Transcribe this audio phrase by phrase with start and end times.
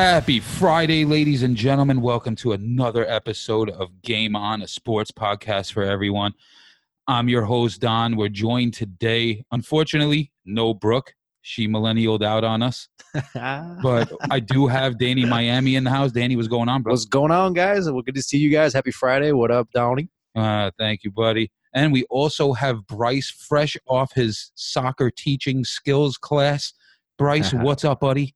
[0.00, 2.00] Happy Friday, ladies and gentlemen.
[2.00, 6.32] Welcome to another episode of Game On, a sports podcast for everyone.
[7.06, 8.16] I'm your host, Don.
[8.16, 11.12] We're joined today, unfortunately, no Brooke.
[11.42, 12.88] She millennialed out on us.
[13.34, 16.12] But I do have Danny Miami in the house.
[16.12, 16.94] Danny, what's going on, bro?
[16.94, 17.84] What's going on, guys?
[17.84, 18.72] Well, good to see you guys.
[18.72, 19.32] Happy Friday.
[19.32, 20.08] What up, Donnie?
[20.34, 21.52] Uh, thank you, buddy.
[21.74, 26.72] And we also have Bryce fresh off his soccer teaching skills class.
[27.18, 28.34] Bryce, what's up, buddy?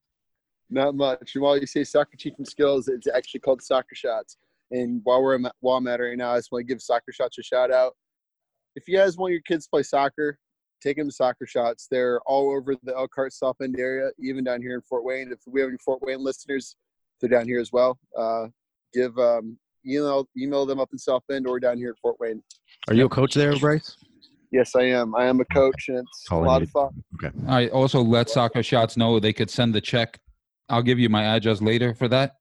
[0.70, 1.34] Not much.
[1.34, 4.38] And while you say soccer teaching skills, it's actually called Soccer Shots.
[4.70, 6.80] And while we're at, while I'm at it right now, I just want to give
[6.80, 7.92] Soccer Shots a shout out.
[8.74, 10.38] If you guys want your kids to play soccer,
[10.82, 11.86] take them to Soccer Shots.
[11.90, 15.30] They're all over the Elkhart South Bend area, even down here in Fort Wayne.
[15.30, 16.76] If we have any Fort Wayne listeners,
[17.20, 17.98] they're down here as well.
[18.18, 18.46] Uh,
[18.92, 19.56] give um,
[19.86, 22.42] email email them up in South Bend or down here at Fort Wayne.
[22.88, 23.96] Are you a coach there, Bryce?
[24.50, 25.14] Yes, I am.
[25.14, 26.68] I am a coach, and it's All a I lot need.
[26.68, 27.04] of fun.
[27.22, 27.36] Okay.
[27.48, 30.18] I also let soccer shots know they could send the check.
[30.68, 32.32] I'll give you my address later for that.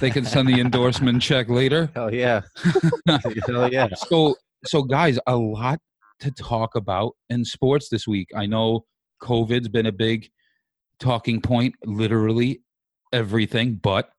[0.00, 1.90] They can send the endorsement check later.
[1.94, 2.42] Hell yeah.
[3.46, 3.88] Hell yeah.
[3.94, 5.78] So, so guys, a lot
[6.20, 8.28] to talk about in sports this week.
[8.34, 8.84] I know
[9.22, 10.28] COVID's been a big
[10.98, 12.62] talking point, literally
[13.12, 14.10] everything, but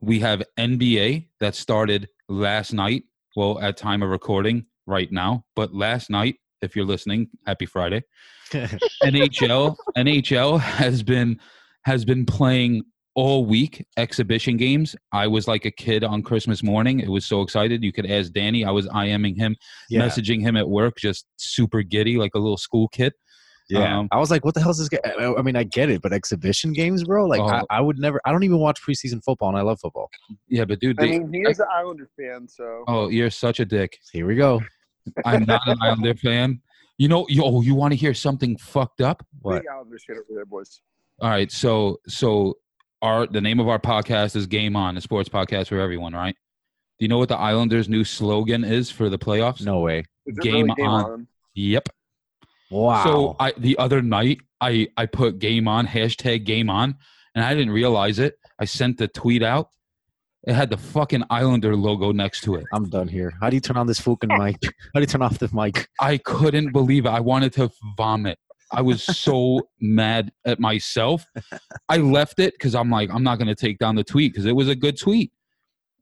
[0.00, 3.04] we have NBA that started last night.
[3.34, 8.02] Well, at time of recording right now, but last night, if you're listening, happy Friday.
[8.52, 11.40] NHL NHL has been
[11.84, 12.82] has been playing
[13.14, 14.96] all week exhibition games.
[15.12, 17.00] I was like a kid on Christmas morning.
[17.00, 17.82] It was so excited.
[17.82, 18.64] You could ask Danny.
[18.64, 19.56] I was IMing him,
[19.90, 20.00] yeah.
[20.00, 23.12] messaging him at work, just super giddy, like a little school kid.
[23.68, 23.98] Yeah.
[23.98, 24.98] Um, I was like, what the hell is this guy?
[25.04, 27.26] I- I mean, I get it, but exhibition games, bro?
[27.26, 27.66] Like, I, Oh.
[27.70, 30.10] I would never, I don't even watch preseason football, and I love football.
[30.48, 33.64] Yeah, but dude, I mean, he is an Islander fan, so oh, you're such a
[33.64, 33.98] dick.
[34.12, 34.60] Here we go.
[35.24, 36.60] I'm not an Islander fan.
[36.98, 39.24] You know, yo, you want to hear something fucked up?
[39.40, 39.62] What?
[39.62, 40.80] big Islanders fan over there, boys.
[41.22, 42.58] All right, so so
[43.00, 46.34] our the name of our podcast is Game On, a sports podcast for everyone, right?
[46.98, 49.64] Do you know what the Islanders' new slogan is for the playoffs?
[49.64, 50.02] No way.
[50.40, 51.04] Game really game on.
[51.04, 51.28] on?
[51.54, 51.90] Yep.
[52.72, 53.04] Wow.
[53.04, 56.96] So I the other night I I put game on hashtag game on
[57.36, 58.34] and I didn't realize it.
[58.58, 59.68] I sent the tweet out.
[60.48, 62.64] It had the fucking Islander logo next to it.
[62.72, 63.32] I'm done here.
[63.40, 64.56] How do you turn on this fucking mic?
[64.92, 65.86] How do you turn off the mic?
[66.00, 67.10] I couldn't believe it.
[67.10, 68.40] I wanted to vomit.
[68.72, 71.26] I was so mad at myself.
[71.88, 74.46] I left it because I'm like, I'm not going to take down the tweet because
[74.46, 75.32] it was a good tweet.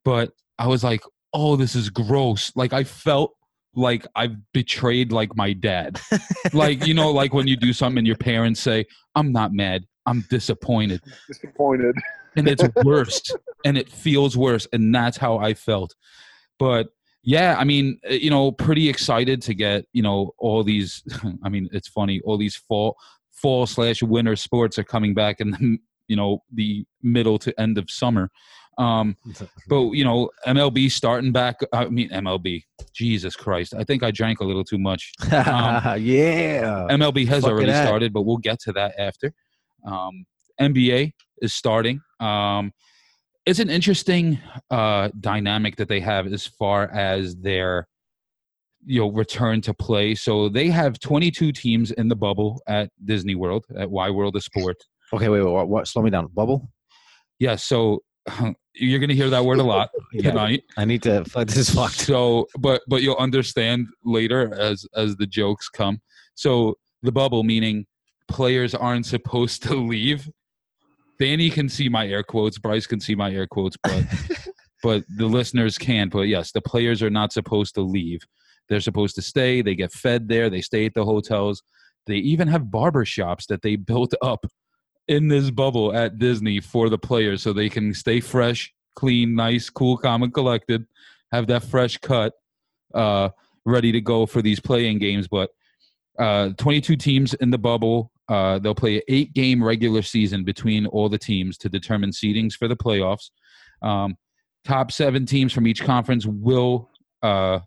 [0.05, 2.53] But I was like, oh, this is gross.
[2.55, 3.35] Like, I felt
[3.75, 6.01] like I've betrayed like my dad.
[6.53, 9.85] like, you know, like when you do something and your parents say, I'm not mad,
[10.07, 11.01] I'm disappointed.
[11.29, 11.97] Disappointed.
[12.37, 13.23] And it's worse
[13.65, 14.67] and it feels worse.
[14.73, 15.95] And that's how I felt.
[16.59, 16.89] But
[17.23, 21.03] yeah, I mean, uh, you know, pretty excited to get, you know, all these.
[21.45, 22.97] I mean, it's funny, all these fall,
[23.31, 25.79] fall slash winter sports are coming back in the,
[26.09, 28.31] you know, the middle to end of summer.
[28.79, 29.17] Um,
[29.69, 31.61] but you know, MLB starting back.
[31.73, 32.65] I mean, MLB.
[32.95, 35.13] Jesus Christ, I think I drank a little too much.
[35.31, 36.87] yeah.
[36.91, 39.33] MLB has fuck already started, but we'll get to that after.
[39.87, 40.25] Um,
[40.61, 42.01] NBA is starting.
[42.19, 42.73] Um,
[43.51, 44.39] it's an interesting
[44.71, 47.89] uh, dynamic that they have as far as their
[48.87, 50.15] you know return to play.
[50.15, 54.45] So they have 22 teams in the bubble at Disney World at Wide World of
[54.45, 54.77] Sport.
[55.13, 55.89] Okay, wait, wait, what, what?
[55.89, 56.29] Slow me down.
[56.29, 56.71] Bubble?
[57.41, 57.99] Yeah, so
[58.75, 60.31] you're going to hear that word a lot Yeah.
[60.31, 60.63] tonight.
[60.77, 61.95] I need to, this is fucked.
[61.95, 66.01] So, but but you'll understand later as as the jokes come.
[66.37, 67.85] So the bubble meaning
[68.29, 70.31] players aren't supposed to leave.
[71.21, 72.59] Danny can see my air quotes.
[72.59, 74.05] Bryce can see my air quotes, but
[74.83, 76.11] but the listeners can't.
[76.11, 78.23] But yes, the players are not supposed to leave.
[78.69, 79.61] They're supposed to stay.
[79.61, 80.49] They get fed there.
[80.49, 81.63] They stay at the hotels.
[82.07, 84.47] They even have barber shops that they built up
[85.09, 89.69] in this bubble at Disney for the players so they can stay fresh, clean, nice,
[89.69, 90.87] cool, calm, and collected,
[91.33, 92.33] have that fresh cut,
[92.95, 93.29] uh,
[93.67, 95.29] ready to go for these playing games.
[95.29, 95.51] But
[96.19, 98.13] uh, 22 teams in the bubble.
[98.31, 102.55] Uh, they'll play an eight game regular season between all the teams to determine seedings
[102.55, 103.31] for the playoffs.
[103.83, 104.17] Um,
[104.65, 106.91] top seven teams from each conference will
[107.23, 107.59] uh,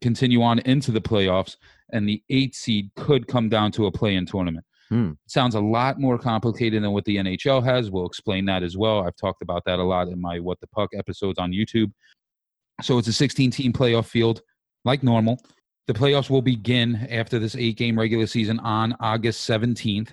[0.00, 1.56] continue on into the playoffs,
[1.92, 4.64] and the eight seed could come down to a play in tournament.
[4.88, 5.12] Hmm.
[5.26, 7.90] Sounds a lot more complicated than what the NHL has.
[7.90, 9.04] We'll explain that as well.
[9.04, 11.90] I've talked about that a lot in my What the Puck episodes on YouTube.
[12.82, 14.42] So it's a 16 team playoff field
[14.84, 15.40] like normal.
[15.86, 20.08] The playoffs will begin after this eight game regular season on August 17th.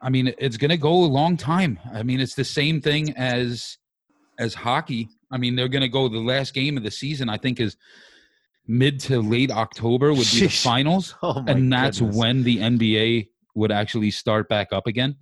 [0.00, 1.78] I mean, it's going to go a long time.
[1.92, 3.78] I mean, it's the same thing as
[4.38, 5.08] as hockey.
[5.30, 7.28] I mean, they're going to go the last game of the season.
[7.28, 7.76] I think is
[8.66, 12.16] mid to late October would be the finals, Oh my and that's goodness.
[12.16, 15.16] when the NBA would actually start back up again.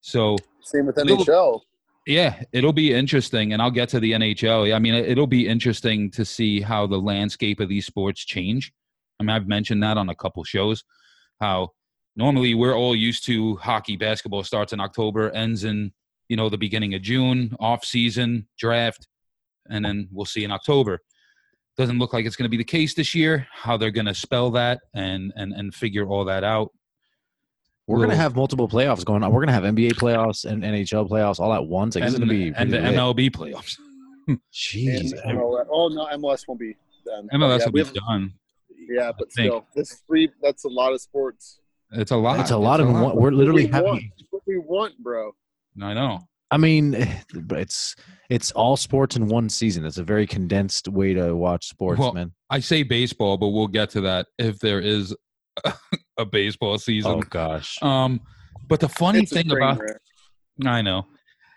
[0.00, 1.60] So Same with NHL.
[2.06, 4.72] Yeah, it'll be interesting, and I'll get to the NHL.
[4.74, 8.72] I mean, it'll be interesting to see how the landscape of these sports change.
[9.18, 10.84] I mean, I've mentioned that on a couple shows.
[11.40, 11.70] How
[12.16, 15.92] normally we're all used to hockey, basketball starts in October, ends in
[16.28, 19.06] you know the beginning of June, off season, draft,
[19.68, 21.00] and then we'll see in October.
[21.76, 23.46] Doesn't look like it's going to be the case this year.
[23.52, 26.72] How they're going to spell that and and and figure all that out.
[27.86, 29.32] We're gonna have multiple playoffs going on.
[29.32, 31.94] We're gonna have NBA playoffs and NHL playoffs all at once.
[31.94, 32.96] Like, and, this is gonna be and the really.
[32.96, 33.78] MLB playoffs.
[34.52, 36.74] Jeez, And oh no, MLS won't be
[37.04, 37.28] done.
[37.32, 38.32] MLS yeah, will be have- done.
[38.88, 41.60] Yeah, but still, this three that's a lot of sports.
[41.92, 42.40] It's a lot.
[42.40, 43.16] it's a lot of lot.
[43.16, 44.12] we're literally what we want, having.
[44.30, 45.32] what we want, bro.
[45.82, 46.20] I know.
[46.50, 46.94] I mean,
[47.50, 47.96] it's
[48.30, 49.84] it's all sports in one season.
[49.84, 52.32] It's a very condensed way to watch sports, Well, man.
[52.50, 55.14] I say baseball, but we'll get to that if there is
[56.18, 57.12] a baseball season.
[57.12, 58.20] Oh gosh, Um,
[58.68, 59.96] but the funny It's thing about wreck.
[60.64, 61.06] I know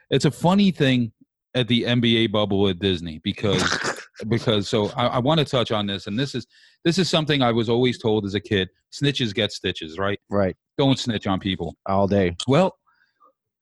[0.10, 1.12] it's a funny thing
[1.56, 3.62] at the NBA bubble at Disney because
[4.28, 6.48] because so I, I want to touch on this, and this is
[6.84, 10.20] this is something I was always told as a kid: snitches get stitches, right?
[10.30, 10.56] right?
[10.78, 11.76] Don't snitch on people.
[11.86, 12.36] All day.
[12.48, 12.78] Well,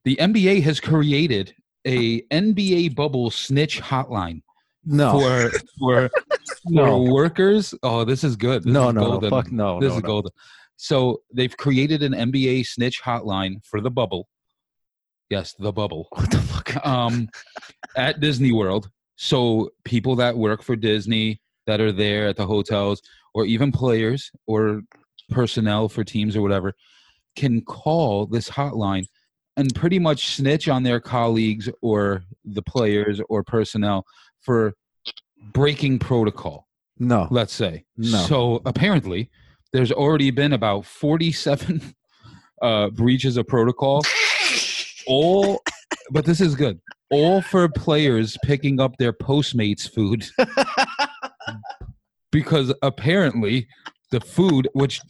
[0.06, 1.54] the NBA has created
[1.86, 4.42] a NBA bubble snitch hotline
[4.86, 6.10] No, for for
[6.66, 6.86] No.
[6.86, 7.74] for workers.
[7.84, 8.64] Oh, this is good.
[8.64, 9.80] This no, is no, no, fuck no.
[9.80, 10.08] this no, is no.
[10.08, 10.32] golden.
[10.78, 14.28] So they've created an NBA snitch hotline for the bubble.
[15.30, 16.08] Yes, the bubble.
[16.12, 16.86] What the fuck?
[16.86, 17.30] Um,
[17.96, 18.90] at Disney World.
[19.18, 23.02] So people that work for Disney that are there at the hotels,
[23.34, 24.82] or even players or
[25.30, 26.74] personnel for teams or whatever,
[27.36, 29.06] can call this hotline
[29.58, 34.06] and pretty much snitch on their colleagues or the players or personnel
[34.42, 34.74] for
[35.52, 36.68] breaking protocol
[37.00, 37.86] No, let's say.
[37.98, 38.18] No.
[38.26, 39.30] So apparently,
[39.74, 41.94] there's already been about 47
[42.62, 44.04] uh, breaches of protocol.
[45.08, 45.62] All,
[46.12, 46.80] but this is good.
[47.10, 50.26] All for players picking up their Postmates food
[52.32, 53.68] because apparently
[54.12, 55.02] the food, which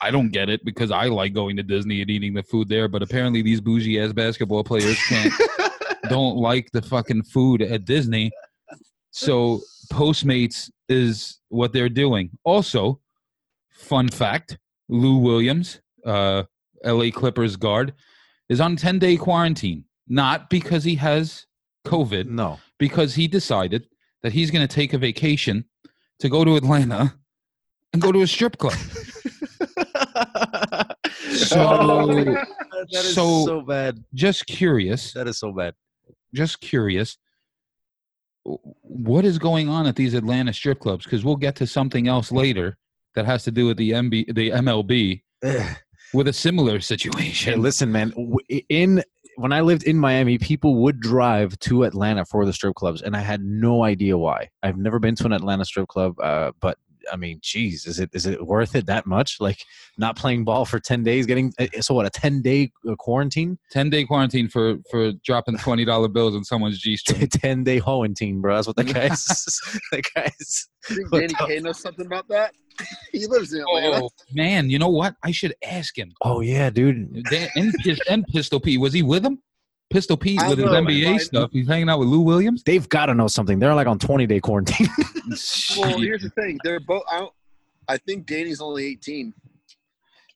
[0.00, 2.88] I don't get it because I like going to Disney and eating the food there,
[2.88, 5.32] but apparently these bougie ass basketball players can't
[6.08, 8.32] don't like the fucking food at Disney.
[9.12, 9.60] So
[9.92, 12.30] Postmates is what they're doing.
[12.44, 13.00] Also,
[13.70, 14.58] fun fact:
[14.88, 16.44] Lou Williams, uh,
[16.82, 17.10] L.A.
[17.10, 17.94] Clippers guard,
[18.48, 19.84] is on ten day quarantine.
[20.12, 21.46] Not because he has
[21.86, 22.58] COVID, no.
[22.78, 23.86] because he decided
[24.22, 25.64] that he's going to take a vacation
[26.20, 27.14] to go to Atlanta
[27.94, 28.74] and go to a strip club.
[31.32, 31.56] So,
[32.16, 32.46] that
[32.92, 34.04] is so- so bad.
[34.14, 35.74] just curious, That is so bad.
[36.34, 37.16] just curious
[38.44, 42.30] what is going on at these Atlanta strip clubs because we'll get to something else
[42.32, 42.76] later
[43.14, 45.22] that has to do with the MB the MLB
[46.12, 47.62] with a similar Hey, situation.
[47.62, 48.12] listen, man.
[48.68, 49.02] In
[49.36, 53.16] when I lived in Miami, people would drive to Atlanta for the strip clubs, and
[53.16, 54.50] I had no idea why.
[54.62, 56.78] I've never been to an Atlanta strip club, uh, but
[57.10, 59.38] I mean, geez, is it is it worth it that much?
[59.40, 59.64] Like
[59.96, 63.90] not playing ball for ten days, getting uh, so what a ten day quarantine, 10
[63.90, 67.26] day quarantine for for dropping $20 bills on someone's G string.
[67.28, 68.56] ten day quarantine, bro.
[68.56, 69.24] That's what the guys,
[69.92, 70.68] the guys.
[70.90, 72.52] I think What Danny the- Kaye knows something about that.
[73.12, 74.04] he lives in Atlanta.
[74.04, 75.14] Oh man, you know what?
[75.22, 76.12] I should ask him.
[76.22, 77.22] Oh yeah, dude.
[77.30, 77.74] Dan- And,
[78.08, 79.38] and Pistol P, was he with him?
[79.92, 81.18] Pistol Pete I with his NBA man.
[81.20, 81.50] stuff.
[81.52, 82.62] He's hanging out with Lou Williams.
[82.62, 83.58] They've got to know something.
[83.58, 84.88] They're like on twenty day quarantine.
[85.78, 86.58] Well, here's the thing.
[86.64, 87.04] They're both.
[87.08, 87.26] I,
[87.88, 89.32] I think Danny's only 18.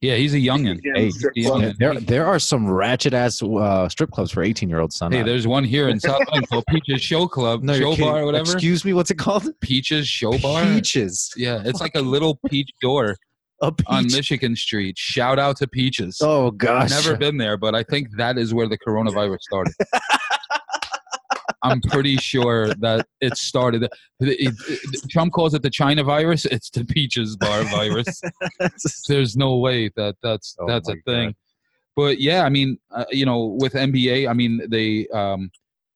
[0.00, 0.80] yeah, he's a youngin.
[0.84, 1.72] Yeah, Hey, strip yeah.
[1.78, 4.96] there there are some ratchet ass uh, strip clubs for eighteen year olds.
[4.96, 5.10] Son.
[5.12, 7.96] Hey, there's one here in South Bend called Peaches Show Club, no, Show.
[7.96, 8.52] Bar, or whatever.
[8.52, 9.48] Excuse me, what's it called?
[9.60, 10.64] Peaches Show Bar.
[10.64, 11.32] Peaches.
[11.36, 13.18] Yeah, it's like a little peach door A peach.
[13.86, 14.98] On Michigan Street.
[14.98, 16.18] Shout out to Peaches.
[16.20, 16.90] oh gosh.
[16.90, 19.74] Never been there, but I think that is where the coronavirus started.
[21.62, 23.88] I'm pretty sure that it started.
[25.10, 26.44] Trump calls it the China virus.
[26.44, 28.20] It's the Peaches Bar virus.
[29.08, 31.28] There's no way that that's Oh that's a thing.
[31.28, 31.34] God.
[31.96, 35.50] But yeah, I mean, uh, you know, with NBA, I mean, they um,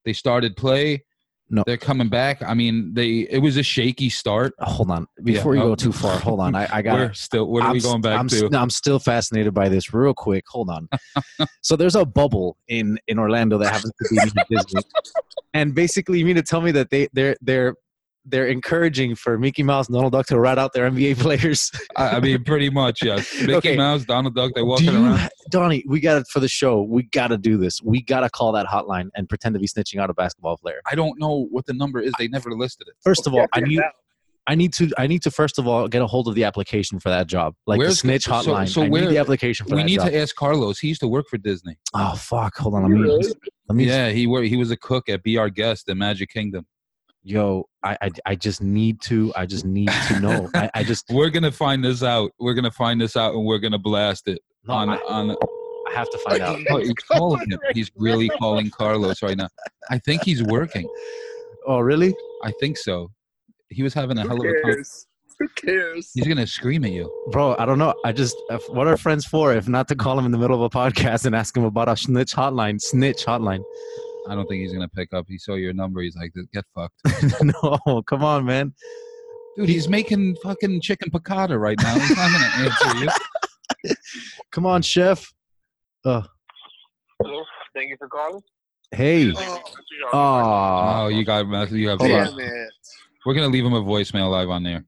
[0.05, 1.05] they started play.
[1.51, 1.65] No.
[1.67, 2.43] They're coming back.
[2.43, 4.55] I mean, they it was a shaky start.
[4.61, 5.07] Oh, hold on.
[5.23, 5.71] Before Yeah, you oh.
[5.71, 6.55] go too far, hold on.
[6.55, 7.47] I, I got We're still.
[7.47, 8.49] What are I'm we going back I'm, to?
[8.49, 9.93] no, I'm still fascinated by this.
[9.93, 10.89] Real quick, hold on.
[11.61, 14.83] so there's a bubble in in Orlando that happens to be Disney,
[15.55, 17.75] and basically, you mean to tell me that they they're they're
[18.27, 21.71] they're encouraging for Mickey Mouse, and Donald Duck to rat out their NBA players?
[21.97, 23.33] I, I mean, pretty much, yes.
[23.41, 23.77] Mickey Okay.
[23.77, 25.31] Mouse, Donald Duck, they're Do walking you, around.
[25.51, 26.83] Donnie, we got it for the show.
[26.83, 27.81] We got to do this.
[27.83, 30.81] We got to call that hotline and pretend to be snitching out a basketball player.
[30.91, 32.13] I don't know what the number is.
[32.19, 32.95] They never listed it.
[33.03, 33.81] First of all, I need
[34.47, 34.91] I need to.
[34.99, 37.55] I need to first of all get a hold of the application for that job,
[37.67, 38.69] like the snitch so- hotline.
[38.69, 40.09] so I where- need the application for we that need job.
[40.11, 40.79] to ask Carlos.
[40.79, 41.77] He used to work for Disney.
[41.95, 42.57] oh fuck!
[42.57, 42.83] Hold on.
[42.83, 43.01] Let me.
[43.01, 43.33] Really?
[43.69, 43.85] Let me.
[43.85, 46.67] Yeah, he wor- he was a cook at Be Our Guest in Magic Kingdom.
[47.23, 49.33] Yo, I, I I just need to.
[49.37, 50.49] I just need to know.
[50.55, 52.33] I, I just We're gonna find this out.
[52.41, 55.31] We're gonna find this out, and we're gonna blast it no, on I, on.
[55.31, 56.59] I have to find out.
[56.71, 57.59] Oh, he's calling him.
[57.75, 59.49] He's really calling Carlos right now.
[59.91, 60.89] I think he's working.
[61.67, 62.15] Oh really?
[62.43, 63.11] I think so.
[63.69, 64.73] He was having a hell Who of a time.
[64.73, 65.07] cares?
[65.39, 66.11] Who cares?
[66.15, 67.11] He's gonna scream at you.
[67.33, 67.95] Bro, I don't know.
[68.05, 70.57] I just if, what are friends for if not to call him in the middle
[70.57, 72.81] of a podcast and ask him about a snitch hotline?
[72.81, 73.63] Snitch hotline.
[74.29, 75.27] I don't think he's gonna pick up.
[75.29, 76.01] He saw your number.
[76.03, 77.01] He's like, "Get fucked."
[77.43, 78.75] no, come on, man.
[79.57, 81.95] Dude, he's making fucking chicken piccata right now.
[81.99, 83.05] He's not gonna answer
[83.85, 83.95] you.
[84.53, 85.33] Come on, chef.
[86.05, 86.23] Uh,
[87.23, 87.43] Hello.
[87.75, 88.43] Thank you for calling.
[88.93, 89.33] hey.
[89.37, 89.61] Oh,
[90.13, 91.99] Oh, you got you have.
[91.99, 92.69] Hold damn it.
[93.25, 94.85] We're gonna leave him a voicemail live on there.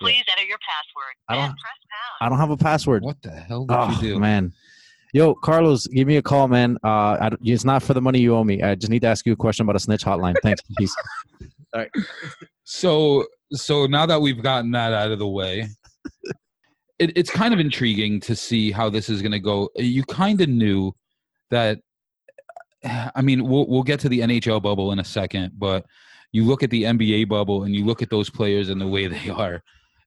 [0.00, 2.16] Please enter your password I don't- and press pound.
[2.20, 3.02] I don't have a password.
[3.02, 4.18] What the hell did Oh you do?
[4.18, 4.52] man.
[5.14, 6.78] Yo, Carlos, give me a call, man.
[6.82, 8.62] Uh, it's not for the money you owe me.
[8.62, 10.34] I just need to ask you a question about a snitch hotline.
[10.42, 10.62] Thanks.
[10.78, 10.94] Peace.
[12.64, 15.68] So so now that we've gotten that out of the way,
[16.98, 19.68] it, it's kind of intriguing to see how this is going to go.
[19.76, 20.92] You kind of knew
[21.50, 21.78] that.
[22.84, 25.84] I mean, we'll we'll get to the NHL bubble in a second, but
[26.32, 29.06] you look at the NBA bubble and you look at those players and the way
[29.06, 29.62] they are,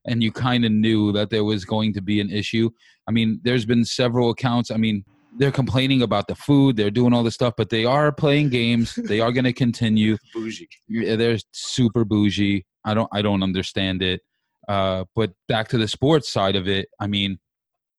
[0.06, 2.70] and you kind of knew that there was going to be an issue.
[3.08, 4.70] I mean, there's been several accounts.
[4.70, 5.04] I mean,
[5.38, 8.94] they're complaining about the food, they're doing all this stuff, but they are playing games.
[9.06, 10.16] They are going to continue.
[10.34, 10.68] Bougie.
[10.88, 12.64] They're super bougie.
[12.84, 14.20] I don't I don't understand it.
[14.68, 17.38] Uh, but back to the sports side of it, I mean,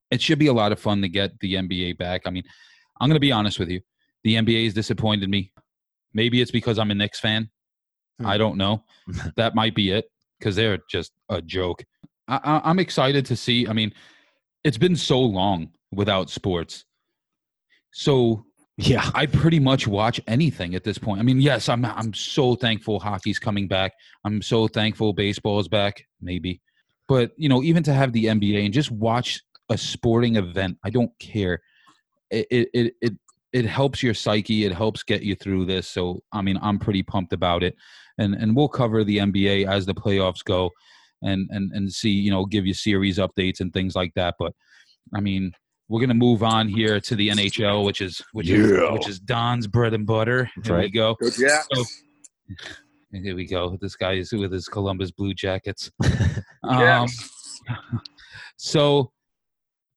[0.09, 2.23] it should be a lot of fun to get the NBA back.
[2.25, 2.43] I mean,
[2.99, 3.81] I'm gonna be honest with you.
[4.23, 5.53] The NBA has disappointed me.
[6.13, 7.49] Maybe it's because I'm a Knicks fan.
[8.19, 8.25] Hmm.
[8.25, 8.83] I don't know.
[9.35, 10.09] that might be it
[10.39, 11.84] because they're just a joke.
[12.27, 13.67] I, I, I'm excited to see.
[13.67, 13.94] I mean,
[14.63, 16.86] it's been so long without sports.
[17.91, 18.46] So
[18.77, 19.10] Yeah.
[19.15, 21.20] I pretty much watch anything at this point.
[21.20, 23.94] I mean, yes, I'm I'm so thankful hockey's coming back.
[24.24, 26.62] I'm so thankful baseball's back, maybe.
[27.08, 30.89] But, you know, even to have the NBA and just watch a sporting event, I
[30.91, 31.62] don't care.
[32.29, 33.13] It it it it,
[33.53, 35.88] it helps your psyche, it helps get you through this.
[35.88, 37.75] So, I mean, I'm pretty pumped about it.
[38.17, 40.71] And and we'll cover the NBA as the playoffs go
[41.21, 44.53] and and and see, you know, give you series updates and things like that, but
[45.15, 45.51] I mean,
[45.89, 48.57] we're gonna move on here to the NHL, which is which Yeah.
[48.57, 50.50] is which is Don's bread and butter.
[50.55, 51.15] That's Here we go.
[51.21, 51.67] Go Jacks.
[51.74, 51.83] So-
[53.13, 53.77] here we go.
[53.81, 55.91] This guy is with his Columbus Blue Jackets.
[56.63, 57.05] Yeah.
[57.69, 57.88] Um,
[58.57, 59.12] so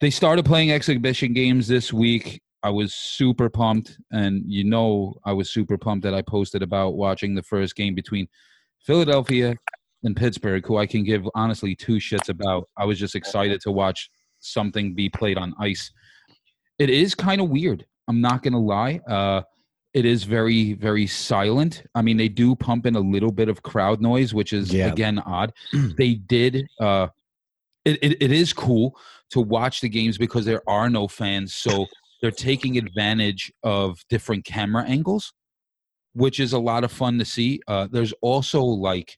[0.00, 2.41] they started playing exhibition games this week.
[2.62, 6.95] I was super pumped, and you know I was super pumped that I posted about
[6.95, 8.29] watching the first game between
[8.81, 9.55] Philadelphia
[10.02, 12.69] and Pittsburgh, who I can give honestly two shits about.
[12.76, 15.90] I was just excited to watch something be played on ice.
[16.79, 17.87] It is kind of weird.
[18.09, 19.00] I'm not gonna lie.
[19.09, 19.43] Uh,
[19.93, 21.83] it is very, very silent.
[21.95, 24.87] I mean, they do pump in a little bit of crowd noise, which is Yeah.
[24.93, 25.52] again odd.
[25.99, 26.67] they did.
[26.79, 27.09] Uh,
[27.85, 28.97] it, it, it is cool
[29.31, 31.87] to watch the games because there are no fans, so
[32.21, 35.33] they're taking advantage of different camera angles,
[36.15, 37.61] which is a lot of fun to see.
[37.69, 39.17] Uh, there's also like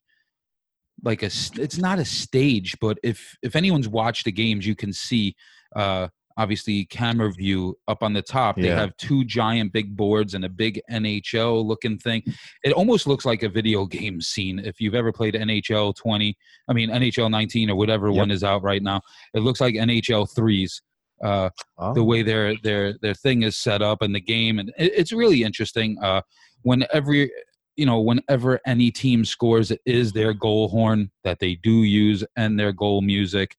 [1.03, 4.93] like a it's not a stage but if if anyone's watched the games you can
[4.93, 5.35] see
[5.75, 6.07] uh
[6.37, 8.79] obviously camera view up on the top they Yeah.
[8.79, 12.23] have two giant big boards and a big nhl looking thing
[12.63, 16.37] it almost looks like a video game scene if you've ever played nhl 20
[16.69, 18.17] i mean nhl 19 or whatever Yep.
[18.17, 19.01] one is out right now
[19.33, 20.79] it looks like nhl 3s
[21.23, 21.93] uh Oh.
[21.93, 25.11] the way their their their thing is set up and the game and it, it's
[25.11, 26.21] really interesting uh
[26.61, 27.31] when every
[27.75, 32.23] you know whenever any team scores it is their goal horn that they do use
[32.35, 33.55] and their goal music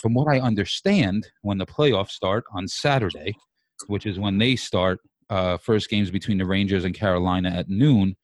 [0.00, 3.34] from what i understand when the playoffs start on saturday
[3.86, 5.00] which is when they start
[5.30, 8.16] uh first games between the rangers and carolina at noon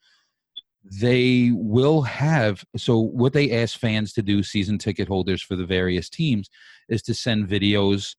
[1.00, 5.64] they will have so what they ask fans to do season ticket holders for the
[5.64, 6.50] various teams
[6.88, 8.17] is to send videos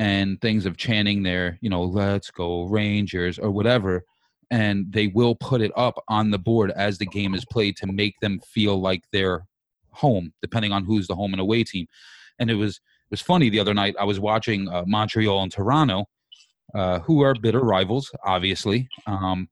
[0.00, 4.02] and things of chanting their, you know, let's go Rangers or whatever.
[4.50, 7.86] And they will put it up on the board as the game is played to
[7.86, 9.44] make them feel like they're
[9.90, 11.86] home, depending on who's the home and away team.
[12.38, 13.94] And it was it was funny the other night.
[14.00, 16.06] I was watching uh, Montreal and Toronto,
[16.74, 18.88] uh, who are bitter rivals, obviously.
[19.06, 19.50] Um,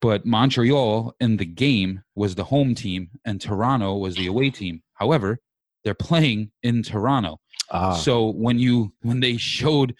[0.00, 4.82] but Montreal in the game was the home team, and Toronto was the away team.
[4.94, 5.40] However,
[5.82, 7.38] they're playing in Toronto.
[7.70, 9.94] Ah, So when you when they showed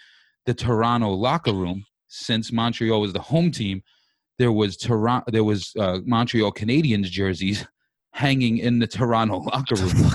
[0.46, 3.82] the Toronto locker room, since Montreal was the home team,
[4.38, 7.66] there was Toronto, there was uh, Montreal Canadiens jerseys
[8.12, 10.10] hanging in the Toronto locker room.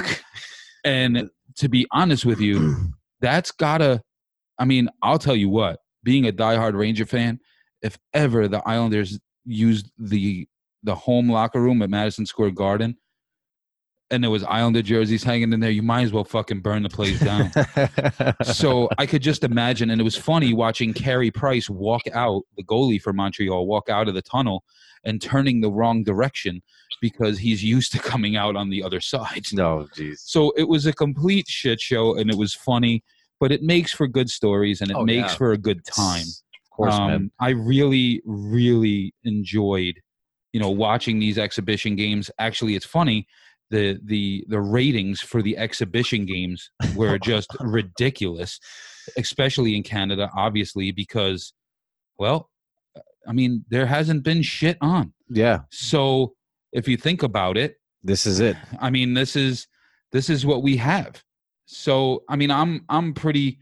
[0.83, 2.75] and to be honest with you,
[3.21, 4.01] that's gotta.
[4.57, 5.79] I mean, I'll tell you what.
[6.03, 7.39] Being a diehard Ranger fan,
[7.81, 10.47] if ever the Islanders used the
[10.83, 12.97] the home locker room at Madison Square Garden,
[14.11, 16.89] and there was Islander jerseys hanging in there, you might as well fucking burn the
[16.89, 17.51] place down.
[18.43, 22.63] so I could just imagine, and it was funny watching Carey Price walk out, the
[22.63, 24.63] goalie for Montreal, walk out of the tunnel
[25.03, 26.61] and turning the wrong direction
[27.01, 29.45] because he's used to coming out on the other side.
[29.53, 30.19] no, jeez.
[30.19, 33.03] So it was a complete shit show, and it was funny,
[33.39, 35.35] but it makes for good stories and it Oh, makes yeah.
[35.37, 36.21] for a good time.
[36.21, 37.11] Of course, man.
[37.13, 39.95] Um, I really, really enjoyed,
[40.53, 42.29] you know, watching these exhibition games.
[42.39, 43.25] Actually, it's funny.
[43.71, 48.59] The the the ratings for the exhibition games were just ridiculous,
[49.17, 51.53] especially in Canada, obviously, because,
[52.19, 52.49] well,
[53.27, 55.13] I mean, there hasn't been shit on.
[55.29, 56.33] Yeah, So
[56.71, 58.57] if you think about it, this is it.
[58.79, 59.67] I mean, this is
[60.11, 61.23] this is what we have.
[61.65, 63.59] So, I mean, I'm I'm pretty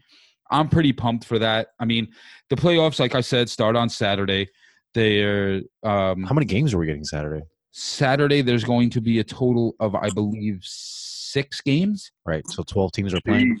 [0.50, 1.68] I'm pretty pumped for that.
[1.78, 2.08] I mean,
[2.48, 4.48] the playoffs, like I said, start on Saturday.
[4.94, 7.44] They're um, How many games are we getting Saturday?
[7.72, 8.42] Saturday.
[8.42, 12.10] There's going to be a total of, I believe, six games.
[12.26, 13.60] Right, so twelve teams are playing.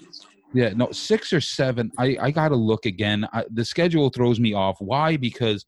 [0.52, 1.92] Yeah, no, six or seven.
[1.98, 3.28] I I gotta look again.
[3.32, 4.76] I, the schedule throws me off.
[4.80, 5.16] Why?
[5.16, 5.64] Because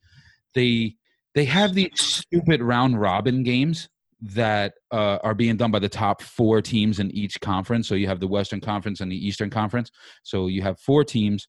[0.55, 0.97] they
[1.35, 3.89] they have these stupid round robin games
[4.21, 7.89] that uh, are being done by the top four teams in each conference.
[7.89, 9.91] So you have the Western Conference and the Eastern Conference.
[10.23, 11.49] So you have four teams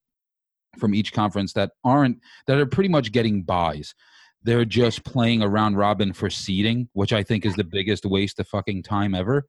[0.79, 3.93] from each conference that aren't that are pretty much getting buys.
[4.43, 8.39] They're just playing a round robin for seeding, which I think is the biggest waste
[8.39, 9.47] of fucking time ever.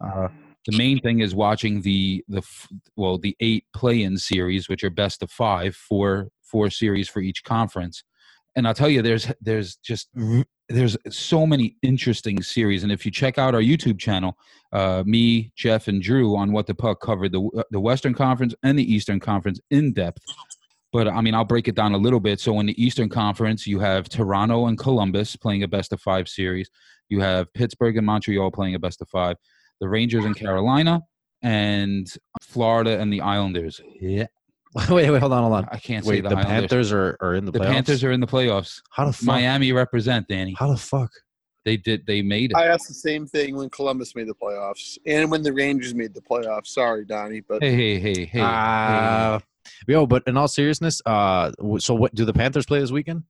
[0.00, 0.28] Uh,
[0.66, 2.42] the main thing is watching the the
[2.96, 7.44] well the eight play-in series, which are best of five, four four series for each
[7.44, 8.04] conference.
[8.56, 10.08] And I'll tell you, there's there's just
[10.68, 12.82] there's so many interesting series.
[12.82, 14.36] And if you check out our YouTube channel,
[14.72, 18.78] uh, me, Jeff, and Drew on What the Puck covered the the Western Conference and
[18.78, 20.22] the Eastern Conference in depth.
[20.92, 22.40] But I mean, I'll break it down a little bit.
[22.40, 26.28] So in the Eastern Conference, you have Toronto and Columbus playing a best of five
[26.28, 26.68] series.
[27.08, 29.36] You have Pittsburgh and Montreal playing a best of five.
[29.80, 31.00] The Rangers and Carolina,
[31.42, 33.80] and Florida and the Islanders.
[34.00, 34.26] Yeah,
[34.90, 35.68] wait, wait, hold on, hold on.
[35.70, 36.60] I can't say Wait, the, the Islanders.
[36.60, 37.72] Panthers are, are in the, the playoffs?
[37.72, 38.82] Panthers are in the playoffs.
[38.90, 39.26] How the fuck?
[39.26, 40.54] Miami represent Danny.
[40.58, 41.10] How the fuck?
[41.64, 42.06] They did.
[42.06, 42.56] They made it.
[42.56, 46.14] I asked the same thing when Columbus made the playoffs and when the Rangers made
[46.14, 46.68] the playoffs.
[46.68, 48.40] Sorry, Donnie, but hey, hey, hey, hey.
[48.40, 49.40] Uh,
[49.86, 53.24] yo, but in all seriousness, uh, so what do the Panthers play this weekend?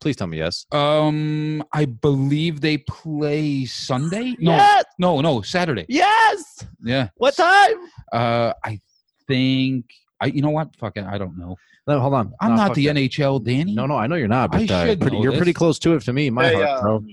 [0.00, 0.66] Please tell me yes.
[0.72, 4.36] Um, I believe they play Sunday.
[4.38, 4.84] No, Yes!
[4.98, 5.86] no, no, Saturday.
[5.88, 6.66] Yes.
[6.84, 7.08] Yeah.
[7.16, 7.76] What time?
[8.12, 8.78] Uh, I
[9.26, 9.86] think.
[10.20, 10.26] I.
[10.26, 10.76] You know what?
[10.76, 11.04] Fuck it.
[11.04, 11.56] I don't know.
[11.86, 12.34] No, hold on.
[12.40, 12.96] I'm No, not the that.
[12.96, 13.74] NHL, Danny.
[13.74, 14.54] No, no, I know you're not.
[14.54, 16.26] I But uh, should pretty, know you're pretty close to it to me.
[16.26, 16.96] in My Hey, heart, bro.
[16.96, 17.06] um,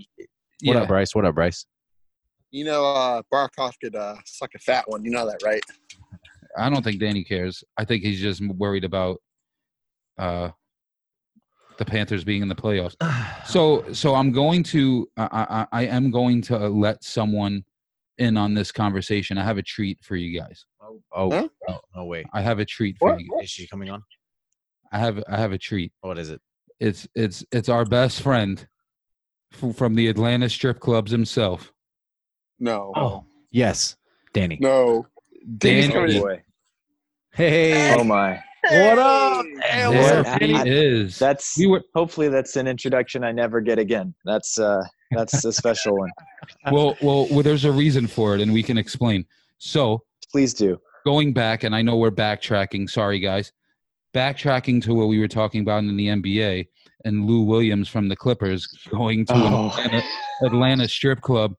[0.64, 0.82] What Yeah.
[0.82, 1.16] up, Bryce?
[1.16, 1.66] What up, Bryce?
[2.52, 5.04] you know, uh, Barkov could uh, suck a fat one.
[5.04, 5.64] You know that, right?
[6.58, 7.64] I don't think Danny cares.
[7.78, 9.18] I think he's just worried about
[10.18, 10.50] uh,
[11.78, 12.96] the Panthers being in the playoffs.
[13.48, 17.64] So, so I'm going to, I, I, I am going to let someone
[18.20, 19.38] in on this conversation.
[19.38, 20.66] I have a treat for you guys.
[20.82, 21.48] oh, Huh?
[21.70, 22.28] oh, no, wait.
[22.34, 23.22] I have a treat for What?
[23.22, 23.40] you.
[23.42, 24.04] Is she coming on?
[24.92, 25.92] I have, I have a treat.
[26.02, 26.40] What is it?
[26.80, 28.68] It's, it's, it's our best friend
[29.54, 31.74] f- from the Atlanta strip clubs himself,
[32.60, 33.96] No, Oh, yes,
[34.34, 34.58] Danny.
[34.62, 35.08] no.
[35.58, 35.92] Danny.
[35.92, 36.40] coming
[37.34, 38.40] Hey, Oh my.
[38.70, 39.46] what up?
[39.64, 40.70] Hey, what's There up, he Danny?
[40.70, 41.20] is.
[41.20, 44.14] That's we were hopefully that's an introduction I never get again.
[44.26, 46.10] That's uh that's a special one.
[46.72, 47.44] well, well, well.
[47.44, 49.26] There's a reason for it, and we can explain.
[49.58, 50.80] So, Please do.
[51.06, 52.90] going back, and I know we're backtracking.
[52.90, 53.52] Sorry, guys.
[54.14, 56.68] Backtracking to what we were talking about in the NBA
[57.06, 59.76] and Lou Williams from the Clippers going to Oh.
[59.78, 60.04] an Atlanta,
[60.46, 61.56] Atlanta strip club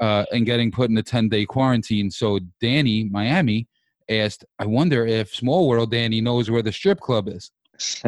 [0.00, 2.10] uh, and getting put in a 10 day quarantine.
[2.10, 3.66] So, Danny, Miami,
[4.08, 7.50] asked, I wonder if Small World Danny knows where the strip club is.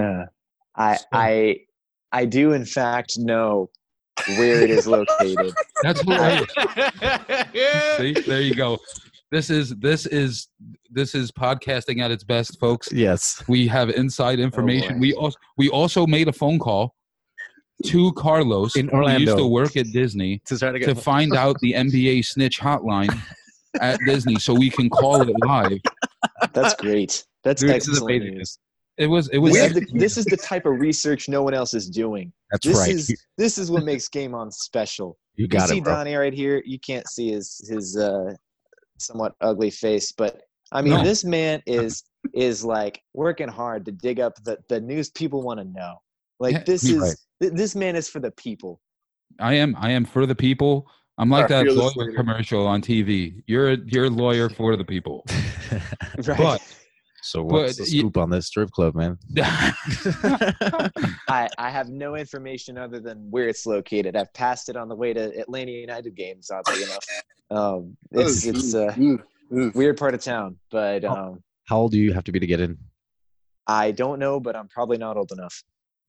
[0.77, 1.57] I So- I
[2.13, 3.69] I do in fact know
[4.39, 5.53] where it is located.
[5.83, 6.51] That's hilarious.
[7.97, 8.79] See, there you go.
[9.31, 10.49] This is this is
[10.91, 12.91] this is podcasting at its best, folks.
[12.91, 13.43] yes.
[13.47, 14.95] We have inside information.
[14.95, 15.01] boy.
[15.01, 16.95] we also we also made a phone call
[17.87, 21.57] to Carlos, In who used to work at Disney, To try to to find out
[21.61, 23.17] the NBA snitch hotline
[23.81, 25.79] at Disney, so we can call it live.
[26.53, 27.25] That's great.
[27.45, 28.35] That's Dude, this is excellent amazing.
[28.39, 28.59] news.
[28.99, 31.55] It was it was This is, the, this is the type of research no one
[31.55, 32.33] else is doing.
[32.51, 32.91] That's This right.
[32.91, 35.17] is this is what makes Game On special.
[35.37, 35.95] you You got see it, bro.
[35.95, 36.61] Donnie right here.
[36.67, 38.35] You can't see his his uh,
[38.99, 41.05] somewhat ugly face, but I mean, No.
[41.05, 42.03] this man is
[42.35, 45.95] is like working hard to dig up the the news people want to know.
[46.41, 47.17] Like Yeah, this is right.
[47.43, 48.81] th- this man is for the people.
[49.41, 50.89] I am I am for the people.
[51.19, 52.13] I'm like Our that lawyer leader.
[52.13, 53.43] commercial on TV.
[53.49, 55.25] You're a, you're a lawyer for the people.
[56.27, 56.39] Right.
[56.39, 56.63] But
[57.23, 59.19] so what's But the you- scoop on this strip club, man?
[61.29, 64.17] I, I have no information other than where it's located.
[64.17, 67.05] I've passed it on the way to Atlanta United games, oddly enough.
[67.51, 69.23] Um, it's Ooh, it's a ooh,
[69.55, 69.73] ooh.
[69.75, 72.61] weird part of town, but um, How old do you have to be to get
[72.61, 72.79] in?
[73.67, 75.63] I don't know, but I'm probably not old enough.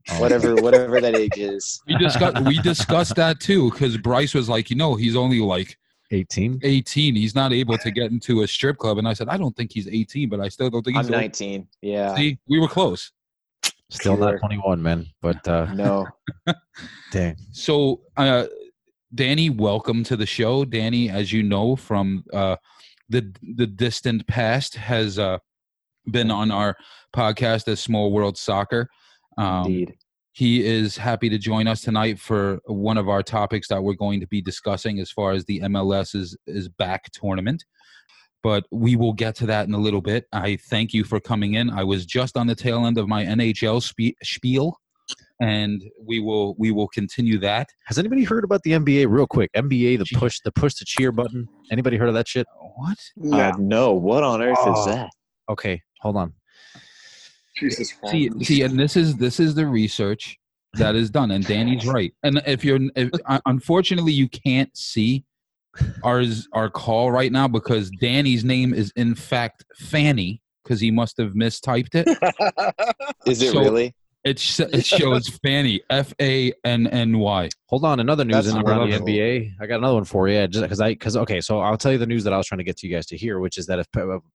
[0.17, 1.81] Whatever whatever that age is.
[1.87, 5.77] we discussed we discussed that too because Bryce was like, you know, he's only like
[6.11, 6.61] 18.
[6.63, 7.15] 18.
[7.15, 9.71] He's not able to get into a strip club, and I said, I don't think
[9.71, 11.11] he's 18, but I still don't think I'm he's.
[11.11, 11.67] old." 19.
[11.81, 12.15] Yeah.
[12.15, 13.11] See, we were close.
[13.91, 15.07] Still not 21, man.
[15.21, 16.07] But uh, No.
[17.11, 17.35] dang.
[17.51, 18.45] So, uh,
[19.13, 20.65] Danny, welcome to the show.
[20.65, 22.55] Danny, as you know from uh,
[23.09, 25.39] the the distant past, has uh,
[26.11, 26.77] been on our
[27.15, 28.89] podcast as Small World Soccer.
[29.39, 29.95] Um, Indeed.
[30.33, 34.19] he is happy to join us tonight for one of our topics that we're going
[34.19, 37.63] to be discussing as far as the MLS is, is back tournament.
[38.43, 40.25] But we will get to that in a little bit.
[40.31, 41.69] I thank you for coming in.
[41.69, 44.77] I was just on the tail end of my NHL spe- spiel,
[45.41, 47.67] and we will we will continue that.
[47.87, 49.51] Has anybody heard about the NBA real quick?
[49.57, 50.15] NBA, the Gee.
[50.15, 51.47] push, the push the cheer button.
[51.69, 52.47] Anybody heard of that shit?
[52.77, 52.97] What?
[53.33, 53.93] Uh, no.
[53.93, 54.79] What on earth Oh.
[54.79, 55.09] is that?
[55.49, 56.33] Okay, hold on.
[57.59, 57.93] Jesus.
[58.09, 60.37] See, see, and this is this is the research
[60.73, 62.13] that is done, and Danny's right.
[62.23, 63.09] And if you're, if,
[63.45, 65.23] unfortunately, you can't see
[66.03, 71.17] ours our call right now because Danny's name is in fact Fanny because he must
[71.17, 72.07] have mistyped it.
[73.25, 73.95] Is it So- really?
[74.25, 77.49] It sh- it shows Fanny F A N N Y.
[77.67, 78.99] Hold on, another news That's in around the.
[78.99, 79.53] NBA.
[79.61, 81.97] I got another one for you, just because I because okay, so I'll tell you
[81.97, 83.65] the news that I was trying to get to you guys to hear, which is
[83.67, 83.87] that if,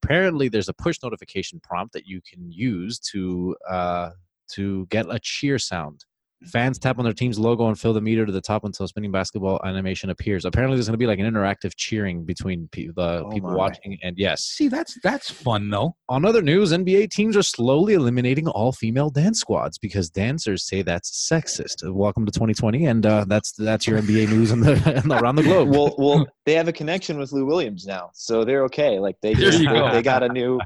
[0.02, 4.10] apparently there's a push notification prompt that you can use to uh
[4.52, 6.06] to get a cheer sound.
[6.52, 8.88] Fans tap on their team's logo and fill the meter to the top until a
[8.88, 10.44] spinning basketball animation appears.
[10.44, 13.56] Apparently, there's going to be like an interactive cheering between pe- the Oh people my.
[13.56, 13.96] watching.
[14.02, 15.96] And yes, See, that's that's fun though.
[16.10, 20.82] on other news, NBA teams are slowly eliminating all female dance squads because dancers say
[20.82, 21.90] that's sexist.
[21.90, 25.36] Welcome to 2020, and uh, that's that's your NBA news in the, in the- around
[25.36, 25.70] the globe.
[25.70, 28.98] well, well, they have a connection with Lou Williams now, so they're okay.
[28.98, 29.90] Like they just they, go.
[29.90, 30.60] they got a new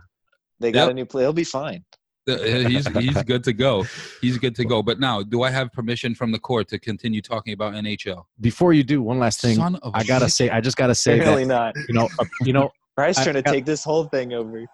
[0.59, 0.90] they got Yep.
[0.90, 1.22] a new play.
[1.22, 1.85] He'll be fine.
[2.28, 2.36] Uh,
[2.68, 3.84] He's he's good to go.
[4.20, 4.82] He's good to go.
[4.82, 8.24] But now, do I have permission from the court to continue talking about NHL?
[8.40, 10.32] Before you do, one last thing, Son of a I gotta bitch.
[10.32, 11.76] say, I just gotta say Apparently that not.
[11.88, 14.64] you know, uh, you know, Bryce I- trying to I- take this whole thing over.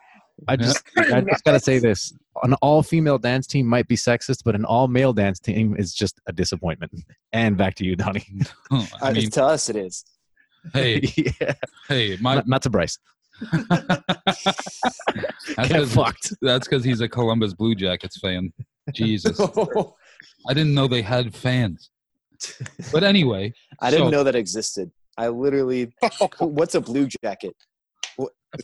[0.48, 2.12] I just, I just gotta say this:
[2.42, 6.32] an all-female dance team might be sexist, but an all-male dance team is just a
[6.32, 6.90] disappointment.
[7.32, 8.26] And back to you, Donnie.
[8.72, 10.04] I I mean, to us, it is.
[10.72, 11.52] hey, yeah,
[11.88, 12.98] hey, my not, not to Bryce.
[13.52, 14.88] that's
[15.56, 16.32] Get 'cause- fucked.
[16.40, 18.52] That's because he's a Columbus Blue Jackets fan.
[18.92, 19.40] Jesus,
[20.48, 21.90] I didn't know they had fans.
[22.92, 24.90] But anyway, I didn't So- know that existed.
[25.16, 25.92] I literally,
[26.40, 27.54] what's a blue jacket?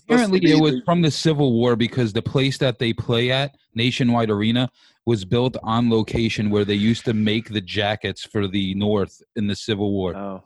[0.08, 4.30] apparently it was from the Civil War because the place that they play at, Nationwide
[4.30, 4.70] Arena,
[5.06, 9.48] was built on location where they used to make the jackets for the North in
[9.48, 10.14] the Civil War.
[10.14, 10.44] Oh,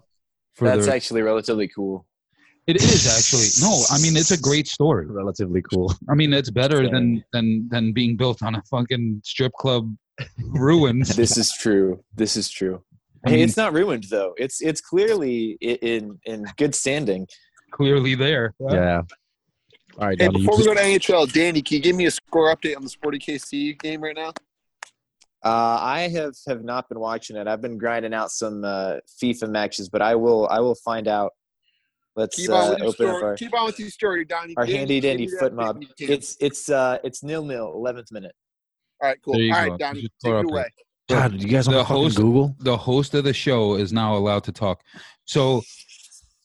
[0.59, 2.07] that's their, actually relatively cool.
[2.67, 3.83] It is actually no.
[3.91, 5.07] I mean, it's a great story.
[5.07, 5.93] Relatively cool.
[6.09, 9.95] I mean, it's better than than than being built on a fucking strip club
[10.39, 11.17] ruins.
[11.23, 12.03] This is true.
[12.15, 12.83] This is true.
[13.27, 14.35] I hey, mean- it's not ruined though.
[14.37, 17.27] It's it's clearly in in good standing.
[17.73, 18.55] clearly there.
[18.61, 19.03] Yeah.
[19.99, 20.41] All right, Hey, Donnie.
[20.41, 22.77] you before we just- go to NHL, Danny, can you give me a score update
[22.77, 24.33] on the Sporting KC game right now?
[25.45, 27.47] Uh, I have have not been watching it.
[27.47, 31.33] I've been grinding out some uh, FIFA matches, but I will I will find out.
[32.17, 33.23] Let's Keep on uh, with your open up story.
[33.25, 34.55] our, Keep on with your story, Donnie.
[34.57, 35.75] our handy dandy foot update mob.
[35.77, 36.11] when you can.
[36.13, 38.33] It's it's uh it's nil nil, eleventh minute.
[39.03, 39.35] all right, cool.
[39.35, 39.71] There you All go.
[39.71, 40.67] right, Donnie, take it up away.
[41.09, 42.57] God, you guys want The to fucking host- Google?
[42.61, 44.83] the host of the show is now allowed to talk.
[45.25, 45.63] So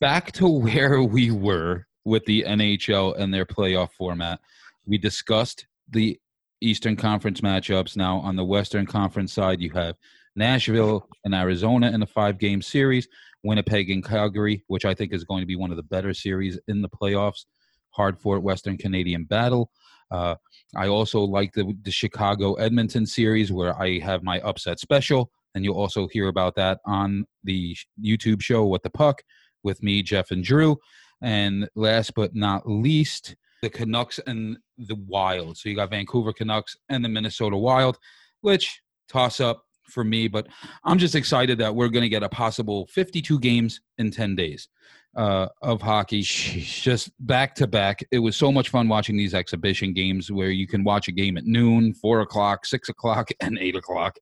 [0.01, 4.39] back to where we were with the NHL and their playoff format.
[4.85, 6.19] We discussed the
[6.61, 7.95] Eastern Conference matchups.
[7.95, 9.95] Now on the Western Conference side, you have
[10.35, 13.07] Nashville and Arizona in a five-game series,
[13.43, 16.59] Winnipeg and Calgary, which I think is going to be one of the better series
[16.67, 17.45] in the playoffs.
[17.91, 19.71] Hard fought Western Canadian battle.
[20.11, 20.35] Uh,
[20.75, 25.63] I also like the, the Chicago Edmonton series where I have my upset special, and
[25.63, 29.21] you'll also hear about that on the YouTube show What the Puck
[29.63, 30.77] with me, Jeff and Drew.
[31.21, 35.57] And last but not least, the Canucks and the Wild.
[35.57, 37.97] So you got Vancouver Canucks and the Minnesota Wild,
[38.41, 40.47] which toss up for me, but
[40.83, 44.69] I'm just excited that we're going to get a possible 52 games in 10 days
[45.15, 48.03] uh, of hockey just back to back.
[48.11, 51.37] It was so much fun watching these exhibition games where you can watch a game
[51.37, 54.17] at noon, four o'clock, six o'clock, and eight o'clock,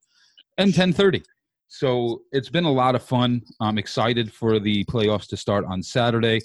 [0.57, 1.21] and ten thirty.
[1.67, 3.41] so it's been a lot of fun.
[3.59, 6.39] I'm excited for the playoffs to start on Saturday.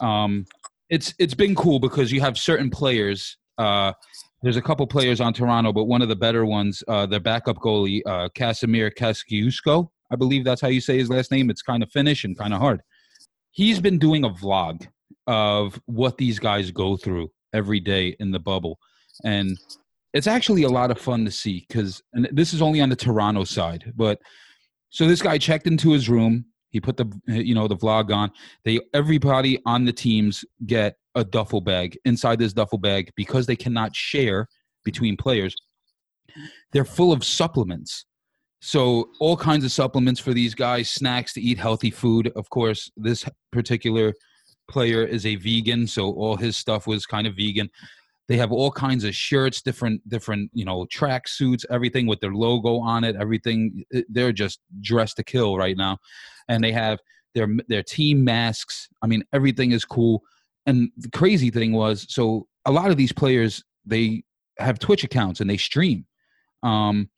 [0.00, 0.46] Um,
[0.88, 3.36] it's it's been cool because you have certain players.
[3.58, 3.92] Uh,
[4.42, 7.58] there's a couple players on Toronto, but one of the better ones, uh, their backup
[7.58, 9.88] goalie, uh, Kasimir Kaskiusko.
[10.10, 11.50] I believe that's how you say his last name.
[11.50, 12.82] It's kind of Finnish and kind of hard.
[13.50, 14.86] He's been doing a vlog
[15.26, 18.78] of what these guys go through every day in the bubble,
[19.24, 19.58] and
[20.14, 22.96] it's actually a lot of fun to see because and this is only on the
[22.96, 24.20] Toronto side, but
[24.90, 26.44] so this guy checked into his room.
[26.70, 28.30] He put the you know the vlog on.
[28.64, 31.98] They everybody on the teams get a duffel bag.
[32.04, 34.48] Inside this duffel bag, because they cannot share
[34.84, 35.54] between players,
[36.72, 38.06] they're full of supplements.
[38.60, 42.30] So all kinds of supplements for these guys, snacks to eat healthy food.
[42.36, 44.14] Of course, this particular
[44.68, 47.70] player is a vegan, so all his stuff was kind of vegan.
[48.30, 52.32] They have all kinds of shirts, different different you know track suits, everything with their
[52.32, 53.16] logo on it.
[53.16, 55.98] Everything they're just dressed to kill right now,
[56.48, 57.00] and they have
[57.34, 58.88] their their team masks.
[59.02, 60.22] I mean, everything is cool.
[60.64, 64.22] And the crazy thing was, so a lot of these players they
[64.60, 66.06] have Twitch accounts and they stream,
[66.62, 67.10] um,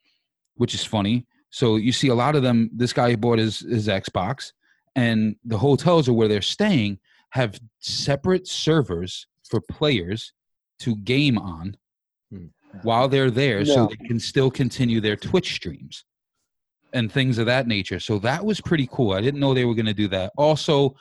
[0.55, 1.27] which is funny.
[1.51, 2.71] So you see a lot of them.
[2.73, 4.53] This guy bought his his Xbox,
[4.97, 7.01] and the hotels are where they're staying
[7.33, 10.33] have separate servers for players
[10.83, 11.77] to game on
[12.31, 12.47] Hmm.
[12.83, 16.05] while they're there, so they can still continue their Twitch streams
[16.95, 18.01] and things of that nature.
[18.01, 19.13] So that was pretty cool.
[19.13, 20.33] I didn't know they were going to do that.
[20.39, 20.95] Also,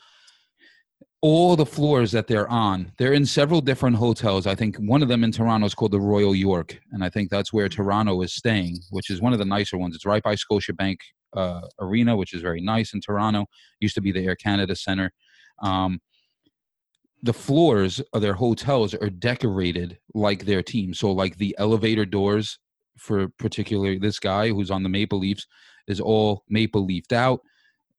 [1.22, 4.48] all the floors that they're on, they're in several different hotels.
[4.48, 7.30] I think one of them in Toronto is called the Royal York, and I think
[7.30, 9.96] that's where Toronto is staying, which is one of the nicer ones.
[9.96, 10.98] It's right by Scotiabank
[11.38, 13.46] uh, Arena, which is very nice in Toronto.
[13.80, 15.12] Used to be the Air Canada Center.
[15.62, 16.02] Um,
[17.24, 20.94] the floors of their hotels are decorated like their team.
[20.94, 22.60] So, like the elevator doors
[22.98, 25.48] for particularly this guy who's on the Maple Leafs
[25.88, 27.42] is all maple leafed out.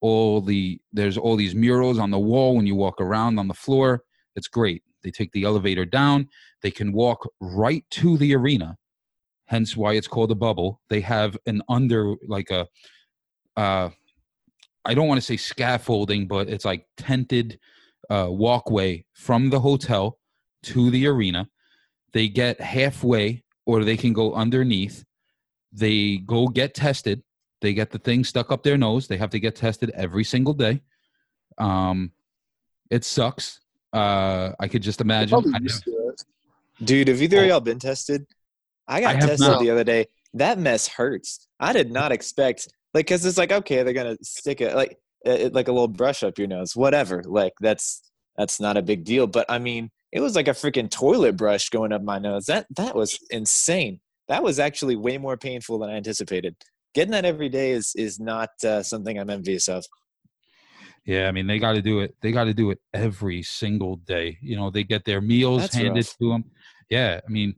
[0.01, 3.55] All the there's all these murals on the wall when you walk around on the
[3.55, 4.03] floor.
[4.35, 4.83] It's great.
[5.03, 6.29] They take the elevator down.
[6.63, 8.79] They can walk right to the arena
[9.53, 10.81] hence why it's called a bubble.
[10.89, 12.67] They have an under like a
[13.57, 13.91] uh
[14.87, 17.59] i don't want to say scaffolding but it's like tented
[18.11, 20.19] uh walkway from the hotel
[20.62, 21.49] to the arena
[22.12, 25.05] they get halfway or they can go underneath
[25.73, 27.23] they go get tested
[27.62, 29.07] they get the thing stuck up their nose.
[29.07, 30.83] They have to get tested every single day.
[31.59, 32.11] Um,
[32.91, 33.61] it sucks.
[33.93, 35.55] Uh, I could just imagine.
[35.55, 35.88] I used.
[36.83, 37.43] Dude, have either Oh.
[37.43, 38.27] of y'all been tested?
[38.88, 39.61] I got I tested not.
[39.61, 40.07] the other day.
[40.35, 41.47] That mess hurts.
[41.61, 45.55] I did not expect like because it's like okay, they're gonna stick it like it,
[45.55, 47.23] like a little brush up your nose, whatever.
[47.25, 48.03] Like that's
[48.37, 49.27] that's not a big deal.
[49.27, 52.47] But I mean, it was like a freaking toilet brush going up my nose.
[52.47, 54.01] That that was insane.
[54.29, 56.57] That was actually way more painful than I anticipated.
[56.95, 59.85] Getting that every day is is not uh, something I'm envious of.
[61.05, 62.15] Yeah, I mean they got to do it.
[62.23, 64.39] They got to do it every single day.
[64.41, 66.17] You know, they get their meals That's handed rough.
[66.19, 66.45] to them.
[66.91, 67.55] Yeah, I mean,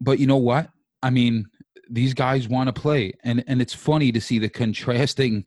[0.00, 0.68] but you know what?
[1.02, 1.46] I mean,
[1.90, 5.44] these guys want to play, and and it's funny to see the contrasting,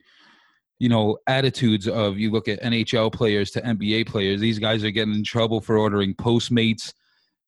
[0.80, 4.40] you know, attitudes of you look at NHL players to NBA players.
[4.40, 6.94] These guys are getting in trouble for ordering Postmates.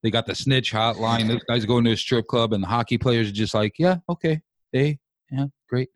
[0.03, 1.29] They got the snitch hotline.
[1.29, 3.97] Those guys going to a strip club, and the hockey players are just like, yeah,
[4.09, 4.43] okay,
[4.73, 4.99] hey,
[5.31, 5.89] yeah, great.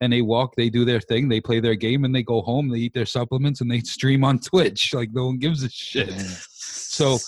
[0.00, 2.70] And they walk, they do their thing, they play their game, and they go home.
[2.70, 4.94] They eat their supplements, and they stream on Twitch.
[4.94, 6.10] Like no one gives a shit.
[6.10, 7.18] So,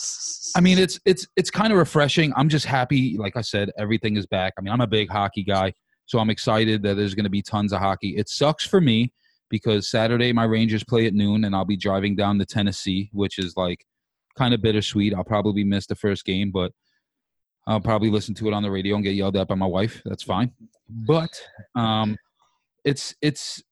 [0.57, 2.33] I mean, it's it's it's kind of refreshing.
[2.35, 3.19] I'm just happy.
[3.19, 4.55] Like I said, everything is back.
[4.59, 5.75] I mean, I'm a big hockey guy,
[6.07, 8.17] so I'm excited that there's going to be tons of hockey.
[8.17, 9.13] It sucks for me
[9.51, 13.39] because Saturday my Rangers play at noon, and I'll be driving down to Tennessee, which
[13.39, 13.85] is like
[14.39, 15.15] kind of bittersweet.
[15.15, 16.73] I'll probably miss the first game, but
[17.67, 20.03] I'll probably listen to it on the radio and get yelled at by my wife.
[20.05, 20.53] That's fine.
[20.89, 21.31] But
[21.75, 22.17] um,
[22.85, 23.63] it's it's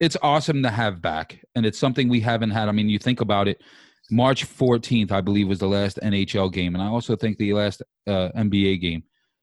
[0.00, 2.68] it's awesome to have back, and it's something we haven't had.
[2.68, 3.62] I mean, you think about it.
[4.10, 7.82] March 14th, I believe, was the last NHL game, and I also think the last
[8.06, 9.02] uh, NBA game.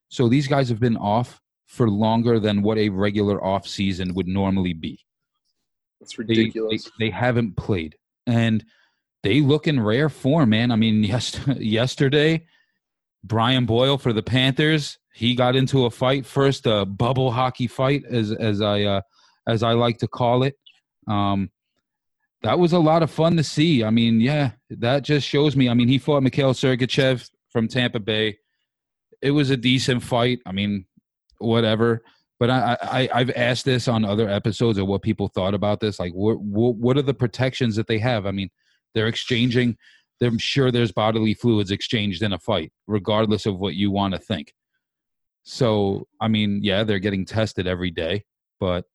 [0.10, 4.28] So these guys have been off for longer than what a regular off season would
[4.28, 5.00] normally be.
[6.02, 6.84] It's They, ridiculous.
[7.00, 8.64] they, they haven't played, and
[9.24, 10.72] they look in rare form, man.
[10.72, 12.46] I mean, yes, yesterday,
[13.24, 18.04] Brian Boyle for the Panthers, he got into a fight first, a bubble hockey fight,
[18.10, 19.02] as as I uh,
[19.48, 20.56] as I like to call it.
[21.08, 21.52] Um,
[22.44, 23.84] that was a lot of fun to see.
[23.84, 25.70] I mean, yeah, that just shows me.
[25.70, 28.38] I mean, he fought Mikhail Sergachev from Tampa Bay.
[29.22, 30.40] It was a decent fight.
[30.48, 30.86] I mean,
[31.38, 32.02] whatever.
[32.42, 36.00] But I, I I've asked this on other episodes of what people thought about this.
[36.00, 38.26] Like, what what, what are the protections that they have?
[38.26, 38.50] I mean,
[38.96, 39.78] they're exchanging.
[40.24, 44.20] I'm sure there's bodily fluids exchanged in a fight, regardless of what you want to
[44.20, 44.56] think.
[45.44, 48.24] So, I mean, yeah, they're getting tested every day,
[48.60, 48.86] but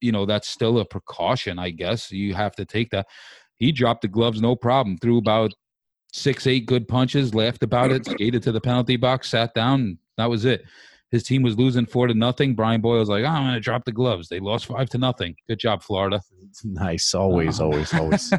[0.00, 2.10] you know that's still a precaution, I guess.
[2.10, 3.06] You have to take that.
[3.54, 4.98] He dropped the gloves, no problem.
[4.98, 5.52] Threw about
[6.12, 9.98] six, eight good punches, laughed about it, skated to the penalty box, sat down.
[10.16, 10.64] That was it.
[11.14, 12.54] His team was losing four to nothing.
[12.56, 14.98] Brian Boyle was like, oh, "I'm going to drop the gloves." They lost five to
[14.98, 15.36] nothing.
[15.48, 16.20] Good job, Florida.
[16.64, 17.14] Nice.
[17.14, 17.70] Always, Uh-huh.
[17.70, 18.32] always, always,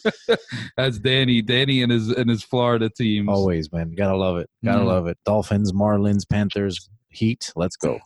[0.76, 1.42] That's Danny.
[1.42, 3.28] Danny and his and his Florida teams.
[3.28, 3.94] always, man.
[3.96, 4.48] Gotta love it.
[4.64, 4.86] Gotta Mhm.
[4.86, 5.16] love it.
[5.24, 7.52] Dolphins, Marlins, Panthers, Heat.
[7.56, 7.98] Let's go.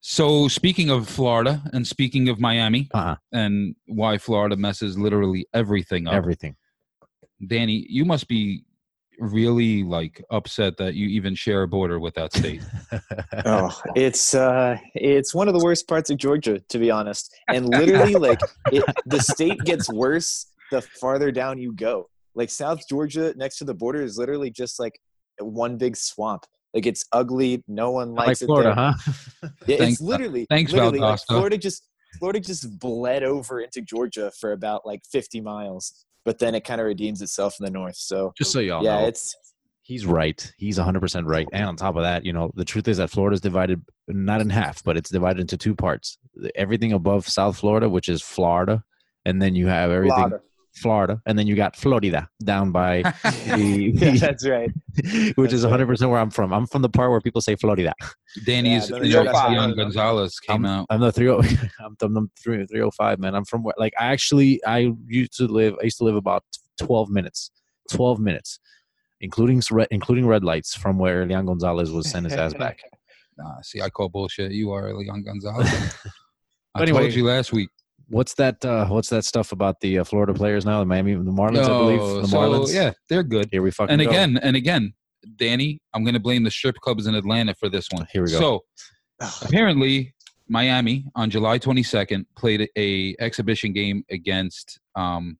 [0.00, 3.16] So speaking of Florida and speaking of Miami Uh-uh.
[3.32, 6.14] and why Florida messes literally everything up.
[6.14, 6.56] Everything.
[7.46, 8.64] Danny, you must be
[9.18, 12.62] really like upset that you even share a border with that state.
[13.44, 17.34] Oh, it's uh, it's one of the worst parts of Georgia, to be honest.
[17.48, 18.40] And literally, like,
[18.72, 22.08] it, the state gets worse the farther down you go.
[22.34, 25.00] Like South Georgia, next to the border, is literally just like
[25.40, 26.44] one big swamp.
[26.74, 27.64] Like it's ugly.
[27.66, 28.94] No one like likes it Florida, huh?
[29.66, 31.26] Yeah, Thanks, it's literally thanks, literally like Valdosta.
[31.28, 36.54] Florida just Florida just bled over into Georgia for about like 50 miles, but then
[36.54, 37.96] it kind of redeems itself in the north.
[37.96, 39.34] So Just so y'all yeah, know, it's
[39.88, 40.52] he's right.
[40.58, 41.48] He's 100% right.
[41.52, 44.50] And on top of that, you know, the truth is that Florida's divided not in
[44.50, 46.18] half, but it's divided into two parts.
[46.54, 48.84] Everything above South Florida, which is Florida,
[49.24, 50.40] and then you have everything Florida.
[50.78, 54.70] Florida, and then you got Florida down by the, yeah, that's right.
[55.36, 55.80] which is That's right.
[55.80, 56.52] 100% where I'm from.
[56.52, 57.92] I'm from the part where people say Florida.
[58.44, 59.24] Danny's Yeah, Danny's then there's Young
[59.70, 59.76] that.
[59.76, 60.86] Gonzalez came I'm, out.
[60.90, 61.30] I'm the 30
[61.80, 63.34] I'm the, I'm 305 man.
[63.34, 66.44] I'm from where- like I actually I used to live I used to live about
[66.78, 67.50] 12 minutes.
[67.90, 68.60] 12 minutes
[69.20, 72.78] including red, including red lights from where Elian Gonzalez was sent his ass back.
[73.36, 74.52] Nah, see, I call bullshit.
[74.52, 75.68] You are Elian Gonzalez.
[76.74, 77.00] I Anyway.
[77.00, 77.68] told you last week.
[78.10, 80.80] What's that uh what's that stuff about the uh, Florida players now?
[80.80, 82.22] The Miami the Marlins, I believe.
[82.22, 82.74] The so, Marlins.
[82.74, 83.48] yeah, they're good.
[83.52, 84.08] Here we fucking And go.
[84.08, 84.94] again, and again,
[85.36, 88.06] Danny, I'm going to blame the strip clubs in Atlanta for this one.
[88.12, 88.38] Here we go.
[88.38, 88.64] So
[89.42, 90.14] apparently,
[90.48, 95.38] Miami on July 22nd played a exhibition game against um,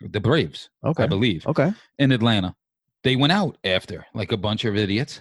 [0.00, 1.04] the Braves, okay.
[1.04, 1.72] I believe, Okay.
[1.98, 2.54] in Atlanta.
[3.02, 5.20] They went out after like a bunch of idiots,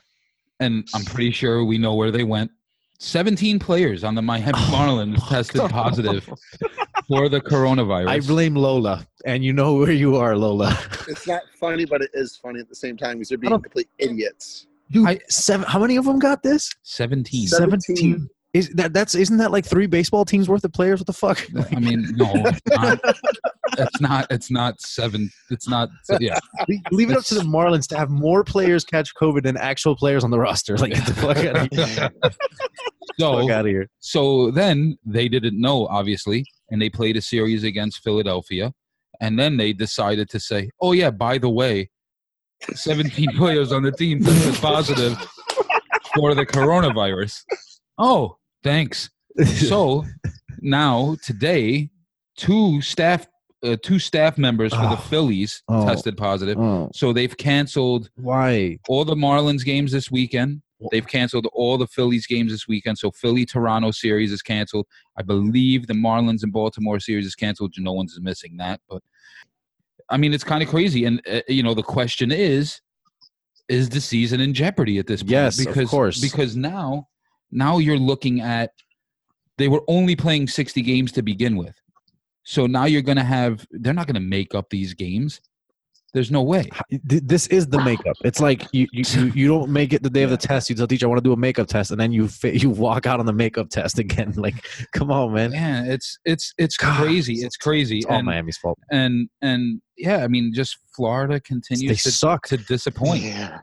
[0.60, 2.52] and I'm pretty sure we know where they went.
[3.02, 6.24] 17 players on the Miami oh Marlins tested positive
[7.08, 8.08] for the coronavirus.
[8.08, 10.78] I blame Lola, and you know where you are, Lola.
[11.08, 13.90] It's not funny, but it is funny at the same time because they're being complete
[13.98, 14.68] idiots.
[14.92, 15.66] Dude, I- seven.
[15.68, 16.72] How many of them got this?
[16.84, 17.48] 17.
[17.48, 18.30] Seven- 17.
[18.54, 21.00] Is that that's isn't that like three baseball teams worth of players?
[21.00, 21.42] What the fuck?
[21.74, 22.32] I mean, no,
[23.82, 24.28] it's not.
[24.30, 24.82] It's not.
[24.82, 25.30] Seven.
[25.50, 25.90] It's not.
[26.20, 26.38] Yeah.
[26.92, 30.24] Leave it up to the Marlins to have more players catch COVID than actual players
[30.24, 30.78] on the roster.
[30.82, 32.10] Like get the fuck out of here.
[33.20, 33.88] So, Fuck out of here.
[34.00, 38.72] so then they didn't know, obviously, and they played a series against Philadelphia,
[39.20, 41.90] and then they decided to say, "Oh yeah, by the way,
[42.74, 45.18] 17 players on the team tested positive
[46.16, 47.42] for the coronavirus."
[47.98, 49.10] Oh, thanks.
[49.46, 50.06] So
[50.62, 51.90] now today,
[52.38, 53.28] two staff,
[53.64, 55.08] uh, two staff members for the Oh.
[55.10, 55.86] Phillies Oh.
[55.86, 56.58] tested positive.
[56.58, 58.80] oh, So they've canceled why?
[58.90, 60.62] all the Marlins games this weekend.
[60.92, 62.98] They've canceled all the Phillies games this weekend.
[62.98, 64.88] So Philly Toronto series is canceled.
[65.16, 67.76] I believe the Marlins and Baltimore series is canceled.
[67.78, 69.04] No one's missing that, but
[70.10, 71.06] I mean it's kind of crazy.
[71.06, 72.82] And uh, you know the question is,
[73.70, 75.32] is the season in jeopardy at this point?
[75.32, 76.20] Yes, of because course.
[76.20, 77.08] because now
[77.52, 78.72] now you're looking at
[79.60, 81.76] they were only playing 60 games to begin with.
[82.52, 85.40] So now you're going to have they're not going to make up these games.
[86.14, 86.70] There's no way.
[87.02, 88.18] This is the makeup.
[88.26, 90.70] It's like you, you, you, you don't make it the day of the test.
[90.70, 93.06] You tell teacher, I want to do a makeup test, and then you you walk
[93.06, 94.34] out on the makeup test again.
[94.42, 95.54] Like, come on, man.
[95.54, 97.36] Yeah, it's it's it's God, crazy.
[97.36, 98.00] It's crazy.
[98.00, 98.78] It's all and, Miami's fault.
[98.92, 102.48] and and yeah, I mean, just Florida They continues to, suck.
[102.48, 103.24] to disappoint.
[103.24, 103.60] Yeah.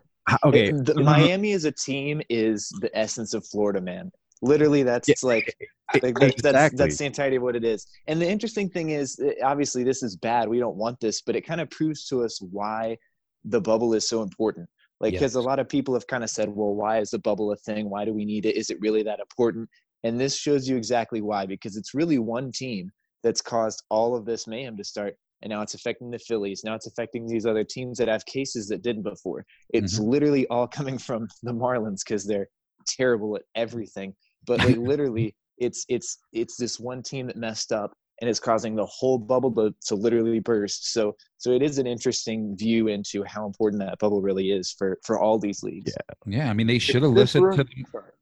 [0.46, 4.10] Okay, It- the, Miami as a team is the essence of Florida, man.
[4.42, 5.56] Literally, that's Yeah, like,
[6.02, 6.78] like that, that's exactly.
[6.78, 7.86] that's the entirety of what it is.
[8.06, 10.48] And the interesting thing is, eh, obviously, this is bad.
[10.48, 12.96] We don't want this, but it kind of proves to us why
[13.44, 14.68] the bubble is so important.
[15.00, 17.52] Like, because a lot of people have kind of said, "Well, why is the bubble
[17.52, 17.88] a thing?
[17.88, 18.56] Why do we need it?
[18.56, 19.68] Is it really that important?"
[20.04, 22.90] And this shows you exactly why, because it's really one team
[23.22, 25.16] that's caused all of this mayhem to start.
[25.42, 26.62] And now it's affecting the Phillies.
[26.64, 29.44] Now it's affecting these other teams that have cases that didn't before.
[29.72, 32.48] It's literally all coming from the Marlins because they're
[32.86, 34.14] terrible at everything.
[34.46, 38.74] But like literally, it's it's it's this one team that messed up and it's causing
[38.74, 40.92] the whole bubble to, to literally burst.
[40.92, 44.98] So so it is an interesting view into how important that bubble really is for
[45.04, 45.92] for all these leagues.
[46.26, 47.64] Yeah, yeah I mean, they should have this listened to.
[47.64, 48.12] ruins- sorry.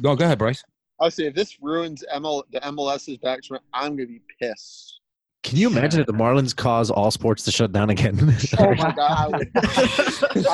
[0.00, 0.64] No, go ahead, Bryce.
[1.00, 3.40] I would say if this ruins ML, the MLS's back,
[3.74, 5.00] I'm gonna be pissed.
[5.42, 8.12] Can you imagine if the Marlins cause all sports to shut down again?
[8.58, 9.28] Oh my god, I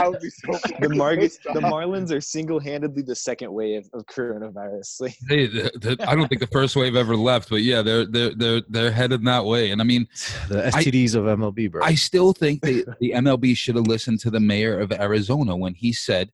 [0.09, 0.53] would, be so.
[0.81, 1.61] The, Mar- the.
[1.61, 5.01] Marlins are single-handedly the second wave of coronavirus.
[5.01, 8.07] Like, Hey, the, the, I don't think the first wave ever left, but yeah, they're
[8.07, 9.71] they're they're they're headed that way.
[9.71, 10.07] And I mean,
[10.49, 11.85] the STDs of MLB, bro.
[11.85, 15.75] I still think the, the MLB should have listened to the mayor of Arizona when
[15.75, 16.31] he said,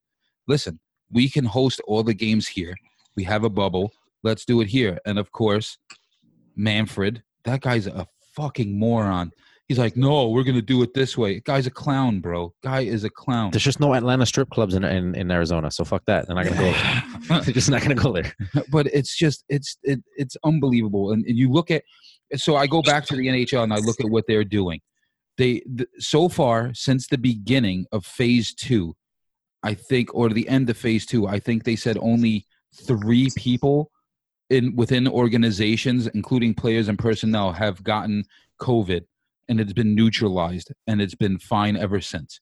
[0.47, 0.79] listen,
[1.11, 2.75] we can host all the games here.
[3.15, 3.91] We have a bubble.
[4.23, 4.99] Let's do it here.
[5.05, 5.77] And of course,
[6.55, 9.31] Manfred, that guy's a fucking moron.
[9.67, 11.39] He's like, no, we're going to do it this way.
[11.39, 12.53] Guy's a clown, bro.
[12.61, 13.49] Guy is a clown.
[13.49, 16.27] There's just no Atlanta strip clubs in, in, in Arizona, so fuck that.
[16.27, 16.57] They're not gonna
[17.27, 17.41] go.
[17.41, 18.31] They're just not gonna go there.
[18.69, 21.83] but it's just it's it, it's unbelievable and, and you look at
[22.35, 24.79] so i go back to the nhl and i look at what they're doing
[25.37, 28.95] they th- so far since the beginning of phase two
[29.63, 32.45] i think or the end of phase two i think they said only
[32.87, 33.91] three people
[34.49, 38.23] in within organizations including players and personnel have gotten
[38.59, 39.05] covid
[39.47, 42.39] and it's been neutralized and it's been fine ever since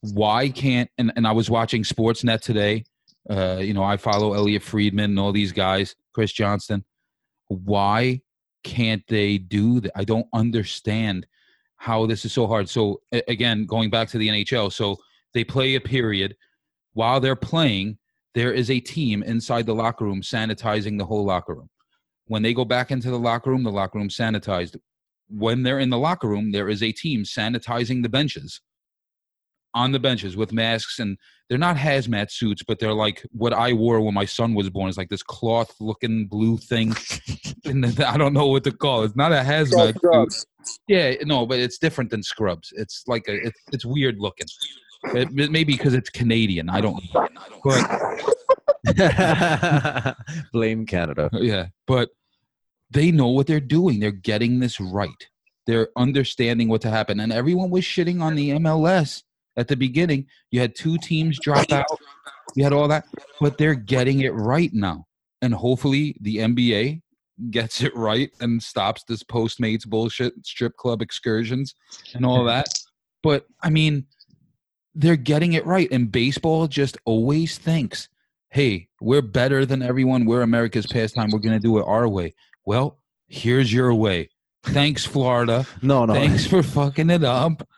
[0.00, 2.84] why can't and, and i was watching sportsnet today
[3.28, 6.84] uh, you know, I follow Elliotte Friedman and all these guys, Chris Johnston.
[7.48, 8.20] Why
[8.62, 9.92] can't they do that?
[9.94, 11.26] I don't understand
[11.76, 12.68] how this is so hard.
[12.68, 14.96] So again, going back to the NHL, so
[15.32, 16.36] they play a period.
[16.92, 17.98] While they're playing,
[18.34, 21.70] there is a team inside the locker room sanitizing the whole locker room.
[22.26, 24.76] When they go back into the locker room, the locker room sanitized.
[25.28, 28.60] When they're in the locker room, there is a team sanitizing the benches
[29.74, 31.18] on the benches with masks and
[31.48, 34.88] they're not hazmat suits, but they're like what I wore when my son was born.
[34.88, 36.94] It's like this cloth looking blue thing.
[37.64, 39.06] and I don't know what to call it.
[39.06, 39.96] It's not a hazmat suit.
[39.96, 40.46] Scrubs.
[40.88, 42.72] Yeah, no, but it's different than scrubs.
[42.76, 44.46] It's like a it's, it's weird looking.
[45.14, 46.68] It, it- maybe because it's Canadian.
[46.70, 47.02] I don't.
[47.62, 47.84] But
[50.52, 51.30] Blame Canada.
[51.34, 52.10] yeah, but
[52.90, 54.00] they know what they're doing.
[54.00, 55.10] They're getting this right.
[55.66, 57.20] They're understanding what to happen.
[57.20, 59.22] And everyone was shitting on the MLS
[59.56, 60.26] at the beginning.
[60.50, 61.86] You had two teams drop out.
[62.54, 63.06] You had all that,
[63.40, 65.06] but they're getting it right now.
[65.42, 67.00] And hopefully the NBA
[67.50, 71.74] gets it right and stops this Postmates bullshit, strip club excursions
[72.14, 72.66] and all that.
[73.22, 74.06] But I mean,
[74.94, 75.88] they're getting it right.
[75.90, 78.08] And baseball just always thinks,
[78.50, 80.24] hey, we're better than everyone.
[80.24, 81.30] We're America's pastime.
[81.30, 82.34] We're going to do it our way.
[82.64, 84.30] Well, here's your way.
[84.62, 85.66] Thanks, Florida.
[85.82, 86.14] No, no.
[86.14, 87.68] Thanks for fucking it up.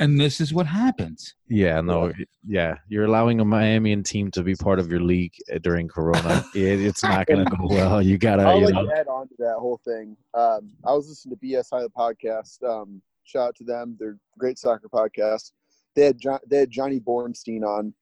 [0.00, 1.34] And this is what happens.
[1.48, 2.12] Yeah, no,
[2.46, 2.76] yeah.
[2.88, 6.44] You're allowing a Miamian team to be part of your league uh, during Corona.
[6.54, 8.00] It, it's not going to go well.
[8.00, 8.92] You gotta, I'll you like know.
[8.94, 10.16] add on to that whole thing.
[10.34, 12.62] Um, I was listening to BSI the podcast.
[12.62, 13.96] Um, shout out to them.
[13.98, 15.50] They're a great soccer podcast.
[15.98, 17.92] They had they had Johnny Bornstein on,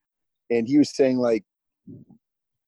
[0.51, 1.45] and he was saying like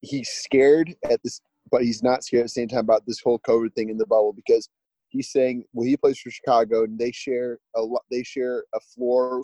[0.01, 3.39] he's scared at this, but he's not scared at the same time about this whole
[3.41, 4.71] COVID thing in the bubble because
[5.09, 9.43] he's saying well he plays for Chicago and they share a they share a floor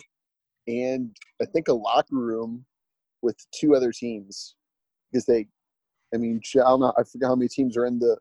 [0.67, 2.65] and I think a locker room
[3.21, 4.55] with two other teams
[5.11, 5.47] because they
[6.15, 6.93] I mean, I don't know.
[6.97, 8.17] I forget how many teams are in the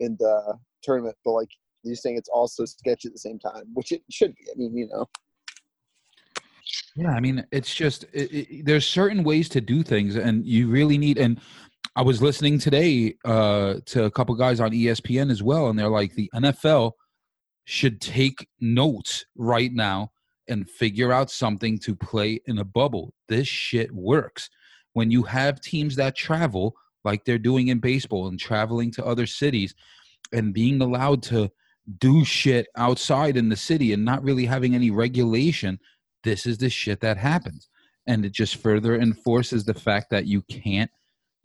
[0.00, 1.48] in the tournament, but like
[1.84, 4.42] you're saying, it's also sketchy at the same time, which it should be.
[4.52, 5.06] I mean, you know,
[6.96, 10.68] Yeah, I mean, it's just it, it, there's certain ways to do things, and you
[10.68, 11.18] really need.
[11.18, 11.40] And
[11.96, 15.88] I was listening today uh, to a couple guys on ESPN as well, and they're
[15.88, 16.92] like, the NFL
[17.64, 20.10] should take notes right now
[20.48, 23.12] and figure out something to play in a bubble.
[23.28, 24.48] This shit works
[24.94, 29.26] when you have teams that travel like they're doing in baseball and traveling to other
[29.26, 29.74] cities
[30.32, 31.50] and being allowed to
[31.98, 35.78] do shit outside in the city and not really having any regulation
[36.24, 37.68] this is the shit that happens.
[38.06, 40.90] And it just further enforces the fact that you can't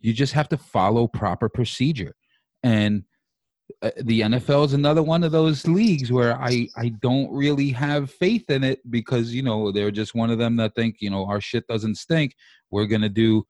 [0.04, 2.14] you just have to follow proper procedure.
[2.62, 3.04] And
[3.80, 8.10] uh, the NFL is another one of those leagues where I I don't really have
[8.10, 11.24] faith in it because you know they're just one of them that think you know
[11.26, 12.34] our shit doesn't stink.
[12.70, 13.46] We're going to do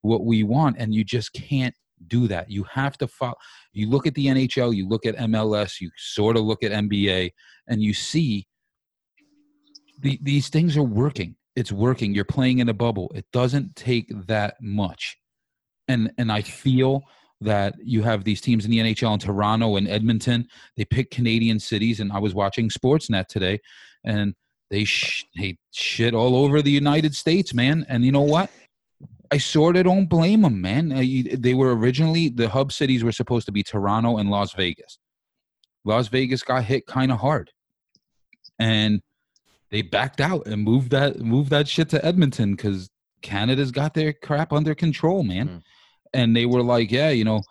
[0.00, 0.76] what we want.
[0.78, 1.74] And you just can't
[2.08, 2.50] do that.
[2.50, 3.36] You have to follow
[3.72, 7.30] you look at the NHL you look at MLS you sort of look at NBA
[7.68, 8.48] and you see
[10.02, 11.36] the, these things are working.
[11.54, 12.14] It's working.
[12.14, 13.10] You're playing in a bubble.
[13.14, 15.16] It doesn't take that much.
[15.88, 17.02] And and I feel
[17.40, 20.46] that you have these teams in the NHL in Toronto and Edmonton.
[20.76, 23.60] They pick Canadian cities, and I was watching Sportsnet today,
[24.04, 24.34] and
[24.70, 27.84] they sh- they shit all over the United States, man.
[27.88, 28.50] And you know what?
[29.30, 30.88] I sort of don't blame them, man.
[30.88, 34.98] They were originally the hub cities were supposed to be Toronto and Las Vegas.
[35.84, 37.50] Las Vegas got hit kind of hard,
[38.58, 39.02] and
[39.72, 42.90] they backed out and moved that moved that shit to Edmonton because
[43.22, 45.48] Canada's got their crap under control, man.
[45.48, 45.62] Mm.
[46.12, 47.42] And they were like, yeah, you know,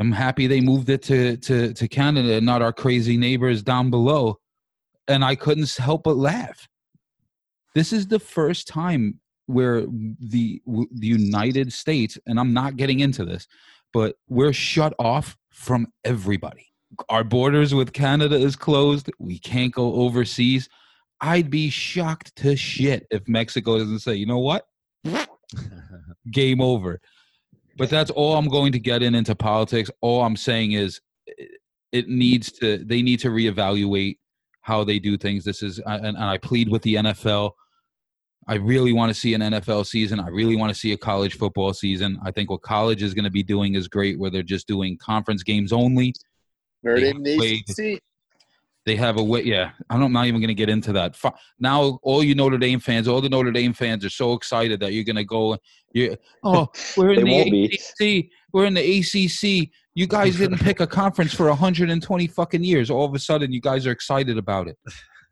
[0.00, 4.38] I'm happy they moved it to to to Canada, not our crazy neighbors down below.
[5.06, 6.66] And I couldn't help but laugh.
[7.74, 13.22] This is the first time where the the United States, and I'm not getting into
[13.22, 13.46] this,
[13.92, 16.72] but we're shut off from everybody.
[17.10, 19.10] Our borders with Canada is closed.
[19.18, 20.70] We can't go overseas.
[21.20, 24.66] I'd be shocked to shit if Mexico doesn't say, you know what?
[26.30, 27.00] Game over.
[27.76, 29.90] But that's all I'm going to get in into politics.
[30.00, 31.00] All I'm saying is
[31.92, 34.18] it needs to they need to reevaluate
[34.62, 35.44] how they do things.
[35.44, 37.52] This is and, and I plead with the NFL.
[38.48, 40.20] I really want to see an NFL season.
[40.20, 42.18] I really want to see a college football season.
[42.24, 44.96] I think what college is going to be doing is great, where they're just doing
[44.98, 46.14] conference games only.
[46.82, 48.02] Notre They played- ACC.
[48.86, 49.42] They have a way.
[49.42, 51.16] Yeah, I'm not even going to get into that.
[51.58, 54.92] Now, all you Notre Dame fans, all the Notre Dame fans are so excited that
[54.92, 55.58] you're going to go.
[55.92, 58.24] You, oh, we're in They won't the be.
[58.24, 58.30] ACC.
[58.52, 59.70] We're in the ACC.
[59.94, 62.88] You guys didn't pick a conference for 120 fucking years.
[62.88, 64.78] All of a sudden, you guys are excited about it.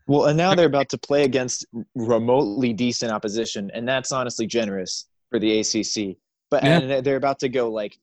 [0.09, 5.07] Well, and now they're about to play against remotely decent opposition, and that's honestly generous
[5.31, 6.17] for the ACC.
[6.51, 6.79] But Yeah.
[6.81, 7.99] and they're- they're about to go like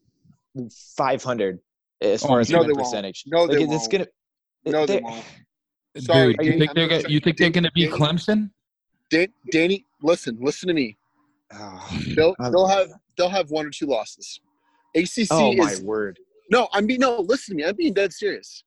[0.95, 1.59] 500
[2.01, 2.85] as Oh, far as no, win they won't.
[2.85, 3.23] percentage.
[3.27, 3.91] No, they it's won't.
[3.91, 4.07] gonna.
[4.65, 5.25] No, they they're- won't.
[5.97, 8.49] Sorry, Dude, you think they're gonna gonna, you think they're going to beat Danny- Clemson?
[9.09, 10.97] Dan- Danny, listen, listen to me.
[11.53, 14.39] Oh, They'll they'll have they'll have one or two losses.
[14.95, 16.17] ACC oh my is word!
[16.49, 16.69] no.
[16.71, 17.19] I'm being no.
[17.19, 17.67] Listen to me.
[17.67, 18.63] I'm being dead serious.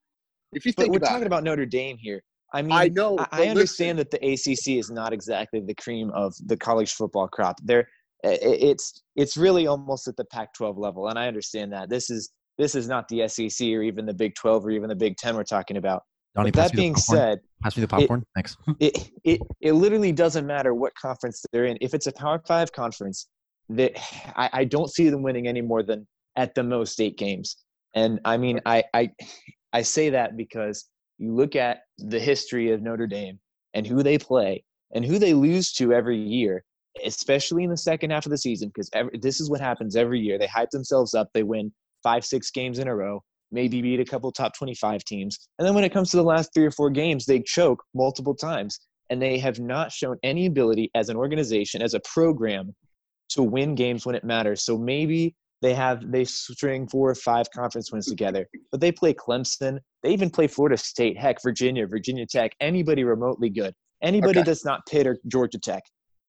[0.53, 2.23] If you But think we're about talking it, about Notre Dame here.
[2.53, 3.17] I mean, I know.
[3.19, 7.27] I, I understand that the ACC is not exactly the cream of the college football
[7.27, 7.57] crop.
[7.65, 7.89] There,
[8.23, 12.75] it's it's really almost at the Pac-12 level, and I understand that this is this
[12.75, 15.45] is not the SEC or even the Big 12 or even the Big 10 we're
[15.45, 16.03] talking about.
[16.35, 18.25] Donnie, But that being said, pass me the popcorn.
[18.35, 18.57] Thanks.
[18.81, 21.79] it, it it literally doesn't matter what conference they're in.
[21.81, 23.29] If it's a Power Five conference,
[23.69, 23.93] that
[24.37, 27.57] I, I don't see them winning any more than at the most eight games.
[27.95, 29.11] And I mean, I I
[29.73, 30.87] I say that because
[31.19, 33.39] you look at the history of Notre Dame
[33.75, 36.65] and who they play and who they lose to every year,
[37.05, 38.91] especially in the second half of the season, because
[39.21, 40.37] this is what happens every year.
[40.37, 41.29] They hype themselves up.
[41.33, 41.73] They win
[42.05, 43.21] five, six games in a row
[43.55, 45.39] maybe beat a couple top 25 teams.
[45.59, 48.35] And then when it comes to the last three or four games, they choke multiple
[48.35, 48.81] times.
[49.11, 52.75] And they have not shown any ability as an organization, as a program,
[53.31, 54.65] to win games when it matters.
[54.65, 58.47] So maybe they have they string four or five conference wins together.
[58.73, 59.79] But they play Clemson.
[60.03, 63.75] They even play Florida State, heck, Virginia, Virginia Tech, anybody remotely good.
[64.03, 64.47] Anybody Okay.
[64.47, 65.83] that's not Pitt or Georgia Tech.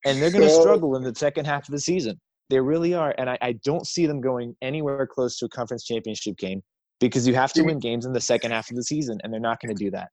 [0.06, 2.20] And they're going to struggle in the second half of the season.
[2.50, 3.14] They really are.
[3.18, 6.62] And I, I don't see them going anywhere close to a conference championship game
[7.00, 9.40] because you have to win games in the second half of the season, and they're
[9.40, 10.10] not going to do that.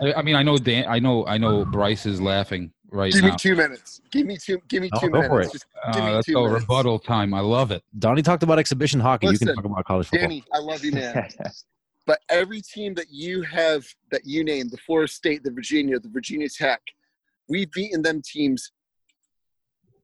[0.00, 0.86] I, I mean, I know Dan.
[0.88, 1.26] I know.
[1.26, 1.64] I know.
[1.64, 4.00] Bryce is laughing right give me two minutes.
[4.10, 4.58] Give me two.
[4.68, 5.52] Give me Oh, two go for it.
[5.52, 6.62] Just give Uh, me let's two minutes.
[6.62, 7.32] rebuttal time.
[7.34, 7.82] I love it.
[7.98, 9.28] Donnie talked about exhibition hockey.
[9.28, 10.28] you can talk about college football.
[10.28, 11.28] Danny, I love you, man.
[12.06, 16.08] but every team that you have that you named, the Florida State, the Virginia, the
[16.08, 16.80] Virginia Tech,
[17.48, 18.72] we've beaten them teams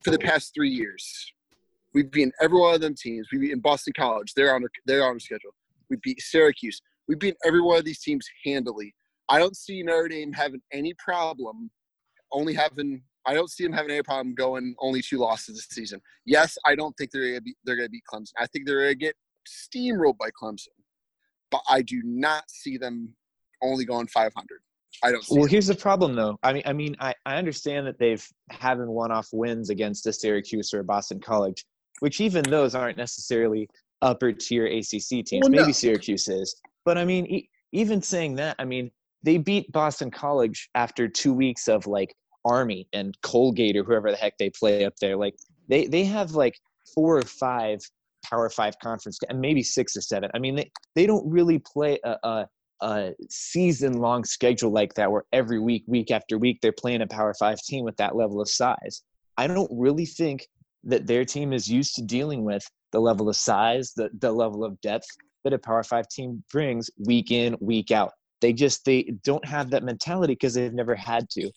[0.04, 1.32] for the past three years.
[1.94, 3.28] We've beaten every one of them teams.
[3.32, 4.32] We beat in Boston College.
[4.34, 5.54] They're on they're on our schedule.
[5.88, 6.80] We beat Syracuse.
[7.08, 8.94] We've beat every one of these teams handily.
[9.28, 11.70] I don't see Notre Dame having any problem.
[12.32, 16.00] Only having I don't see them having any problem going only two losses this season.
[16.26, 18.32] Yes, I don't think they're gonna be they're gonna beat Clemson.
[18.38, 19.14] I think they're gonna get
[19.48, 20.68] steamrolled by Clemson
[21.50, 23.14] but I do not see them
[23.62, 24.60] only going 500.
[25.02, 26.38] I don't see well, here's the problem, though.
[26.42, 30.72] I mean, I mean, I, I understand that they've having one-off wins against a Syracuse
[30.72, 31.64] or a Boston College,
[32.00, 33.68] which even those aren't necessarily
[34.02, 35.42] upper tier ACC teams.
[35.42, 35.62] Well, no.
[35.62, 38.90] Maybe Syracuse is, but I mean, e- even saying that, I mean,
[39.22, 44.16] they beat Boston College after two weeks of like Army and Colgate or whoever the
[44.16, 45.16] heck they play up there.
[45.16, 45.34] Like
[45.68, 46.58] they they have like
[46.94, 47.80] four or five
[48.24, 50.30] Power Five conference and maybe six or seven.
[50.34, 52.16] I mean, they they don't really play a.
[52.22, 52.48] a
[52.80, 57.06] a season long schedule like that where every week week after week they're playing a
[57.06, 59.02] power 5 team with that level of size.
[59.36, 60.46] I don't really think
[60.84, 64.64] that their team is used to dealing with the level of size the the level
[64.64, 65.06] of depth
[65.44, 68.12] that a power 5 team brings week in week out.
[68.40, 71.50] They just they don't have that mentality because they've never had to.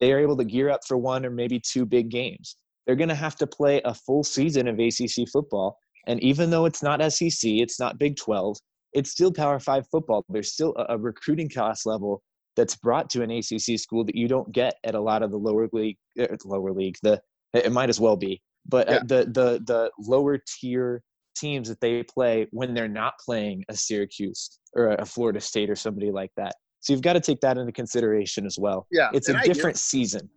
[0.00, 2.56] They are able to gear up for one or maybe two big games.
[2.86, 6.66] They're going to have to play a full season of ACC football and even though
[6.66, 8.56] it's not SEC it's not Big 12
[8.96, 10.24] it's still Power Five football.
[10.28, 12.22] There's still a, a recruiting cost level
[12.56, 15.36] that's brought to an ACC school that you don't get at a lot of the
[15.36, 16.96] lower league, uh, lower league.
[17.02, 17.20] The
[17.52, 18.96] it might as well be, but Yeah.
[18.96, 21.02] uh, the the the lower tier
[21.36, 25.76] teams that they play when they're not playing a Syracuse or a Florida State or
[25.76, 26.54] somebody like that.
[26.80, 28.86] So you've got to take that into consideration as well.
[28.90, 30.30] Yeah, It's a I different season.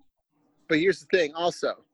[0.67, 1.85] But here's the thing, also,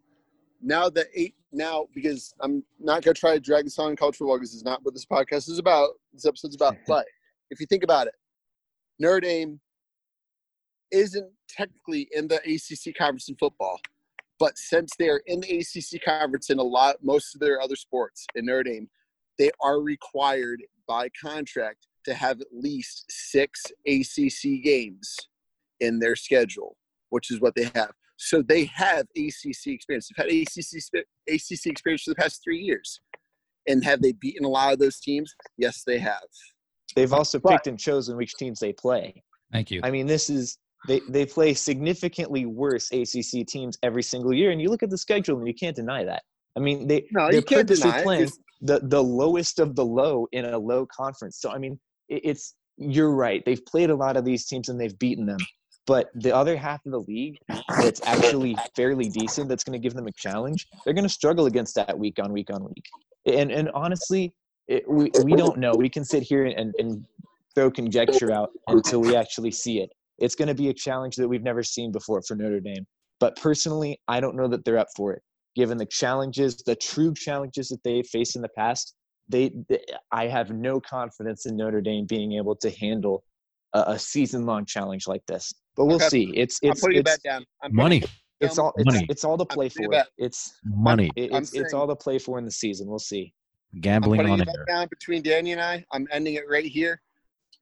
[0.66, 4.36] now that eight now because I'm not gonna try to drag this on in football
[4.36, 5.92] because it's not what this podcast is about.
[6.12, 6.76] This episode's about.
[6.88, 7.06] But
[7.52, 8.16] if you think about it,
[9.00, 9.62] Notre Dame
[10.92, 13.80] isn't technically in the ACC conference in football,
[14.40, 17.76] but since they are in the ACC conference in a lot most of their other
[17.76, 18.90] sports in Notre Dame,
[19.38, 25.16] they are required by contract to have at least six ACC games
[25.80, 26.76] in their schedule,
[27.10, 27.92] which is what they have.
[28.18, 30.10] So they have ACC experience.
[30.10, 33.02] They've had ACC ACC experience for the past three years,
[33.68, 35.34] and have they beaten a lot of those teams?
[35.58, 36.24] Yes, they have.
[36.96, 39.24] They've also But- picked and chosen which teams they play.
[39.52, 39.82] Thank you.
[39.84, 40.58] I mean, this is
[40.88, 44.98] they they play significantly worse ACC teams every single year, and you look at the
[44.98, 46.24] schedule and you can't deny that.
[46.56, 48.30] I mean, they No, they're purposely playing
[48.62, 51.40] the the lowest of the low in a low conference.
[51.40, 53.44] So I mean, it, it's you're right.
[53.46, 55.40] They've played a lot of these teams and they've beaten them.
[55.88, 57.38] But the other half of the league
[57.70, 61.46] that's actually fairly decent, that's going to give them a challenge, they're going to struggle
[61.46, 62.86] against that week on week on week.
[63.26, 64.34] And and honestly,
[64.68, 65.74] it, we we don't know.
[65.76, 67.06] We can sit here and, and
[67.54, 69.90] throw conjecture out until we actually see it.
[70.18, 72.86] It's going to be a challenge that we've never seen before for Notre Dame.
[73.20, 75.22] But personally, I don't know that they're up for it.
[75.56, 78.94] Given the challenges, the true challenges that they faced in the past,
[79.30, 79.80] they, they
[80.12, 83.24] I have no confidence in Notre Dame being able to handle
[83.76, 85.54] a, a season-long challenge like this.
[85.76, 86.08] But we'll Okay.
[86.08, 86.32] see.
[86.36, 87.46] It's I'm it's it's, down.
[87.62, 88.02] I'm Money,
[88.40, 89.06] it's all it's, Money.
[89.10, 89.94] it's all to play for.
[89.94, 90.08] it.
[90.18, 92.88] It's money, it, it's it's all to play for in the season.
[92.88, 93.34] We'll see.
[93.74, 95.84] I'm gambling putting on it back down between Danny and I.
[95.92, 97.02] I'm ending it right here.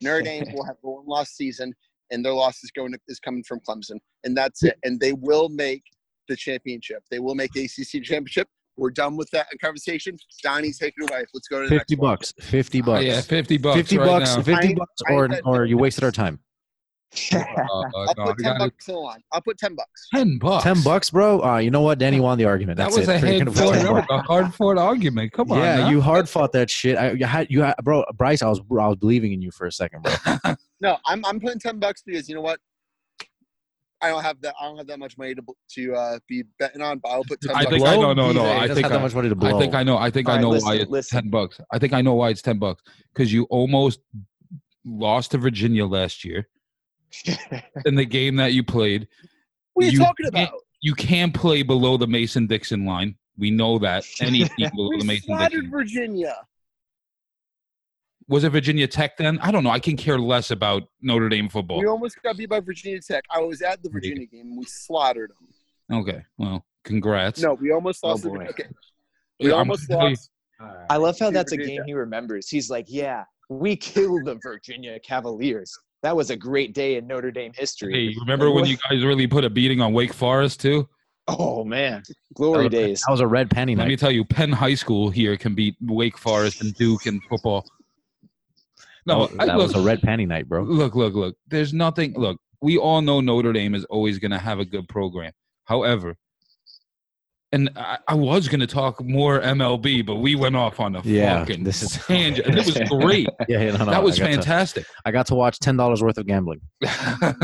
[0.02, 1.74] Notre Dame will have a one loss season,
[2.12, 4.78] and their loss is going is coming from Clemson, and that's it.
[4.84, 5.84] And they will make
[6.30, 7.04] the championship.
[7.10, 8.48] They will make the ACC championship.
[8.78, 10.18] We're done with that conversation.
[10.42, 11.26] Donnie's taking it away.
[11.34, 12.12] Let's go to the Fifty next one.
[12.12, 12.34] bucks.
[12.42, 13.04] Fifty Oh, bucks.
[13.06, 13.78] yeah, fifty bucks.
[13.78, 14.36] Fifty right bucks.
[14.36, 14.42] now.
[14.44, 16.40] Fifty I- bucks, I or said or you wasted our time.
[17.32, 17.38] Uh,
[17.72, 19.20] I'll no, put ten gotta- bucks on the line.
[19.32, 20.08] I'll put ten bucks.
[20.16, 20.64] ten bucks.
[20.64, 21.44] Ten bucks, bro.
[21.44, 22.00] Uh, you know what?
[22.00, 22.78] Danny won the argument.
[22.78, 23.10] That was it.
[23.10, 24.24] a head gonna fought, put 10 that was bucks.
[24.24, 25.32] a hard fought argument.
[25.32, 25.90] Come on, yeah, now.
[25.92, 26.98] you hard fought that shit.
[26.98, 28.42] I, you had you had, bro, Bryce.
[28.42, 30.56] I was I was believing in you for a second, bro.
[30.82, 32.60] No, I'm I'm putting ten bucks because you know what?
[34.04, 34.54] I don't have that.
[34.60, 35.42] I don't have that much money to
[35.76, 37.70] to uh, be betting on, but I'll put ten I bucks.
[37.76, 38.14] think I know.
[38.14, 38.44] No, He no.
[38.44, 39.56] doesn't I have think that I, much money to blow.
[39.56, 39.98] I think I know.
[39.98, 41.22] I think I All right, know listen, why it's listen.
[41.22, 41.60] ten bucks.
[41.72, 42.84] I think I know why it's ten bucks
[43.14, 44.00] because you almost
[44.86, 46.48] lost to Virginia last year
[47.86, 49.08] in the game that you played.
[49.74, 50.60] What are you, you talking can't- about?
[50.82, 53.16] You can't play below the Mason Dixon line.
[53.38, 55.72] We know that any team below We the Mason slaughtered Dixon.
[55.72, 56.36] Virginia.
[58.28, 59.38] Was it Virginia Tech then?
[59.40, 59.70] I don't know.
[59.70, 61.80] I can care less about Notre Dame football.
[61.80, 63.24] We almost got beat by Virginia Tech.
[63.30, 64.42] I was at the Virginia game.
[64.48, 66.00] and We slaughtered them.
[66.00, 66.24] Okay.
[66.38, 67.42] Well, congrats.
[67.42, 68.24] No, we almost Oh, lost.
[68.24, 68.46] the- boy.
[68.50, 68.66] okay,
[69.40, 70.30] we I'm almost gonna tell you- lost.
[70.90, 72.48] I love how that's a game he remembers.
[72.50, 75.78] He's like, "Yeah, we killed the Virginia Cavaliers.
[76.04, 79.28] That was a great day in Notre Dame history." Hey, remember when you guys really
[79.28, 80.88] put a beating on Wake Forest too?
[81.28, 82.04] Oh man,
[82.34, 83.02] glory days.
[83.06, 85.76] that was a red penny Let me tell you, Penn High School here can beat
[85.82, 87.66] Wake Forest and Duke in football.
[89.06, 90.64] No, that, I, that look, was a red penny night, bro.
[90.64, 91.36] look, look, look.
[91.48, 92.14] There's nothing.
[92.18, 95.32] Look, we all know Notre Dame is always going to have a good program.
[95.66, 96.16] However,
[97.52, 101.02] and I, I was going to talk more MLB, but we went off on a
[101.04, 102.48] Yeah, fucking this is- tangent.
[102.48, 103.28] And it was great.
[103.48, 104.86] Yeah, yeah, no, no, that was I got to- fantastic.
[105.06, 106.62] I got to watch ten dollars worth of gambling.
[106.82, 107.38] but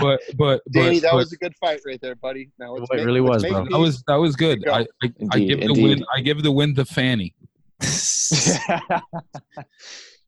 [0.00, 2.50] but but, Danny, that but was a good fight right there, buddy.
[2.58, 3.60] Now let's It make- really let's was, bro.
[3.64, 4.64] these- that was that was good.
[4.64, 4.72] Go.
[4.72, 6.04] I I, I Indeed, give the win.
[6.16, 7.34] I give the win to Fanny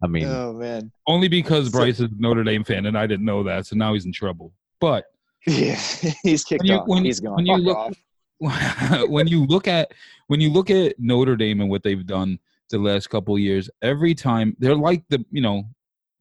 [0.02, 3.06] I mean, oh man, only because So- Bryce is a Notre Dame fan and I
[3.06, 4.52] didn't know that, so now he's in trouble.
[4.80, 5.04] But
[5.46, 5.80] yeah,
[6.22, 6.88] he's kicked when you off.
[6.88, 7.34] when, he's gone.
[7.36, 7.94] when you look off.
[9.08, 9.92] when you look at
[10.26, 12.38] when you look at Notre Dame and what they've done
[12.70, 15.64] the last couple of years, every time they're like the you know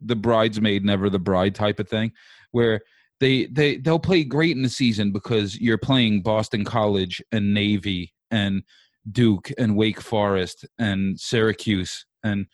[0.01, 2.11] the bridesmaid never the bride type of thing,
[2.51, 2.79] where
[3.19, 8.13] they they they'll play great in the season because you're playing Boston College and Navy
[8.31, 8.63] and
[9.11, 12.45] Duke and Wake Forest and Syracuse and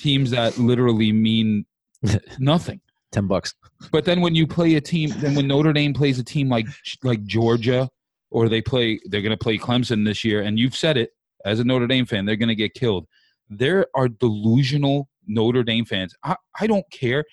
[0.00, 1.64] teams that literally mean
[2.38, 2.80] nothing.
[3.12, 3.54] ten bucks.
[3.92, 6.66] But then when you play a team, then when Notre Dame plays a team like
[7.02, 7.88] like Georgia,
[8.30, 11.10] or they play, they're going to play Clemson this year, and you've said it
[11.44, 13.06] as a Notre Dame fan, they're going to get killed.
[13.48, 16.14] There are delusional Notre Dame fans.
[16.24, 17.24] I, I don't care.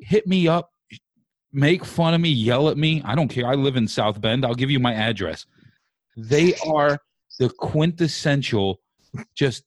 [0.00, 0.70] Hit me up,
[1.52, 3.02] make fun of me, yell at me.
[3.04, 3.46] I don't care.
[3.46, 4.44] I live in South Bend.
[4.44, 5.46] I'll give you my address.
[6.16, 6.98] They are
[7.38, 8.80] the quintessential,
[9.34, 9.64] just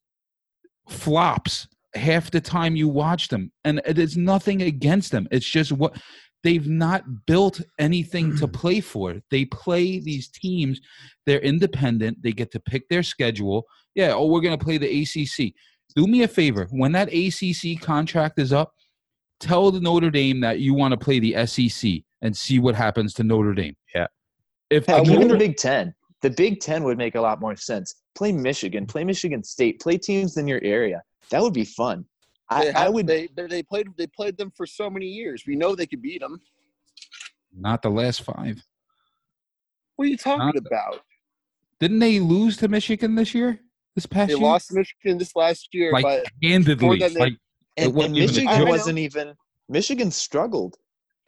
[0.89, 5.27] flops half the time you watch them and it is nothing against them.
[5.31, 6.01] It's just what
[6.43, 8.53] they've not built anything to mm.
[8.53, 9.21] play for.
[9.29, 10.79] They play these teams.
[11.25, 12.23] They're independent.
[12.23, 13.65] They get to pick their schedule.
[13.95, 15.53] Yeah oh we're going to play the acc
[15.95, 16.67] do me a favor.
[16.71, 18.73] When that acc contract is up
[19.41, 23.13] tell the notre dame that you want to play the sec and see what happens
[23.15, 23.75] to notre dame.
[23.93, 24.07] Yeah.
[24.69, 25.93] if Heck, even the Big Ten.
[26.21, 27.95] the Big Ten would make a lot more sense.
[28.15, 31.01] Play Michigan, play Michigan State, play teams in your area.
[31.31, 32.05] That would be fun.
[32.49, 33.07] I, They, I would.
[33.07, 35.43] They, they they played they played them for so many years.
[35.47, 36.39] We know they could beat them.
[37.57, 38.61] Not the last five.
[39.95, 41.01] What are you talking Not- about?
[41.79, 43.59] Didn't they lose to Michigan this year?
[43.95, 44.37] This past year.
[44.37, 44.51] They year?
[44.51, 46.99] lost Michigan this last year, like but handedly.
[46.99, 47.33] they- like
[47.77, 48.67] and, and wasn't even Michigan joke.
[48.69, 49.33] wasn't even.
[49.69, 50.77] Michigan struggled.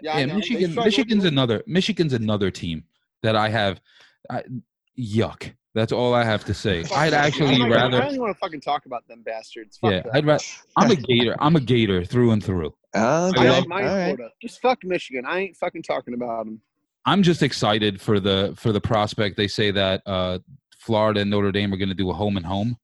[0.02, 0.72] yeah, yeah, Michigan.
[0.72, 0.86] struggled.
[0.86, 1.64] Michigan's another.
[1.66, 2.84] Michigan's another team
[3.24, 3.80] that I have.
[4.30, 4.44] I,
[5.00, 5.54] yuck.
[5.76, 6.84] That's all I have to say.
[6.84, 9.78] Fuck I'd actually I'm not- I don't even want to fucking talk about them bastards.
[9.78, 10.12] Fuck Yeah, them.
[10.14, 10.44] I'd rather.
[10.78, 11.36] I'm a Gator.
[11.40, 12.68] I'm a Gator through and through.
[12.96, 13.52] Okay, I Yeah.
[13.52, 14.16] like mine all right.
[14.16, 14.30] Florida.
[14.42, 15.26] Just fuck Michigan.
[15.28, 16.62] I ain't fucking talking about them.
[17.06, 19.36] I'm just excited for the for the prospect.
[19.36, 20.40] They say that uh,
[20.78, 22.78] Florida and Notre Dame are going to do a home and home.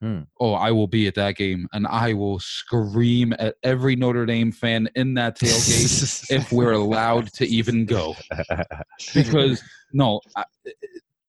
[0.00, 0.20] Hmm.
[0.40, 4.50] Oh, I will be at that game, and I will scream at every Notre Dame
[4.52, 8.14] fan in that tailgate if we're allowed to even go.
[9.14, 9.62] Because
[9.92, 10.44] no, I,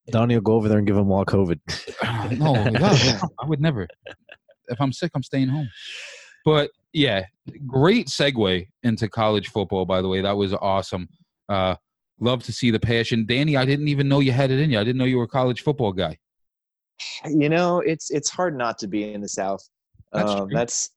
[0.08, 1.60] Donnie will go over there and give them all COVID.
[2.38, 3.88] no, no, no, I would never.
[4.68, 5.70] If I'm sick, I'm staying home.
[6.46, 7.26] But yeah,
[7.66, 9.86] great segue into college football.
[9.86, 11.08] By the way, that was awesome.
[11.48, 11.76] Uh,
[12.20, 13.56] love to see the passion, Danny.
[13.58, 14.80] I didn't even know you had it in you.
[14.80, 16.18] I didn't know you were a college football guy.
[17.26, 19.62] you know it's it's hard not to be in the south
[20.12, 20.56] That's um, true.
[20.58, 20.92] that's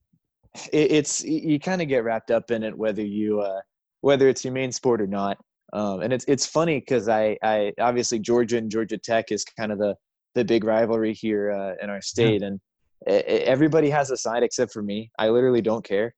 [0.72, 3.60] it, it's you, you kind of get wrapped up in it whether you uh
[4.02, 5.38] whether it's your main sport or not
[5.72, 9.72] um and it's it's funny because i i obviously georgia and georgia tech is kind
[9.72, 9.94] of the
[10.34, 12.60] the big rivalry here uh, in our state and
[13.08, 16.14] e- e- everybody has a side except for me i literally don't care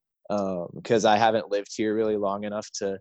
[0.74, 2.98] because i haven't lived here really long enough to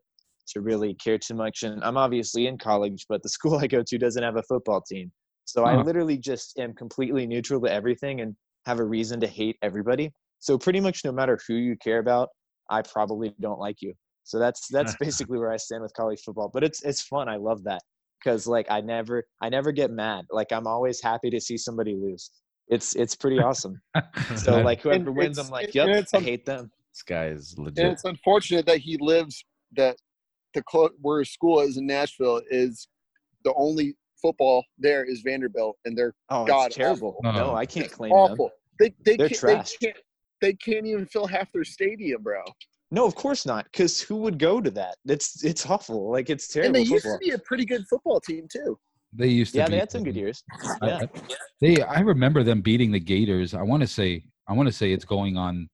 [0.47, 3.83] to really care too much and i'm obviously in college but the school i go
[3.85, 5.11] to doesn't have a football team
[5.47, 5.85] so I Huh.
[5.85, 8.35] literally just am completely neutral to everything and
[8.65, 10.11] have a reason to hate everybody.
[10.39, 12.27] So pretty much no matter who you care about,
[12.69, 13.93] I probably don't like you.
[14.27, 16.49] So that's that's basically where I stand with college football.
[16.53, 17.29] But it's it's fun.
[17.29, 17.81] I love that
[18.23, 20.25] because like I never I never get mad.
[20.31, 22.29] Like I'm always happy to see somebody lose.
[22.67, 23.81] It's it's pretty awesome.
[24.35, 26.69] So like whoever And wins, I'm like, yep, it's I hate them.
[26.93, 27.85] This guy is And legit.
[27.93, 29.45] it's unfortunate that he lives
[29.77, 29.95] that
[30.53, 32.87] the clo- where his school is in Nashville is
[33.45, 37.15] the only football there is Vanderbilt, and they're Oh, God it's terrible.
[37.23, 37.31] awful.
[37.33, 37.55] No, Oh.
[37.55, 38.19] I can't claim them.
[38.19, 38.49] awful.
[38.79, 39.71] They they They're can't, trash.
[39.79, 39.97] they can't
[40.41, 42.41] they can't even fill half their stadium, bro.
[42.91, 43.65] No, of course not.
[43.65, 44.95] Because who would go to that?
[45.05, 46.11] It's it's awful.
[46.11, 46.67] Like it's terrible.
[46.67, 47.19] And terrible they used football.
[47.19, 48.79] to be a pretty good football team too.
[49.13, 49.59] They used to.
[49.59, 50.43] Yeah, they had some good years.
[50.81, 50.99] Yeah.
[51.03, 51.09] I-
[51.59, 51.81] They.
[51.81, 53.53] I remember them beating the Gators.
[53.53, 54.23] I want to say.
[54.47, 55.69] I want to say it's going on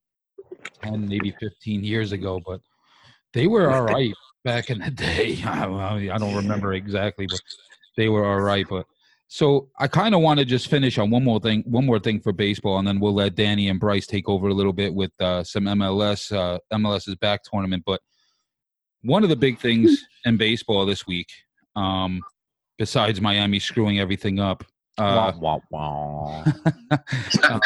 [0.82, 2.62] ten, maybe fifteen years ago, but
[3.34, 5.40] they were all right back in the day.
[5.46, 5.66] I,
[6.12, 7.40] I don't remember exactly, but
[7.98, 8.66] they were all right.
[8.68, 8.86] But
[9.34, 12.20] so I kind of want to just finish on one more thing, one more thing
[12.20, 15.10] for baseball, and then we'll let Danny and Bryce take over a little bit with
[15.20, 16.32] uh, some MLS.
[16.32, 18.00] Uh, MLS's back tournament, but
[19.02, 21.30] one of the big things in baseball this week,
[21.76, 22.22] um,
[22.78, 24.64] besides Miami screwing everything up.
[25.00, 26.46] Uh, wah, wah, wah.
[27.50, 27.62] um,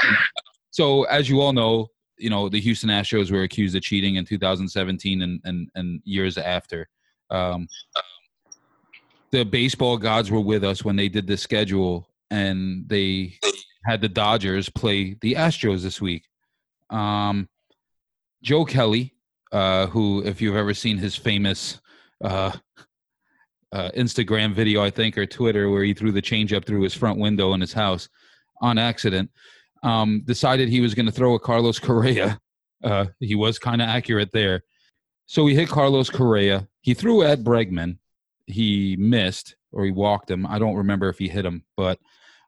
[0.72, 1.88] so as you all know,
[2.18, 6.38] you know the Houston Astros were accused of cheating in 2017 and and, and years
[6.38, 6.88] after.
[7.30, 7.68] Um,
[9.32, 13.40] the baseball gods were with us when they did the schedule, and they
[13.86, 16.24] had the Dodgers play the Astros this week.
[16.90, 17.48] Um,
[18.42, 19.14] Joe Kelly,
[19.52, 21.80] uh, who, if you've ever seen his famous
[22.24, 22.52] uh,
[23.72, 27.20] uh, Instagram video, I think, or Twitter, where he threw the changeup through his front
[27.20, 28.10] window in his house
[28.62, 29.30] on accident,
[29.84, 32.40] um, decided he was going to throw a Carlos Correa.
[32.84, 34.64] Uh, he was kind of accurate there.
[35.26, 36.68] So he hit Carlos Correa.
[36.82, 37.98] He threw at Bregman.
[38.48, 40.46] He missed or he walked him.
[40.46, 42.00] I don't remember if he hit him, but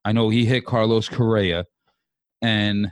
[0.04, 1.66] I know he hit Carlos Correa.
[2.42, 2.92] And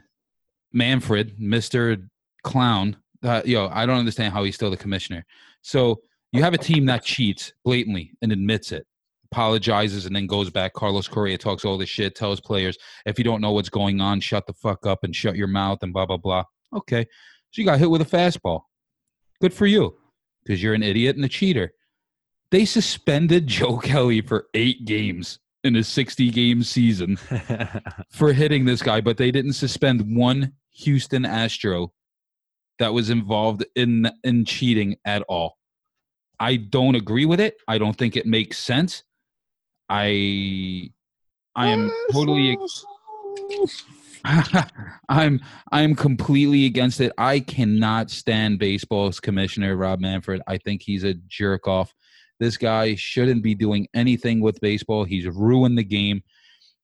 [0.73, 2.07] Manfred, Mr.
[2.43, 5.25] Clown, uh, yo, I don't understand how he's still the commissioner.
[5.61, 6.01] So
[6.31, 8.85] you have a team that cheats blatantly and admits it,
[9.31, 10.73] apologizes, and then goes back.
[10.73, 14.19] Carlos Correa talks all this shit, tells players, if you don't know what's going on,
[14.19, 16.43] shut the fuck up and shut your mouth and blah, blah, blah.
[16.75, 17.05] Okay.
[17.51, 18.61] So you got hit with a fastball.
[19.41, 19.95] Good for you
[20.43, 21.71] because you're an idiot and a cheater.
[22.51, 27.17] They suspended Joe Kelly for eight games in a 60 game season
[28.11, 31.91] for hitting this guy, but they didn't suspend one Houston Astro
[32.79, 35.57] that was involved in in cheating at all.
[36.39, 37.55] I don't agree with it.
[37.67, 39.03] I don't think it makes sense.
[39.89, 40.91] I
[41.55, 42.57] I am totally
[45.09, 45.39] I'm
[45.71, 47.11] I'm completely against it.
[47.17, 50.41] I cannot stand baseball's commissioner Rob Manfred.
[50.47, 51.93] I think he's a jerk off.
[52.39, 55.03] This guy shouldn't be doing anything with baseball.
[55.03, 56.21] He's ruined the game.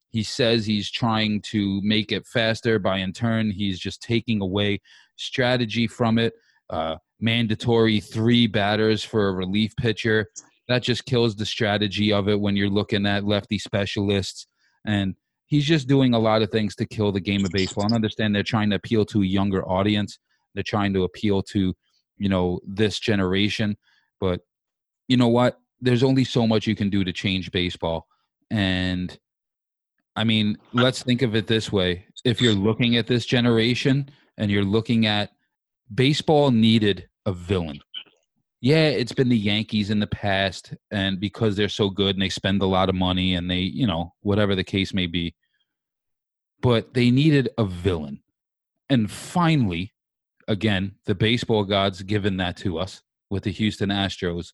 [0.09, 4.81] He says he's trying to make it faster by in turn he's just taking away
[5.15, 6.33] strategy from it.
[6.69, 10.27] Uh, mandatory three batters for a relief pitcher.
[10.67, 14.47] that just kills the strategy of it when you're looking at lefty specialists
[14.85, 17.93] and he's just doing a lot of things to kill the game of baseball and
[17.93, 20.19] understand they're trying to appeal to a younger audience
[20.53, 21.73] they're trying to appeal to
[22.17, 23.77] you know this generation
[24.19, 24.41] but
[25.13, 28.07] you know what there's only so much you can do to change baseball
[28.49, 29.19] and
[30.15, 34.09] i mean let's think of it this way if you're looking at this generation
[34.39, 35.29] and you're looking at
[35.93, 37.79] baseball needed a villain
[38.63, 42.29] yeah, it's been the Yankees in the past, and because they're so good and they
[42.29, 45.35] spend a lot of money and they, you know, whatever the case may be.
[46.61, 48.23] But they needed a villain.
[48.89, 49.91] And finally,
[50.47, 54.53] again, the baseball gods given that to us with the Houston Astros,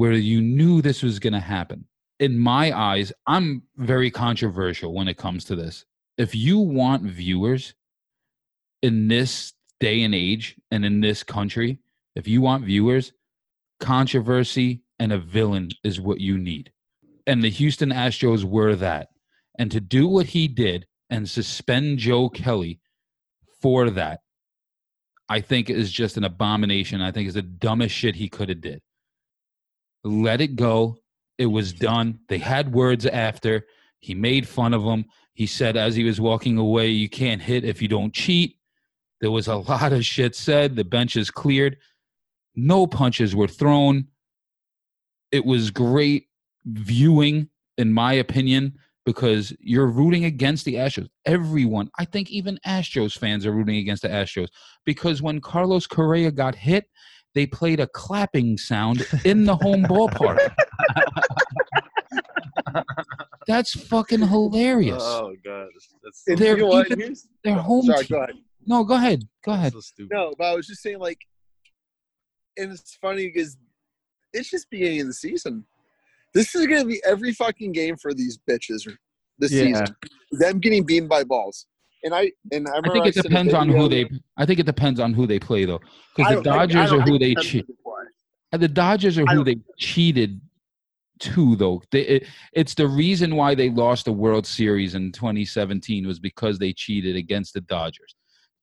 [0.00, 1.84] where you knew this was going to happen.
[2.20, 5.84] In my eyes, I'm very controversial when it comes to this.
[6.16, 7.74] If you want viewers
[8.80, 11.80] in this day and age and in this country,
[12.16, 13.12] if you want viewers,
[13.78, 16.72] controversy and a villain is what you need.
[17.26, 19.08] And the Houston Astros were that.
[19.58, 22.80] And to do what he did and suspend Joe Kelly
[23.60, 24.20] for that,
[25.28, 27.02] I think is just an abomination.
[27.02, 28.80] I think is the dumbest shit he could have did.
[30.04, 30.98] Let it go.
[31.38, 32.20] It was done.
[32.28, 33.66] They had words after.
[33.98, 35.04] He made fun of him.
[35.34, 38.56] He said as he was walking away, you can't hit if you don't cheat.
[39.20, 40.76] There was a lot of shit said.
[40.76, 41.76] The bench is cleared.
[42.54, 44.08] No punches were thrown.
[45.30, 46.26] It was great
[46.66, 47.48] viewing,
[47.78, 48.74] in my opinion,
[49.06, 51.08] because you're rooting against the Astros.
[51.24, 54.48] Everyone, I think even Astros fans are rooting against the Astros
[54.84, 56.86] because when Carlos Correa got hit,
[57.34, 60.38] they played a clapping sound in the home ballpark.
[63.46, 65.02] That's fucking hilarious.
[65.02, 65.68] Oh god,
[66.04, 68.16] that's And They're you know even- Here's- Their oh, home Sorry, team.
[68.16, 68.36] go ahead.
[68.66, 69.22] No, go ahead.
[69.44, 69.72] Go ahead.
[69.72, 69.80] so.
[70.10, 71.18] No, but I was just saying, like,
[72.56, 73.56] and it's funny because
[74.32, 75.64] it's just beginning of the season.
[76.34, 78.86] This is going to be every fucking game for these bitches
[79.38, 79.64] this Yeah.
[79.64, 79.86] season.
[80.32, 81.66] Them getting beaten by balls.
[82.02, 84.08] And I and I, I think it a depends on who they.
[84.36, 85.80] I think it depends on who they play though,
[86.16, 87.66] because the think- Dodgers are who they cheat.
[87.66, 88.58] who they play.
[88.58, 90.40] The Dodgers are who they cheated
[91.20, 91.82] to, though.
[91.92, 96.58] They, it, it's the reason why they lost the World Series in 2017 was because
[96.58, 98.16] they cheated against the Dodgers.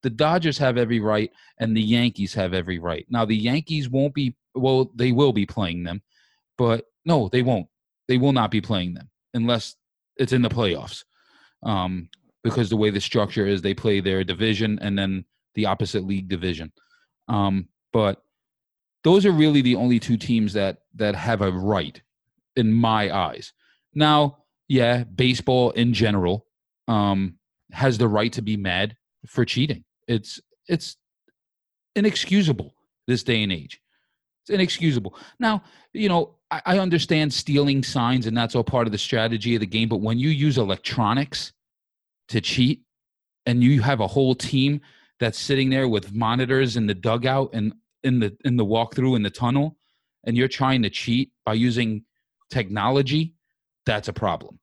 [0.04, 3.06] The Dodgers have every right, and the Yankees have every right.
[3.10, 6.02] Now, the Yankees won't be, well, they will be playing them,
[6.58, 7.68] but no, they won't.
[8.08, 9.76] They will not be playing them unless
[10.18, 11.04] it's in the playoffs.
[11.64, 12.10] Um,
[12.50, 15.26] because the way the structure is, they play their division and then
[15.56, 16.72] the opposite league division.
[17.28, 18.22] Um, but
[19.04, 22.02] those are really the only two teams that that have a right
[22.56, 23.54] in my eyes.
[23.94, 24.38] Now,
[24.68, 26.46] yeah, baseball in general
[26.88, 27.36] um,
[27.72, 28.96] has the right to be mad
[29.26, 29.84] for cheating.
[30.08, 30.98] It's it's
[31.96, 32.74] inexcusable
[33.08, 33.82] this day and age.
[34.44, 35.18] It's inexcusable.
[35.40, 39.56] Now, you know, I, I understand stealing signs and that's all part of the strategy
[39.56, 41.52] of the game, but when you use electronics
[42.30, 42.84] to cheat
[43.46, 44.82] and you have a whole team
[45.20, 47.74] that's sitting there with monitors in the dugout and
[48.04, 49.78] in the in the walkthrough in the tunnel
[50.26, 52.04] and you're trying to cheat by using
[52.50, 53.34] technology,
[53.86, 54.60] that's a problem.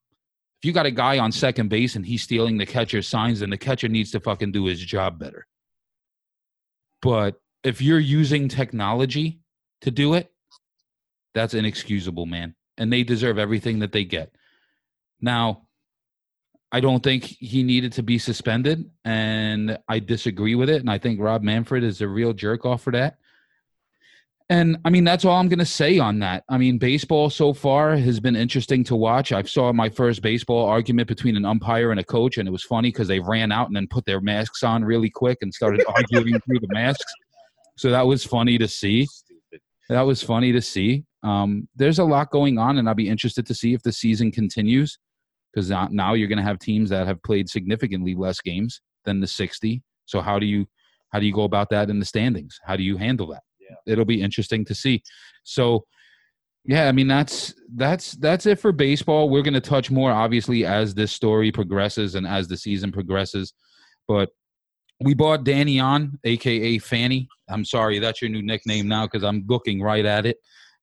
[0.61, 3.51] If you got a guy on second base and he's stealing the catcher's signs, then
[3.51, 5.47] the catcher needs to fucking do his job better.
[7.03, 9.41] But if you're using technology
[9.83, 10.31] to do it,
[11.35, 12.55] that's inexcusable, man.
[12.79, 14.35] And they deserve everything that they get.
[15.21, 15.64] Now,
[16.75, 20.81] I don't think he needed to be suspended, and I disagree with it.
[20.81, 23.18] And I think Rob Manfred is a real jerk off for that.
[24.49, 26.43] And I mean, that's all I'm going to say on that.
[26.49, 29.31] I mean, baseball so far has been interesting to watch.
[29.31, 32.64] I saw my first baseball argument between an umpire and a coach, and it was
[32.64, 35.85] funny because they ran out and then put their masks on really quick and started
[35.95, 37.12] arguing through the masks.
[37.77, 39.07] So that was funny to see.
[39.91, 41.05] That was funny to see.
[41.22, 44.33] Um, there's a lot going on, and I'll be interested to see if the season
[44.33, 44.99] continues
[45.55, 49.27] because now, you're going to have teams that have played significantly less games than the
[49.27, 49.83] 60.
[50.07, 50.67] So how do you
[51.11, 52.59] how do you go about that in the standings?
[52.65, 53.43] How do you handle that?
[53.61, 53.77] Yeah.
[53.87, 55.03] It'll be interesting to see.
[55.45, 55.85] So
[56.65, 59.31] yeah, I mean that's that's that's it for baseball.
[59.31, 63.53] We're going to touch more obviously as this story progresses and as the season progresses.
[64.09, 64.31] But
[65.01, 67.29] we bought Danny on, aka Fanny.
[67.49, 70.39] I'm sorry, that's your new nickname now because I'm looking right at it.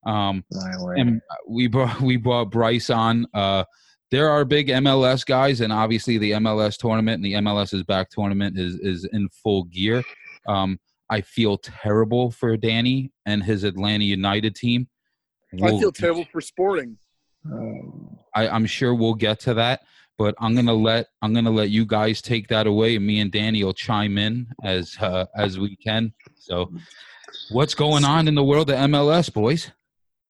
[0.06, 3.26] Um, and we brought we brought Bryce on.
[3.34, 3.64] Uh,
[4.12, 8.58] there are big MLS guys, and obviously the MLS tournament and the MLS's back tournament
[8.58, 10.04] is is in full gear.
[10.46, 10.78] Um,
[11.10, 14.86] I feel terrible for Danny and his Atlanta United team.
[15.54, 16.98] I We'll- feel terrible for sporting.
[18.34, 19.80] I, I'm sure we'll get to that,
[20.18, 23.32] but I'm gonna let I'm gonna let you guys take that away, and me and
[23.32, 26.12] Danny will chime in as uh, as we can.
[26.36, 26.70] So,
[27.50, 29.70] what's going on in the world of MLS, boys?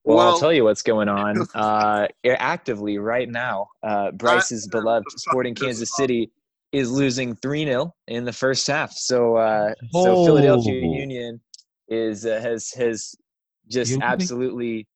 [0.04, 1.46] Well, I'll tell you what's going on.
[1.54, 6.30] Uh, actively right now, uh, Bryce's beloved Sporting Kansas City
[6.72, 8.92] is losing 3 0 in the first half.
[8.92, 10.92] So, uh, so Philadelphia Oh.
[10.94, 11.40] Union
[11.88, 13.14] is uh, has has
[13.68, 14.86] just You absolutely.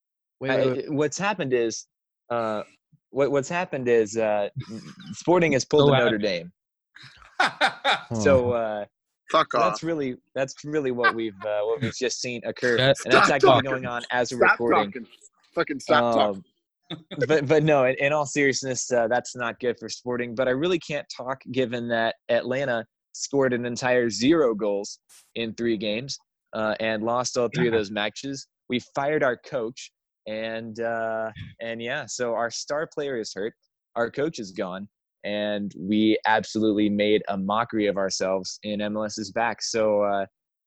[0.40, 0.92] Wait, I- wait, wait.
[0.92, 1.86] what's happened is,
[2.30, 2.62] uh,
[3.10, 4.48] what what's happened is, uh,
[5.12, 6.18] Sporting has pulled Go a Notre.
[6.18, 6.52] Dame.
[7.40, 7.98] Oh.
[8.22, 8.86] So.
[9.30, 9.62] Fuck off.
[9.72, 13.30] that's really that's really what we've uh, what we've just seen occur, Yeah, and that's
[13.30, 13.70] actually talking.
[13.70, 14.92] going on as we're Stop recording.
[14.92, 15.06] talking.
[15.54, 16.44] Fucking stop talking.
[16.90, 20.34] Um, but but no, in, in all seriousness, uh, that's not good for Sporting.
[20.34, 24.98] But I really can't talk given that Atlanta scored an entire zero goals
[25.34, 26.18] in three games
[26.52, 28.46] uh, and lost all three of those matches.
[28.68, 29.90] We fired our coach,
[30.28, 33.54] and uh, and yeah, so our star player is hurt,
[33.96, 34.88] our coach is gone,
[35.26, 39.60] and we absolutely made a mockery of ourselves in MLS's back.
[39.60, 40.26] So uh,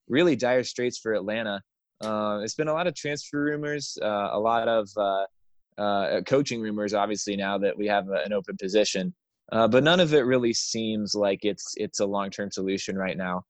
[0.10, 1.62] really dire straits for Atlanta.
[2.04, 6.60] Uh, it's been a lot of transfer rumors, uh, a lot of uh, uh, coaching
[6.60, 9.14] rumors, obviously now that we have an open position,
[9.54, 13.18] uh, but none of it really seems like it's it's a long term solution right
[13.18, 13.44] now.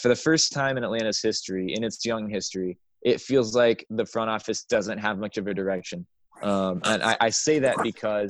[0.00, 4.04] For the first time in Atlanta's history, in its young history, it feels like the
[4.04, 6.04] front office doesn't have much of a direction,
[6.42, 8.28] um, and I, I say that because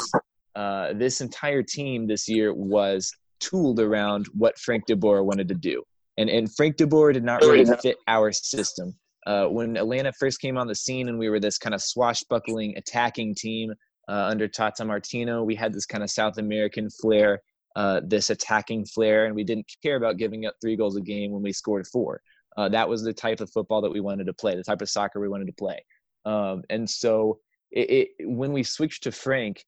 [0.58, 5.82] uh, this entire team this year was tooled around what Frank DeBoer wanted to do,
[6.18, 8.94] and and Frank DeBoer did not really fit our system
[9.28, 12.74] uh, when Atlanta first came on the scene and we were this kind of swashbuckling
[12.78, 13.74] attacking team
[14.08, 17.42] uh, under Tata Martino, we had this kind of South American flair,
[17.76, 21.30] uh, this attacking flair, and we didn't care about giving up three goals a game
[21.30, 22.22] when we scored four.
[22.56, 24.88] Uh, that was the type of football that we wanted to play, the type of
[24.88, 25.78] soccer we wanted to play.
[26.24, 27.38] Um, and so
[27.70, 29.62] it, it, when we switched to Frank,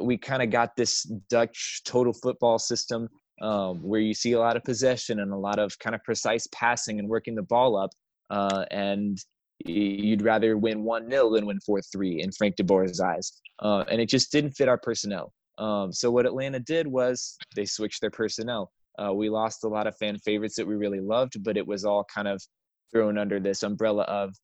[0.00, 3.08] we kind of got this Dutch total football system
[3.40, 6.46] um, where you see a lot of possession and a lot of kind of precise
[6.52, 7.90] passing and working the ball up
[8.30, 9.18] uh, and
[9.64, 13.32] you'd rather win 1 0 than win 4 3 in Frank DeBoer's eyes.
[13.60, 15.32] Uh, and it just didn't fit our personnel.
[15.58, 18.70] Um, so, what Atlanta did was they switched their personnel.
[18.98, 21.84] Uh, we lost a lot of fan favorites that we really loved, but it was
[21.84, 22.40] all kind of
[22.92, 24.34] thrown under this umbrella of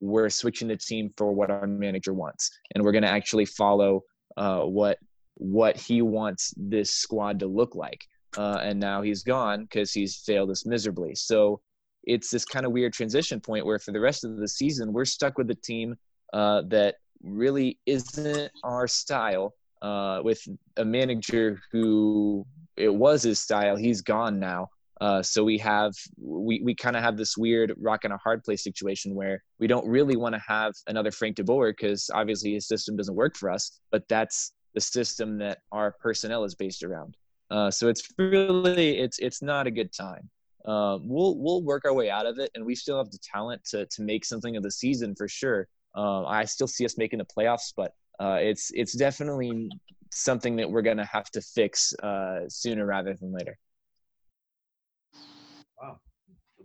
[0.00, 4.02] we're switching the team for what our manager wants, and we're going to actually follow
[4.36, 4.98] uh, what
[5.34, 8.06] what he wants this squad to look like.
[8.36, 11.14] Uh, and now he's gone because he's failed us miserably.
[11.14, 11.60] So
[12.04, 15.04] it's this kind of weird transition point where for the rest of the season we're
[15.04, 15.96] stuck with a team
[16.32, 20.40] uh, that really isn't our style uh, with
[20.76, 24.68] a manager who it was his style he's gone now
[25.00, 28.42] uh, so we have we, we kind of have this weird rock and a hard
[28.44, 32.54] place situation where we don't really want to have another frank de boer because obviously
[32.54, 36.82] his system doesn't work for us but that's the system that our personnel is based
[36.82, 37.16] around
[37.50, 40.28] uh, so it's really it's it's not a good time
[40.66, 43.64] uh, we'll we'll work our way out of it, and we still have the talent
[43.64, 45.68] to to make something of the season for sure.
[45.96, 49.70] Uh, I still see us making the playoffs, but uh, it's it's definitely
[50.12, 53.56] something that we're gonna have to fix uh, sooner rather than later.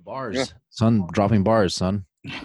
[0.06, 0.46] Bars, Yeah.
[0.70, 2.06] son, dropping bars, son.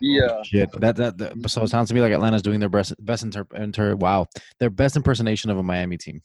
[0.00, 0.42] Yeah.
[0.44, 3.24] Shit, that, that that so it sounds to me like Atlanta's doing their best best
[3.24, 4.26] inter, inter wow
[4.60, 6.20] their best impersonation of a Miami team.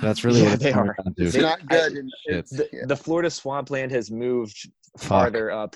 [0.00, 0.94] That's really Yeah, what they are.
[1.04, 1.24] down to.
[1.24, 1.92] It's not good.
[1.94, 2.36] and Shit.
[2.36, 2.82] it's- The, yeah.
[2.86, 4.56] the Florida swampland has moved
[4.98, 5.08] Fuck.
[5.08, 5.74] farther up,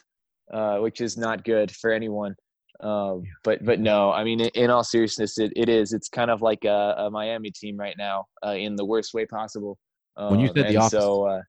[0.55, 2.37] uh, which is not good for anyone.
[2.79, 5.93] Um, but but no, I mean, in, in all seriousness, it, it is.
[5.93, 9.27] It's kind of like a, a Miami team right now, uh, in the worst way
[9.27, 9.79] possible.
[10.17, 11.41] Um, When you said the and opposite- so uh,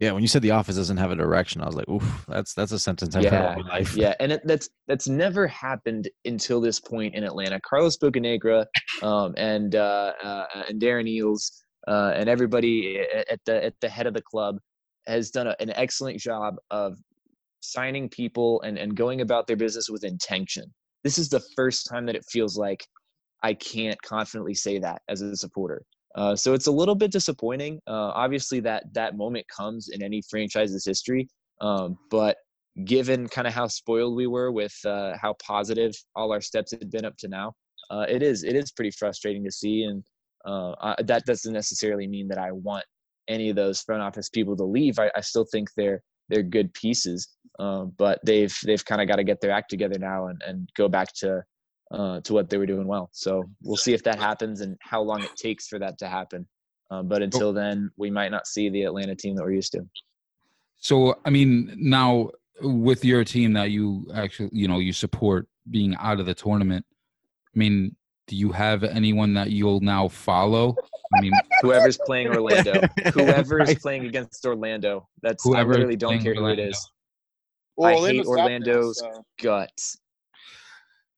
[0.00, 2.54] Yeah, when you said the office doesn't have a direction, I was like, oof, that's
[2.54, 3.94] that's a sentence I've heard Yeah, all my life.
[3.94, 7.60] yeah, and it, that's that's never happened until this point in Atlanta.
[7.60, 8.64] Carlos Bocanegra
[9.02, 11.50] um, and uh, uh, and Darren Eales
[11.86, 14.56] uh, and everybody at the at the head of the club
[15.06, 16.96] has done a, an excellent job of
[17.60, 20.64] signing people and, and going about their business with intention.
[21.04, 22.86] This is the first time that it feels like
[23.42, 25.82] I can't confidently say that as a supporter.
[26.14, 27.80] Uh, so it's a little bit disappointing.
[27.86, 31.28] Uh, obviously, that that moment comes in any franchise's history,
[31.60, 32.36] um, but
[32.84, 36.90] given kind of how spoiled we were with uh, how positive all our steps had
[36.90, 37.52] been up to now,
[37.90, 40.02] uh, it is it is pretty frustrating to see, and
[40.44, 42.84] uh, I, that doesn't necessarily mean that I want
[43.28, 44.98] any of those front office people to leave.
[44.98, 49.16] I, I still think they're they're good pieces, um, but they've they've kind of got
[49.16, 51.42] to get their act together now and, and go back to
[51.90, 53.10] uh, to what they were doing well.
[53.12, 56.46] So we'll see if that happens and how long it takes for that to happen.
[56.90, 59.86] Um, but until then, we might not see the Atlanta team that we're used to.
[60.76, 62.30] So, I mean, now
[62.62, 66.84] with your team that you actually, you know, you support being out of the tournament,
[67.54, 67.94] I mean,
[68.26, 70.76] do you have anyone that you'll now follow?
[71.16, 71.32] I mean,
[71.62, 72.80] Whoever's playing Orlando,
[73.14, 73.80] whoever's Right.
[73.80, 76.90] playing against Orlando, that's Whoever I is literally don't playing care who it is.
[77.76, 79.98] Well, I Orlando's hate top Orlando's so- Guts.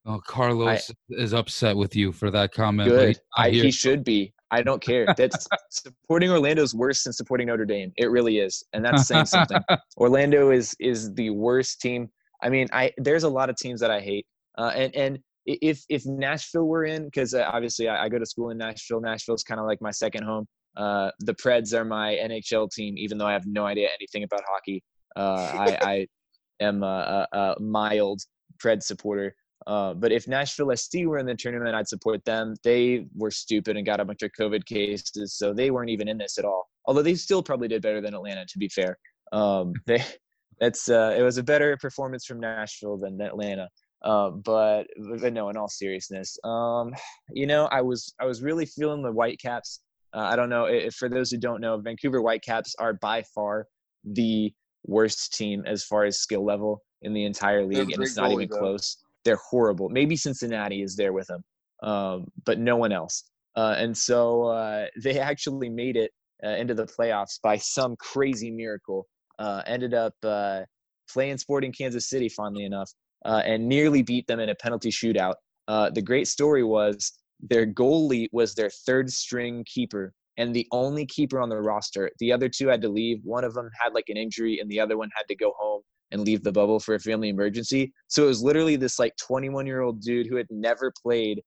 [0.04, 2.88] Oh, Carlos is upset with you for that comment.
[2.88, 3.20] Good.
[3.36, 4.32] not I, he should be.
[4.50, 5.06] I don't care.
[5.16, 7.92] That's supporting Orlando is worse than supporting Notre Dame.
[7.96, 9.60] It really is, and that's saying something.
[9.96, 12.10] Orlando is is the worst team.
[12.42, 14.26] I mean, I there's a lot of teams that I hate,
[14.58, 18.26] uh, and and if if Nashville were in, because uh, obviously I, I go to
[18.26, 19.00] school in Nashville.
[19.00, 20.46] Nashville's kind of like my second home.
[20.76, 24.40] Uh, the Preds are my NHL team, even though I have no idea anything about
[24.48, 24.82] hockey.
[25.16, 26.06] Uh, I, I
[26.64, 28.22] am a, a, a mild
[28.62, 29.34] Pred supporter.
[29.66, 32.54] Uh, but if Nashville SC were in the tournament, I'd support them.
[32.64, 36.18] They were stupid and got a bunch of COVID cases, so they weren't even in
[36.18, 36.68] this at all.
[36.86, 38.98] Although they still probably did better than Atlanta, to be fair.
[39.32, 40.04] Um, they,
[40.60, 43.68] that's uh, it was a better performance from Nashville than Atlanta.
[44.04, 44.86] Uh, but,
[45.20, 46.92] but no, in all seriousness, um,
[47.30, 49.80] you know, I was I was really feeling the Whitecaps.
[50.12, 53.66] Uh, I don't know if for those who don't know, Vancouver Whitecaps are by far
[54.04, 54.52] the
[54.84, 58.44] worst team as far as skill level in the entire league, and it's not goalie,
[58.44, 58.58] even though.
[58.58, 58.96] close.
[59.24, 59.88] They're horrible.
[59.88, 61.44] Maybe Cincinnati is there with them,
[61.82, 63.24] um, but no one else.
[63.56, 66.10] Uh, and so uh, they actually made it
[66.44, 69.06] uh, into the playoffs by some crazy miracle.
[69.38, 70.60] Uh, ended up uh,
[71.12, 72.90] playing Sporting Kansas City, funnily enough,
[73.24, 75.34] uh, and nearly beat them in a penalty shootout.
[75.68, 81.40] The great story was their goalie was their third string keeper and the only keeper
[81.40, 82.10] on the roster.
[82.18, 83.18] The other two had to leave.
[83.24, 85.82] One of them had like an injury, and the other one had to go home
[86.12, 87.92] and leave the bubble for a family emergency.
[88.08, 91.42] So it was literally this like 21 year old dude who had never played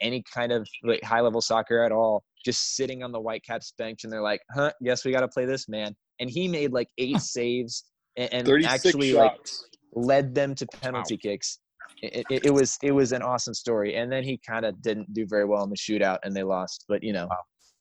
[0.00, 4.04] any kind of like high level soccer at all, just sitting on the Whitecaps bench,
[4.04, 6.88] and they're like, "Huh, guess we got to play this man." And he made like
[6.98, 7.84] eight saves
[8.16, 9.32] and, and 36 actually like
[9.94, 11.58] led them to penalty kicks.
[12.02, 15.12] It, it, it was it was an awesome story, and then he kind of didn't
[15.12, 16.84] do very well in the shootout, and they lost.
[16.88, 17.28] But you know,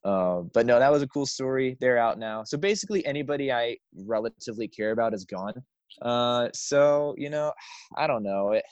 [0.03, 1.77] uh, but no, that was a cool story.
[1.79, 5.53] They're out now, so basically anybody I relatively care about is gone.
[6.01, 7.51] Uh, so you know,
[7.97, 8.51] I don't know.
[8.51, 8.63] It,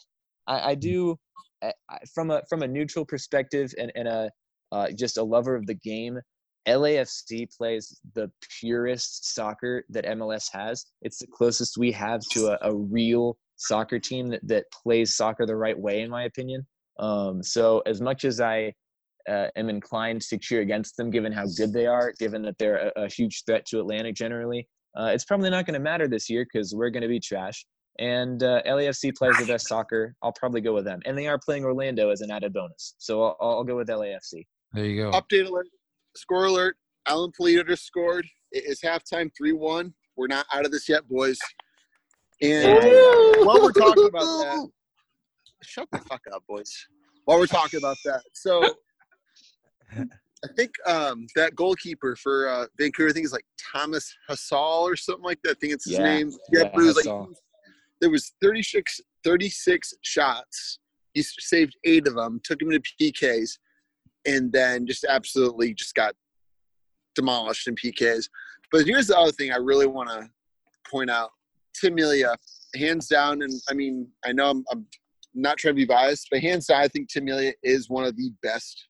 [0.47, 1.17] I, I do
[1.63, 4.31] I- I- from a from a neutral perspective and, and a
[4.71, 6.19] uh, just a lover of the game.
[6.67, 10.85] LAFC plays the purest soccer that MLS has.
[11.01, 15.45] It's the closest we have to a, a real soccer team that, that plays soccer
[15.45, 16.67] the right way, in my opinion.
[16.99, 18.73] Um, so, as much as I
[19.29, 22.91] uh, am inclined to cheer against them, given how good they are, given that they're
[22.97, 26.29] a, a huge threat to Atlanta generally, uh, it's probably not going to matter this
[26.29, 27.65] year because we're going to be trash.
[27.99, 30.15] And uh, LAFC plays the best soccer.
[30.21, 30.99] I'll probably go with them.
[31.05, 32.95] And they are playing Orlando as an added bonus.
[32.97, 34.45] So I'll, I'll go with LAFC.
[34.73, 35.11] There you go.
[35.11, 35.67] Update alert.
[36.15, 36.77] Score alert.
[37.07, 38.25] Alan Pulido just scored.
[38.51, 39.93] It is halftime 3 1.
[40.15, 41.37] We're not out of this yet, boys.
[42.41, 42.83] And
[43.45, 44.69] while we're talking about that,
[45.63, 46.71] shut the fuck up, boys.
[47.25, 48.73] While we're talking about that, so
[50.43, 54.95] I think um, that goalkeeper for uh, Vancouver, I think is like Thomas Hasal or
[54.95, 55.51] something like that.
[55.51, 56.31] I think it's his Yeah, name.
[56.51, 57.27] yeah, it was like
[58.01, 60.79] there was 36, 36 shots.
[61.13, 63.57] He saved eight of them, took him to PKs,
[64.27, 66.13] and then just absolutely just got
[67.15, 68.29] demolished in PKs.
[68.71, 70.29] But here's the other thing I really want to
[70.89, 71.31] point out:
[71.79, 72.35] Tim Melia,
[72.75, 74.85] hands down, and I mean I know I'm, I'm
[75.33, 78.15] not trying to be biased, but hands down, I think Tim Melia is one of
[78.15, 78.87] the best,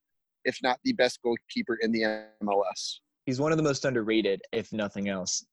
[0.47, 2.01] if not the best goalkeeper in the
[2.43, 2.99] MLS.
[3.25, 5.45] He's one of the most underrated, if nothing else.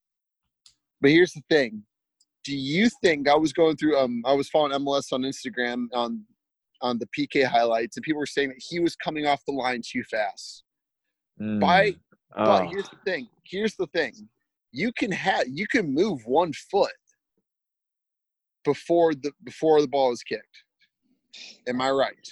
[1.01, 1.83] But here's the thing:
[2.45, 3.99] Do you think I was going through?
[3.99, 6.25] Um, I was following MLS on Instagram on
[6.81, 9.83] on the PK highlights, and people were saying that he was coming off the line
[9.85, 10.63] too fast.
[11.41, 11.61] Mm.
[11.61, 11.97] By
[12.37, 12.69] but Oh.
[12.69, 13.29] here's the thing.
[13.45, 14.29] Here's the thing.
[14.73, 16.93] You can have you can move one foot
[18.65, 20.65] before the before the ball is kicked.
[21.69, 22.29] Am I right?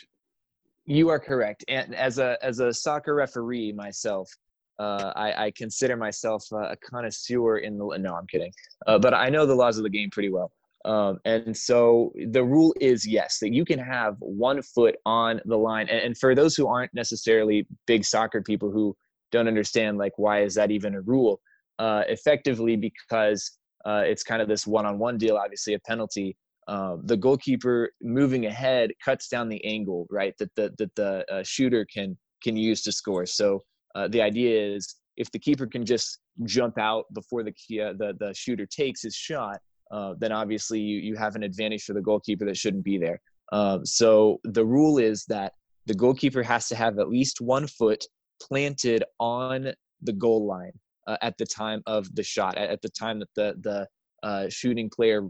[0.86, 1.64] You are correct.
[1.68, 4.30] And as a as a soccer referee myself,
[4.78, 7.96] uh, I, I consider myself a connoisseur in the.
[7.98, 8.52] No, I'm kidding.
[8.86, 10.50] Uh, but I know the laws of the game pretty well.
[10.84, 15.56] Um, and so the rule is yes that you can have one foot on the
[15.56, 15.88] line.
[15.88, 18.96] And, and for those who aren't necessarily big soccer people who
[19.30, 21.40] don't understand like why is that even a rule?
[21.78, 25.36] Uh, effectively because uh, it's kind of this one-on-one deal.
[25.36, 26.36] Obviously, a penalty
[26.68, 31.42] um, the goalkeeper moving ahead cuts down the angle right that the that the uh,
[31.42, 33.26] shooter can can use to score.
[33.26, 33.62] So
[33.94, 38.14] uh, the idea is if the keeper can just jump out before the uh, the
[38.18, 39.58] the shooter takes his shot
[39.92, 43.20] uh, then obviously you you have an advantage for the goalkeeper that shouldn't be there.
[43.52, 45.52] Um, so the rule is that
[45.86, 48.04] the goalkeeper has to have at least one foot
[48.40, 50.72] planted on the goal line
[51.06, 53.86] uh, at the time of the shot at, at the time that the the
[54.22, 55.28] uh, shooting player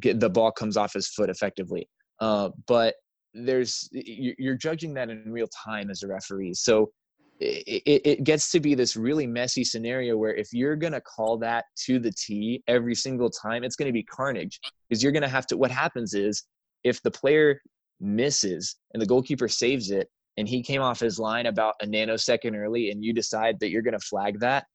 [0.00, 1.88] get the ball comes off his foot effectively.
[2.20, 2.94] Uh, but
[3.34, 6.90] there's you- you're judging that in real time as a referee, so
[7.38, 11.66] it, it, gets to be this really messy scenario where if you're gonna call that
[11.84, 14.58] to the T every single time, it's gonna be carnage
[14.88, 15.56] because you're gonna have to.
[15.58, 16.44] What happens is
[16.82, 17.60] if the player
[18.00, 22.56] misses and the goalkeeper saves it and he came off his line about a nanosecond
[22.56, 24.66] early and you decide that you're going to flag that,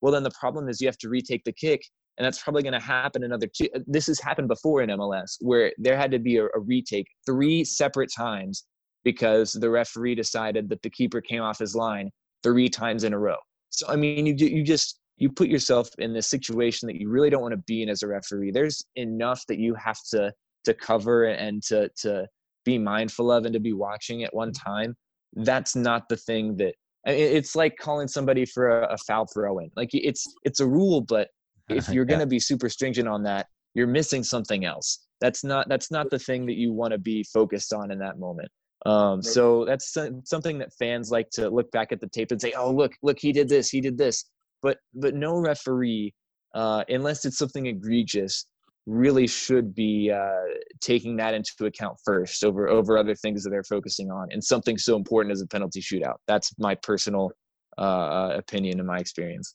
[0.00, 1.82] well, then the problem is you have to retake the kick.
[2.18, 3.68] And that's probably going to happen another two.
[3.74, 7.06] Uh, this has happened before in MLS where there had to be a, a retake
[7.24, 8.64] three separate times
[9.04, 12.10] because the referee decided that the keeper came off his line
[12.42, 13.36] three times in a row.
[13.70, 17.30] So, I mean, you, you just, you put yourself in this situation that you really
[17.30, 18.50] don't want to be in as a referee.
[18.50, 20.32] There's enough that you have to,
[20.64, 22.26] to cover and to, to
[22.64, 24.94] be mindful of and to be watching at one time.
[25.34, 26.74] That's not the thing that
[27.04, 29.70] it's like calling somebody for a, a foul throw in.
[29.76, 31.28] Like it's it's a rule, but
[31.70, 35.06] if you're going to be super stringent on that, you're missing something else.
[35.20, 38.18] That's not that's not the thing that you want to be focused on in that
[38.18, 38.48] moment.
[38.86, 39.94] Um, so that's
[40.24, 43.18] something that fans like to look back at the tape and say, "Oh, look, look,
[43.18, 44.24] he did this, he did this."
[44.62, 46.14] But but no referee,
[46.54, 48.46] uh, unless it's something egregious,
[48.86, 53.62] really should be uh, taking that into account first over over other things that they're
[53.64, 56.16] focusing on, and something so important as a penalty shootout.
[56.26, 57.32] That's my personal
[57.76, 59.54] uh, uh opinion and my experience.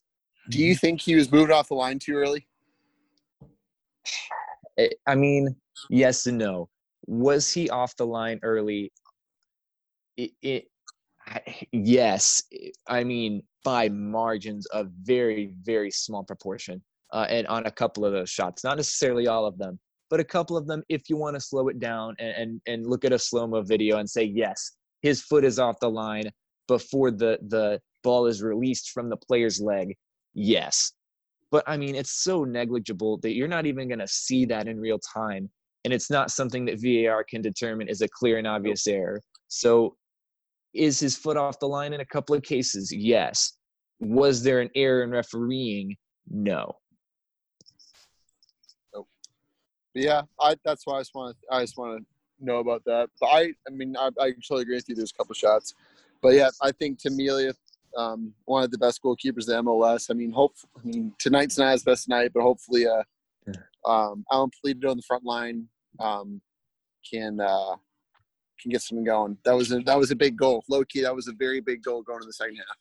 [0.49, 2.47] Do you think he was moved off the line too early?
[5.07, 5.55] I mean,
[5.89, 6.69] yes and no.
[7.07, 8.91] Was he off the line early?
[10.17, 10.65] It, it
[11.71, 12.43] yes.
[12.87, 16.81] I mean, by margins of very, very small proportion
[17.13, 18.63] uh, and on a couple of those shots.
[18.63, 20.83] Not necessarily all of them, but a couple of them.
[20.89, 23.61] If you want to slow it down and, and and look at a slow mo
[23.61, 26.29] video and say yes, his foot is off the line
[26.67, 29.95] before the the ball is released from the player's leg.
[30.35, 30.91] Yes,
[31.49, 34.79] but I mean it's so negligible that you're not even going to see that in
[34.79, 35.49] real time,
[35.85, 39.21] and it's not something that VAR can determine is a clear and obvious error.
[39.47, 39.95] So,
[40.73, 42.91] is his foot off the line in a couple of cases?
[42.93, 43.53] Yes.
[44.01, 45.95] Was there an error in refereeing?
[46.29, 46.75] No.
[48.93, 49.05] But
[50.03, 53.09] yeah, I that's why I just want to I just want to know about that.
[53.21, 54.95] But I I mean I, I totally agree with you.
[54.95, 55.73] There's a couple shots,
[56.21, 57.53] but yeah, I think Tim Melia,
[57.97, 60.07] um, one of the best goalkeepers in MLS.
[60.09, 63.03] I mean, hope I mean tonight's not his best night, but hopefully, uh,
[63.89, 65.67] um, Alan Pulido on the front line
[65.99, 66.41] um,
[67.09, 67.75] can uh,
[68.61, 69.37] can get something going.
[69.45, 71.01] That was a that was a big goal, low key.
[71.01, 72.77] That was a very big goal going in the second half.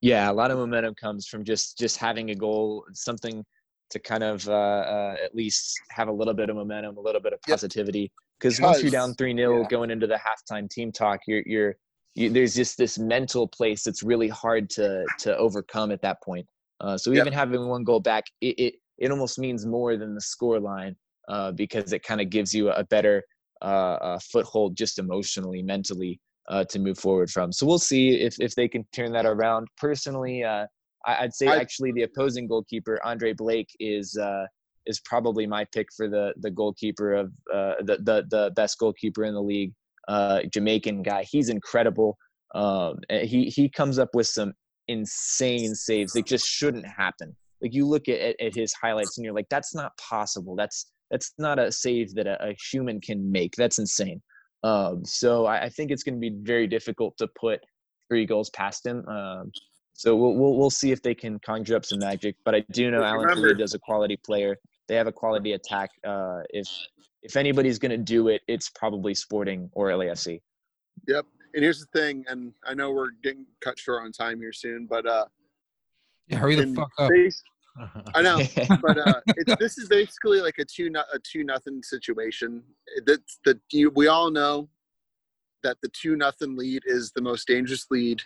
[0.00, 3.44] Yeah, a lot of momentum comes from just just having a goal, something
[3.90, 7.20] to kind of uh, uh, at least have a little bit of momentum, a little
[7.20, 8.12] bit of positivity.
[8.38, 9.68] Because once you're down three 0 yeah.
[9.68, 11.76] going into the halftime team talk, you're you're
[12.14, 16.46] you, there's just this mental place that's really hard to to overcome at that point.
[16.80, 20.20] Uh, so even having one goal back, it, it it almost means more than the
[20.20, 20.96] score line
[21.28, 23.22] uh, because it kind of gives you a better
[23.62, 27.52] uh, foothold just emotionally, mentally uh, to move forward from.
[27.52, 29.68] So we'll see if if they can turn that around.
[29.76, 30.66] Personally, uh,
[31.06, 34.46] I'd say I, actually the opposing goalkeeper Andre Blake is uh,
[34.86, 39.24] is probably my pick for the the goalkeeper of uh, the, the the best goalkeeper
[39.24, 39.72] in the league.
[40.08, 42.16] Uh, Jamaican guy, he's incredible.
[42.54, 44.52] Um, he he comes up with some
[44.88, 47.34] insane saves that just shouldn't happen.
[47.62, 50.54] Like you look at, at, at his highlights and you're like, that's not possible.
[50.54, 53.54] That's that's not a save that a, a human can make.
[53.56, 54.20] That's insane.
[54.62, 57.60] Um, so I, I, think it's going to be very difficult to put
[58.08, 59.06] three goals past him.
[59.06, 59.52] Um,
[59.92, 62.36] so we'll, we'll we'll see if they can conjure up some magic.
[62.44, 64.56] But I do know Alan Pulido is a quality player.
[64.88, 65.90] They have a quality attack.
[66.06, 66.66] Uh, if
[67.24, 70.40] if anybody's going to do it, it's probably Sporting or LAFC.
[71.08, 71.26] Yep.
[71.54, 74.86] And here's the thing, and I know we're getting cut short on time here soon,
[74.86, 75.26] but uh,
[76.28, 77.10] yeah, hurry the fuck up.
[77.10, 77.42] Base,
[78.14, 78.40] I know,
[78.82, 82.62] but uh, it's, this is basically like a two a two nothing situation.
[83.06, 84.68] That's the you, we all know
[85.62, 88.20] that the two nothing lead is the most dangerous lead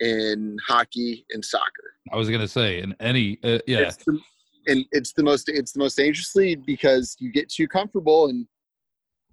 [0.00, 1.94] in hockey and soccer.
[2.12, 3.78] I was gonna say in any uh, yeah.
[3.78, 4.18] It's the,
[4.66, 8.46] and it's the most it's the most dangerous lead because you get too comfortable and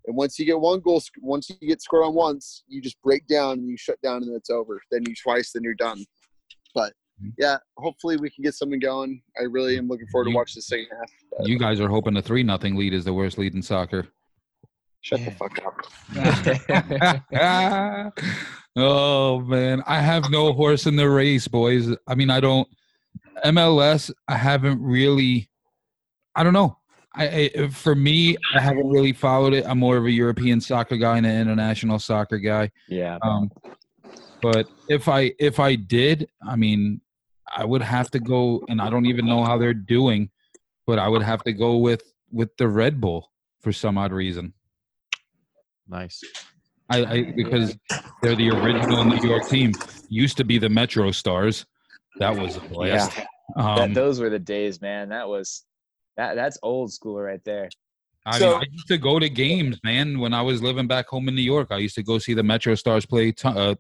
[0.08, 3.28] and once you get one goal, once you get scored on once, you just break
[3.28, 4.82] down and you shut down and it's over.
[4.92, 6.04] Then you twice, then you're done.
[6.74, 7.30] But mm-hmm.
[7.38, 9.22] yeah, hopefully we can get something going.
[9.40, 11.12] I really am looking forward you, to watch the second half.
[11.38, 11.48] But.
[11.48, 14.08] You guys are hoping the three nothing lead is the worst lead in soccer.
[15.02, 15.30] Shut yeah.
[15.30, 15.74] the fuck up.
[18.76, 21.90] oh man, I have no horse in the race, boys.
[22.08, 22.68] I mean, I don't
[23.46, 24.12] MLS.
[24.28, 25.50] I haven't really.
[26.36, 26.78] I don't know.
[27.14, 29.66] I, I, for me, I haven't really followed it.
[29.68, 32.72] I'm more of a European soccer guy and an international soccer guy.
[32.88, 33.18] Yeah.
[33.22, 33.52] Um,
[34.42, 37.02] but if I if I did, I mean,
[37.56, 40.30] I would have to go, and I don't even know how they're doing,
[40.88, 42.02] but I would have to go with
[42.32, 43.30] with the Red Bull
[43.60, 44.54] for some odd reason.
[45.88, 46.24] Nice.
[46.90, 47.78] I, I because
[48.22, 49.74] they're the original New York team.
[50.10, 51.66] Used to be the MetroStars.
[52.18, 53.18] That was a blast.
[53.18, 53.26] Yeah.
[53.56, 55.10] Um, that, those were the days, man.
[55.10, 55.64] That was
[56.18, 57.70] that that's old school right there.
[58.26, 60.20] I So- mean, I used to go to games, man.
[60.20, 62.44] When I was living back home in New York, I used to go see the
[62.44, 63.32] MetroStars play.
[63.34, 63.76] To, uh,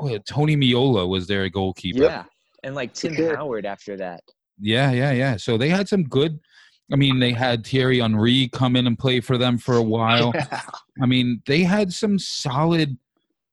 [0.00, 2.02] oh, yeah, Tony Meola was their goalkeeper.
[2.04, 2.24] Yeah,
[2.64, 3.36] and like Tim Sure.
[3.36, 4.22] Howard after that.
[4.58, 5.36] yeah, yeah, yeah.
[5.36, 6.38] So they had some good.
[6.92, 10.32] I mean, they had Thierry Henry come in and play for them for a while.
[11.02, 12.96] I mean, they had some solid,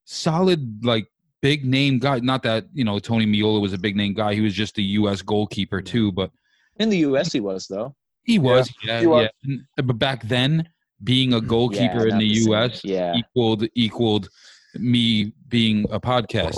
[0.05, 1.07] solid like
[1.43, 2.17] big name guy.
[2.19, 4.33] Not that you know Tony Meola was a big name guy.
[4.33, 5.21] He was just a U.S.
[5.21, 6.31] goalkeeper too, but
[6.79, 7.93] In the U.S., he was though.
[8.23, 8.73] he was.
[8.83, 9.23] Yeah, he was.
[9.43, 9.51] yeah.
[9.77, 10.69] And- But back then,
[11.03, 12.39] being a goalkeeper Yeah, in the the.
[12.49, 12.81] U.S.
[12.83, 13.13] Yeah.
[13.15, 14.29] equaled equaled
[14.75, 16.57] me being a podcast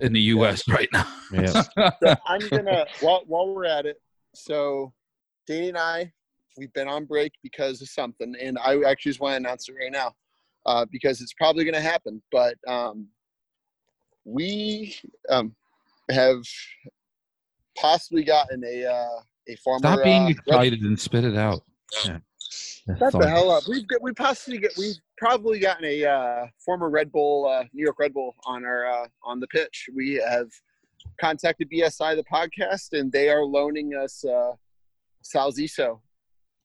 [0.00, 0.66] in the U.S.
[0.68, 1.06] right now.
[1.32, 1.62] Yeah.
[2.02, 3.96] So I'm gonna while while we're at it.
[4.34, 4.92] So
[5.48, 6.12] Danny and I,
[6.56, 9.74] we've been on break because of something, and I actually just want to announce it
[9.82, 10.12] right now
[10.64, 12.22] uh, because it's probably gonna happen.
[12.30, 13.08] But um,
[14.26, 14.94] we
[15.30, 15.54] um,
[16.10, 16.42] have
[17.78, 19.78] possibly gotten a uh, a former.
[19.78, 21.62] Stop being uh, Red- excited and spit it out.
[22.98, 23.64] Shut the hell up.
[23.68, 27.84] We've got, we possibly get we've probably gotten a uh, former Red Bull uh, New
[27.84, 29.88] York Red Bull on our uh, on the pitch.
[29.94, 30.48] We have
[31.20, 34.52] contacted BSI the podcast and they are loaning us uh,
[35.22, 36.00] Sal Zizzo,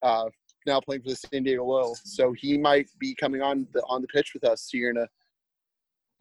[0.02, 0.26] uh,
[0.66, 1.96] now playing for the San Diego Loyal.
[2.04, 5.08] So he might be coming on the on the pitch with us here in a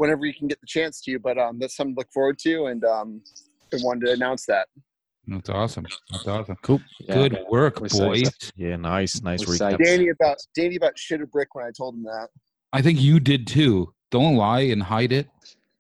[0.02, 1.20] whenever you can get the chance to.
[1.20, 3.22] But um, that's something to look forward to, and um,
[3.74, 4.68] I wanted to announce that.
[5.28, 5.86] That's awesome.
[6.12, 6.58] That's awesome.
[6.64, 6.82] Cool.
[7.02, 7.14] Yeah.
[7.14, 8.30] Good work, We're so boys.
[8.56, 9.74] Yeah, nice, nice We're recap.
[9.78, 9.86] psyched.
[9.86, 12.28] Danny about Danny about shit a brick when I told him that.
[12.74, 13.94] I think you did too.
[14.10, 15.28] Don't lie and hide it.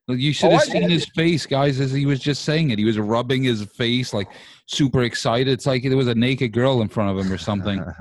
[0.07, 0.91] You should Oh, have I seen did.
[0.91, 2.77] his face, guys, as he was just saying it.
[2.79, 4.27] He was rubbing his face, like
[4.67, 5.47] super excited.
[5.51, 7.83] It's like there was a naked girl in front of him or something.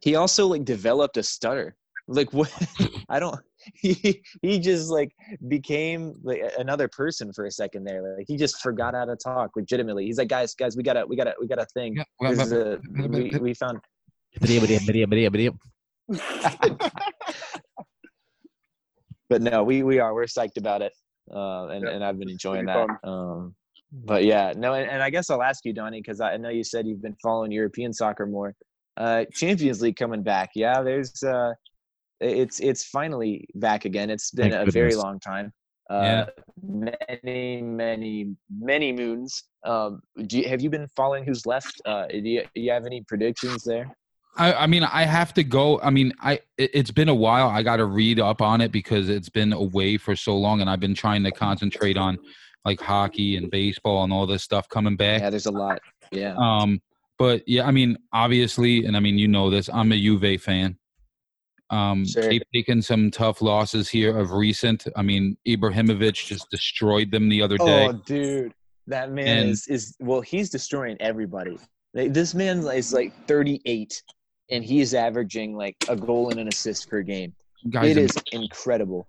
[0.00, 1.76] He also like developed a stutter.
[2.08, 2.50] Like what?
[3.08, 3.38] I don't.
[3.74, 5.12] He he just like
[5.48, 8.16] became like another person for a second there.
[8.16, 9.50] Like he just forgot how to talk.
[9.56, 11.96] Legitimately, he's like, guys, guys, we gotta, we gotta, we got a thing.
[11.96, 13.78] Yeah, well, This is but- a, we, we found
[19.28, 20.92] but no, we we are we're psyched about it,
[21.32, 23.08] uh, and Yeah, and I've been enjoying pretty that.
[23.08, 23.54] Um,
[23.92, 26.64] but yeah, no, and, and I guess I'll ask you, Donnie, because I know you
[26.64, 28.54] said you've been following European soccer more.
[28.96, 30.82] Uh, Champions League coming back, yeah.
[30.82, 31.52] There's uh,
[32.22, 34.10] it's it's finally back again.
[34.10, 35.52] It's been Thank a very long time.
[35.90, 36.26] Uh, Yeah.
[36.62, 39.44] Many, many, many moons.
[39.64, 41.80] Um, do you, have you been following who's left?
[41.84, 43.94] Uh, do you, do you have any predictions there?
[44.36, 45.80] I, I mean, I have to go.
[45.80, 47.48] I mean, I it, it's been a while.
[47.48, 50.70] I got to read up on it because it's been away for so long, and
[50.70, 52.18] I've been trying to concentrate on
[52.64, 55.20] like hockey and baseball and all this stuff coming back.
[55.20, 55.80] Yeah, there's a lot.
[56.12, 56.34] Yeah.
[56.38, 56.80] Um,
[57.18, 59.68] but yeah, I mean, obviously, and I mean, you know this.
[59.68, 60.78] I'm a Juve fan.
[61.72, 62.22] Um, Sure.
[62.22, 64.86] they've taken some tough losses here of recent.
[64.94, 67.86] I mean, Ibrahimovic just destroyed them the other day.
[67.88, 68.52] Oh, dude,
[68.86, 70.20] that man And- is is well.
[70.20, 71.58] He's destroying everybody.
[71.94, 74.02] Like, this man is like 38,
[74.50, 77.34] and he is averaging like a goal and an assist per game.
[77.70, 79.06] Guys, it is incredible.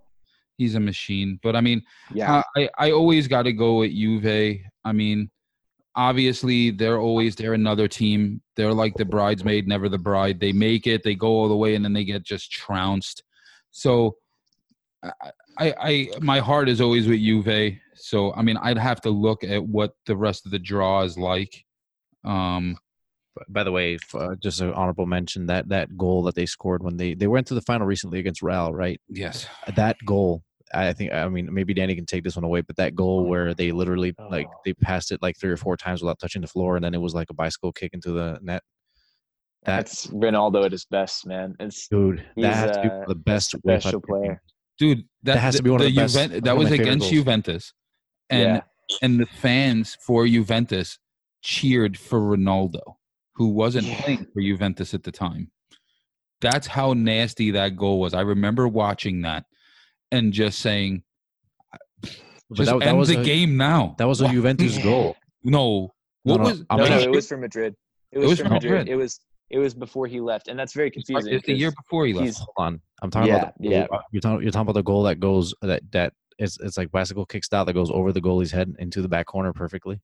[0.58, 1.40] he's a machine.
[1.42, 1.82] But I mean,
[2.14, 4.60] Yeah, Uh, I, I always got to go with Juve.
[4.86, 5.30] I mean,
[5.96, 8.42] obviously they're always they're another team.
[8.56, 10.40] They're like the bridesmaid, never the bride.
[10.40, 13.24] They make it, they go all the way, and then they get just trounced.
[13.72, 14.18] So,
[15.04, 17.78] I, I, my heart is always with Juve.
[17.96, 21.18] So I mean, I'd have to look at what the rest of the draw is
[21.18, 21.64] like.
[22.24, 22.78] Um,
[23.50, 26.98] By the way, uh, just an honorable mention that that goal that they scored when
[26.98, 29.00] they they went to the final recently against Real, right?
[29.10, 30.44] yes, That goal,
[30.74, 31.12] I think.
[31.14, 33.72] I mean, maybe Danny can take this one away, but that goal oh, where they
[33.72, 34.60] literally like Oh.
[34.66, 37.02] they passed it like three or four times without touching the floor, and then it
[37.02, 38.64] was like a bicycle kick into the net.
[39.66, 41.56] That that's Ronaldo at his best, man.
[41.60, 44.42] It's dude, He's, that has to be the best special player.
[44.78, 47.12] dude, that, That has to be one of the best- Juven- that was against goals.
[47.12, 47.74] Juventus,
[48.30, 48.62] and yeah,
[49.02, 51.00] and the fans for Juventus
[51.42, 52.82] cheered for Ronaldo,
[53.36, 54.02] who wasn't Yeah.
[54.02, 55.52] playing for Juventus at the time.
[56.42, 58.14] That's how nasty that goal was.
[58.14, 59.46] I remember watching that
[60.14, 61.04] and just saying,
[62.54, 63.96] just that, that end was the a, game now.
[63.98, 65.16] That was a Juventus goal.
[65.44, 65.92] No.
[66.24, 67.76] What no, was no, no, it was for Madrid.
[68.12, 68.72] It was, was for for Madrid.
[68.72, 68.90] Madrid.
[68.90, 69.20] It was
[69.50, 71.34] it was before he left, and that's very confusing.
[71.34, 72.38] it's the year before he left.
[72.38, 73.88] Hold on, I'm talking Yeah, about the, yeah.
[74.12, 77.26] You're talking, you're talking about the goal that goes that that it's it's like bicycle
[77.26, 80.00] kick style that goes over the goalie's head into the back corner perfectly.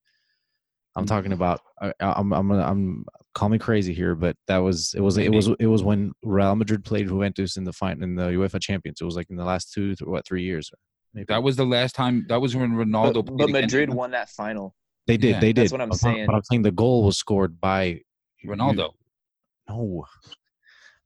[0.95, 1.15] I'm mm-hmm.
[1.15, 1.61] talking about.
[1.81, 3.05] I, I'm I'm I'm
[3.39, 6.55] call me crazy here, but that was it was it was it was when Real
[6.55, 8.99] Madrid played Juventus in the fight in the UEFA Champions.
[9.01, 10.69] It was like in the last two th- what three years.
[11.13, 11.25] Maybe.
[11.29, 12.25] That was the last time.
[12.29, 13.25] That was when Ronaldo.
[13.25, 13.95] but, but Madrid him.
[13.95, 14.75] won that final.
[15.07, 15.63] they did yeah, they did.
[15.63, 16.25] that's what I'm talking- saying.
[16.27, 18.01] But I'm saying the goal was scored by
[18.45, 18.91] Ronaldo.
[19.69, 20.05] No,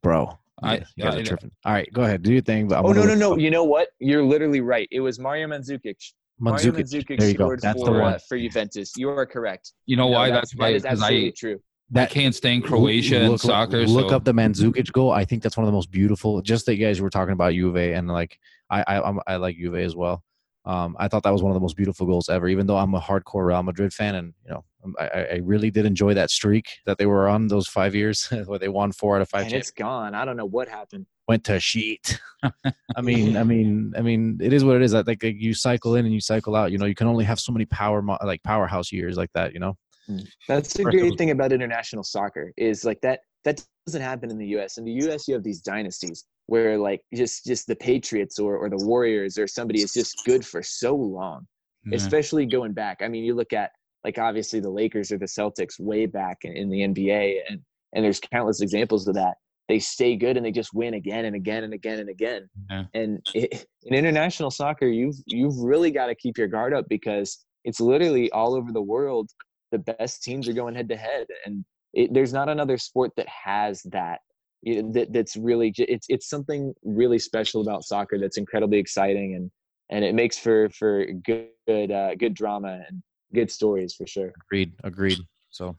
[0.01, 0.37] bro.
[0.61, 1.51] I- you guys I- are tripping.
[1.65, 2.67] All right, go ahead, do your thing.
[2.67, 3.37] But I'm Oh gonna no no no!
[3.37, 3.89] You know what?
[3.99, 4.87] You're literally right.
[4.91, 5.95] It was Mario Mandzukic.
[6.39, 7.05] Mario Mandzukic.
[7.05, 7.43] Mandzukic There you go.
[7.45, 8.93] scored That's for the uh, for Juventus.
[8.97, 9.73] You are correct.
[9.85, 10.29] You know No, why?
[10.31, 10.69] that's, That's why.
[10.71, 11.59] that is Because absolutely I true.
[11.95, 13.85] I can't stand Croatia look, and soccer.
[13.85, 15.11] Look so up the Mandzukic goal.
[15.11, 16.41] I think that's one of the most beautiful.
[16.41, 18.39] Just that you guys were talking about Juve and like
[18.69, 20.23] I I I'm, I like Juve as well.
[20.65, 22.47] Um, I thought that was one of the most beautiful goals ever.
[22.47, 25.35] Even though I'm a hardcore Real Madrid fan, and you know um, I, I I
[25.43, 28.91] really did enjoy that streak that they were on those five years where they won
[28.91, 29.45] four out of five.
[29.45, 30.15] And it's gone.
[30.15, 31.05] I don't know what happened.
[31.27, 32.19] went to sheet.
[32.95, 34.93] I mean, I mean, I mean, it is what it is.
[34.93, 36.71] I think like, you cycle in and you cycle out.
[36.71, 39.53] You know, you can only have so many power mo- like powerhouse years like that.
[39.53, 39.77] You know.
[40.09, 40.27] Mm.
[40.47, 44.01] That's the First of all- great thing about international soccer is like that that doesn't
[44.01, 44.77] happen in the US.
[44.77, 48.69] In the US you have these dynasties where like just just the Patriots or or
[48.69, 51.47] the Warriors or somebody is just good for so long.
[51.85, 51.95] yeah.
[51.95, 53.01] Especially going back.
[53.01, 53.71] I mean, you look at
[54.03, 57.59] like obviously the Lakers or the Celtics way back in, in the NBA and
[57.93, 59.35] and there's countless examples of that.
[59.69, 62.49] They stay good and they just win again and again and again and again.
[62.69, 62.83] Yeah.
[62.93, 67.45] And it, in international soccer, you've you've really got to keep your guard up because
[67.63, 69.29] it's literally all over the world.
[69.73, 73.27] The best teams are going head to head, and it, there's not another sport that
[73.27, 74.21] has that.
[74.65, 79.51] That that's really it's it's something really special about soccer that's incredibly exciting and
[79.89, 84.31] and it makes for for good good uh, good drama and good stories for sure.
[84.47, 84.73] Agreed.
[84.83, 85.19] Agreed.
[85.49, 85.77] So,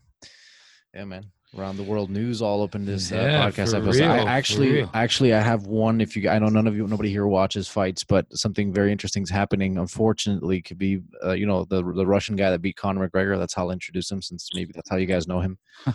[0.95, 1.25] yeah, man.
[1.57, 4.03] Around the world news all up in this uh, Yeah, podcast episode.
[4.03, 6.01] I real, for actually, actually, I have one.
[6.01, 9.23] If you, I know none of you, nobody here watches fights, but something very interesting
[9.23, 9.79] is happening.
[9.79, 13.39] Unfortunately, could be, uh, you know, the the Russian guy that beat Conor McGregor.
[13.39, 15.59] That's how I'll introduce him, since maybe that's how you guys know him.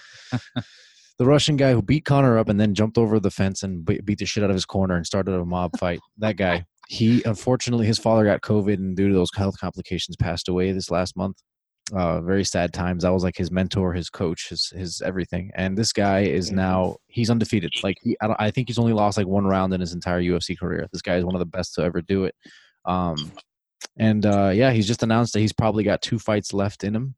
[1.18, 4.18] the Russian guy who beat Conor up and then jumped over the fence and beat
[4.18, 6.00] the shit out of his corner and started a mob fight.
[6.18, 6.66] That guy.
[6.88, 10.90] He unfortunately his father got COVID and due to those health complications passed away this
[10.90, 11.38] last month
[11.94, 13.04] uh, very sad times.
[13.06, 15.52] I was like his mentor, his coach, his his everything.
[15.56, 16.56] And this guy is Mhm.
[16.56, 17.74] now he's undefeated.
[17.84, 20.22] Like he, I, don't, I think he's only lost like one round in his entire
[20.22, 20.88] UFC career.
[20.92, 22.36] This guy is one of the best to ever do it.
[22.86, 23.32] Um,
[23.98, 27.16] and uh, yeah, he's just announced that he's probably got two fights left in him.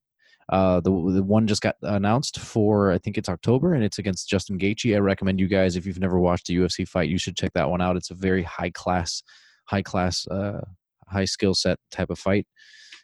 [0.49, 4.27] Uh, the the one just got announced for I think it's October, and it's against
[4.30, 4.95] Justin Gaethje.
[4.95, 7.69] I recommend you guys if you've never watched a UFC fight, you should check that
[7.69, 7.95] one out.
[7.95, 9.23] It's a very high class,
[9.65, 10.61] high class, uh,
[11.07, 12.48] high skill set type of fight.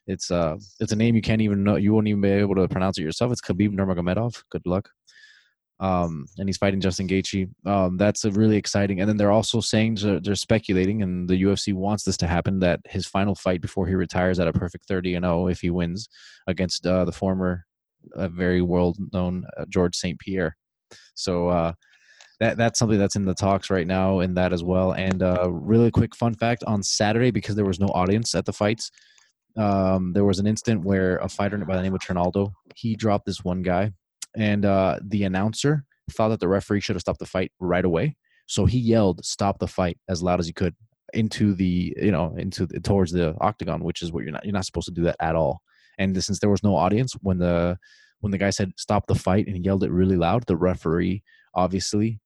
[0.08, 1.76] It's uh, it's a name you can't even know.
[1.76, 3.32] You won't even be able to pronounce it yourself.
[3.32, 4.44] It's Khabib Nurmagomedov.
[4.50, 4.90] Good luck.
[5.80, 7.50] Um, and he's fighting Justin Gaethje.
[7.66, 9.00] Um, that's a really exciting.
[9.00, 12.60] And then they're also saying they're, they're speculating, and the UFC wants this to happen
[12.60, 15.70] that his final fight before he retires at a perfect thirty and zero, if he
[15.70, 16.08] wins
[16.48, 17.66] against uh, the former,
[18.16, 20.56] uh, very world known uh, Georges St-Pierre.
[21.14, 21.74] So uh,
[22.40, 24.94] that that's something that's in the talks right now, and that as well.
[24.94, 28.54] And uh, really quick fun fact: on Saturday, because there was no audience at the
[28.54, 28.90] fights,
[29.58, 33.26] um, there was an instant where a fighter by the name of Trinaldo he dropped
[33.26, 33.92] this one guy,
[34.36, 38.16] and uh, the announcer thought that the referee should have stopped the fight right away.
[38.46, 40.76] So he yelled, "Stop the fight!" as loud as he could
[41.14, 44.54] into the you know into the, towards the octagon, which is what you're not you're
[44.54, 45.62] not supposed to do that at all.
[45.98, 47.78] And since there was no audience when the
[48.20, 51.24] when the guy said stop the fight and yelled it really loud, the referee
[51.56, 52.20] obviously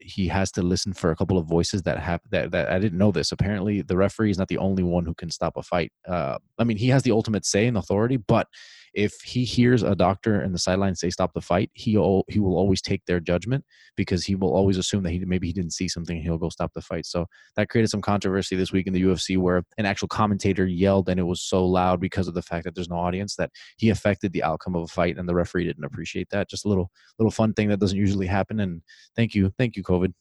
[0.00, 2.98] he has to listen for a couple of voices that have that, that I didn't
[2.98, 3.32] know this.
[3.32, 5.92] Apparently, the referee is not the only one who can stop a fight.
[6.06, 8.48] Uh, I mean, he has the ultimate say and authority, but
[8.94, 12.38] if he hears a doctor in the sideline say stop the fight, he al- he
[12.40, 13.64] will always take their judgment
[13.96, 16.16] because he will always assume that he maybe he didn't see something.
[16.16, 17.06] and He'll go stop the fight.
[17.06, 21.08] So that created some controversy this week in the UFC where an actual commentator yelled
[21.08, 23.90] and it was so loud because of the fact that there's no audience that he
[23.90, 26.48] affected the outcome of a fight and the referee didn't appreciate that.
[26.48, 28.60] Just a little little fun thing that doesn't usually happen.
[28.60, 28.82] And
[29.16, 30.12] thank you, thank you, COVID.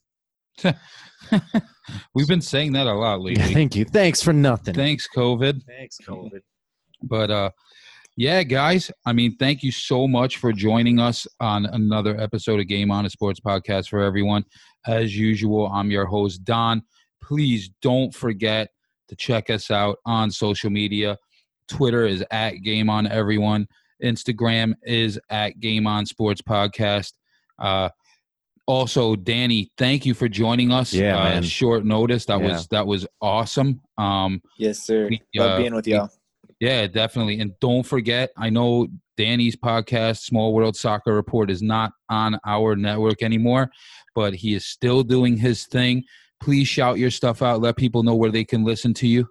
[2.16, 3.54] We've been saying that a lot Yeah, lately.
[3.54, 3.86] thank you.
[3.86, 4.74] Thanks for nothing.
[4.74, 5.62] Thanks, COVID.
[5.66, 6.40] Thanks, COVID.
[7.04, 7.50] But uh
[8.18, 12.68] yeah, guys, I mean, thank you so much for joining us on another episode of
[12.68, 14.44] Game On a Sports Podcast for everyone.
[14.88, 16.82] As usual, I'm your host, Don.
[17.22, 18.70] Please don't forget
[19.10, 21.18] to check us out on social media.
[21.68, 23.68] Twitter is at Game On Everyone.
[24.04, 27.14] Instagram is at Game On Sports Podcast.
[27.60, 27.90] Uh
[28.70, 30.94] also, Danny, thank you for joining us.
[30.94, 31.44] Yeah, uh, man.
[31.44, 32.26] Short notice.
[32.26, 32.52] That Yeah.
[32.52, 33.80] was that was awesome.
[33.98, 35.08] Um, Yes, sir.
[35.10, 36.10] We, Love uh, being with y'all.
[36.60, 37.40] Yeah, definitely.
[37.40, 42.76] And don't forget, I know Danny's podcast, Small World Soccer Report, is not on our
[42.76, 43.70] network anymore,
[44.16, 46.04] but he is still doing his thing.
[46.40, 47.62] Please shout your stuff out.
[47.62, 49.28] Let people know where they can listen to you.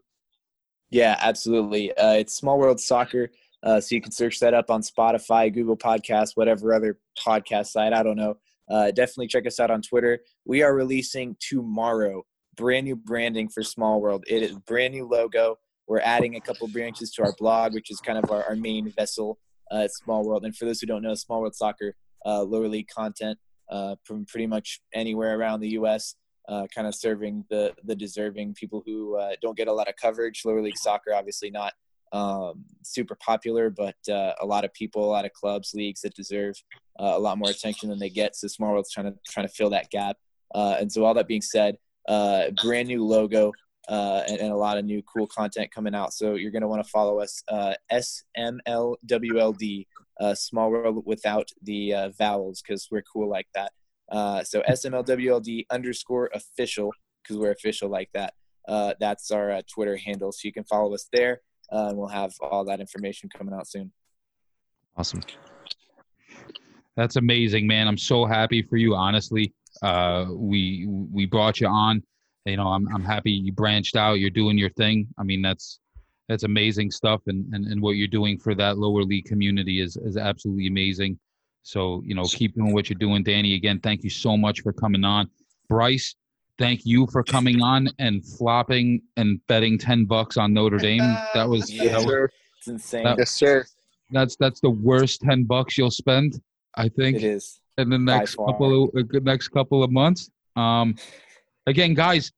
[0.90, 1.96] Yeah, absolutely.
[1.96, 3.30] Uh, it's Small World Soccer.
[3.62, 7.92] Uh, so you can search that up on Spotify, Google Podcasts, whatever other podcast site.
[7.92, 8.36] I don't know.
[8.70, 10.20] Uh, definitely check us out on Twitter.
[10.44, 12.24] We are releasing tomorrow
[12.56, 14.24] brand new branding for Small World.
[14.28, 15.58] It is brand new logo.
[15.86, 18.90] We're adding a couple branches to our blog, which is kind of our, our main
[18.90, 19.38] vessel
[19.70, 20.44] uh, at Small World.
[20.44, 21.94] And for those who don't know, Small World Soccer,
[22.24, 23.38] uh, lower league content
[23.70, 26.16] uh, from pretty much anywhere around the U.S.
[26.48, 29.94] Uh, kind of serving the the deserving people who uh, don't get a lot of
[29.96, 30.42] coverage.
[30.44, 31.72] Lower league soccer, obviously not
[32.12, 36.14] um, super popular, but uh, a lot of people, a lot of clubs, leagues that
[36.14, 36.54] deserve
[36.98, 38.34] a lot more attention than they get.
[38.34, 40.16] So Small World's trying to trying to fill that gap.
[40.54, 41.76] And so all that being said,
[42.08, 43.52] brand new logo
[43.88, 46.12] uh, and, and, a lot of new cool content coming out.
[46.12, 49.86] So you're going to want to follow us, uh, SMLWLD,
[50.34, 53.72] Small World without the vowels because we're cool like that.
[54.46, 56.92] so SMLWLD underscore official
[57.22, 58.34] because we're official like that.
[58.98, 60.32] that's our Twitter handle.
[60.32, 61.40] So you can follow us there
[61.72, 63.92] uh, and we'll have all that information coming out soon.
[64.96, 65.20] Awesome.
[66.96, 67.88] That's amazing, man.
[67.88, 68.94] I'm so happy for you.
[68.94, 69.52] Honestly,
[69.82, 72.02] uh, we we brought you on.
[72.46, 74.14] You know, I'm I'm happy you branched out.
[74.14, 75.08] You're doing your thing.
[75.18, 75.80] I mean, that's
[76.28, 79.96] that's amazing stuff, and and, and what you're doing for that lower league community is
[79.96, 81.18] is absolutely amazing.
[81.62, 83.54] So you know, keep doing what you're doing, Danny.
[83.54, 85.28] Again, thank you so much for coming on,
[85.68, 86.14] Bryce
[86.58, 91.00] thank you for coming on and flopping and betting 10 bucks on Notre Dame.
[91.34, 93.04] That was, yeah, that was it's insane.
[93.04, 93.64] That, yes, sir.
[94.10, 96.40] That's that's the worst 10 bucks you'll spend,
[96.76, 97.18] I think.
[97.18, 97.60] It is.
[97.78, 100.30] In the next couple of uh, next couple of months.
[100.54, 100.94] Um
[101.66, 102.32] again, guys,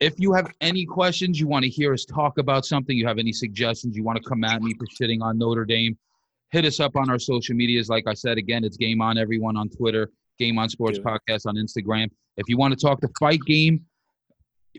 [0.00, 3.18] if you have any questions, you want to hear us talk about something, you have
[3.18, 5.96] any suggestions, you want to come at me for shitting on Notre Dame,
[6.50, 7.88] hit us up on our social medias.
[7.88, 11.56] Like I said, again, it's Game On Everyone on Twitter, Game On Sports Podcast on
[11.56, 12.08] Instagram.
[12.36, 13.84] If you want to talk the fight game,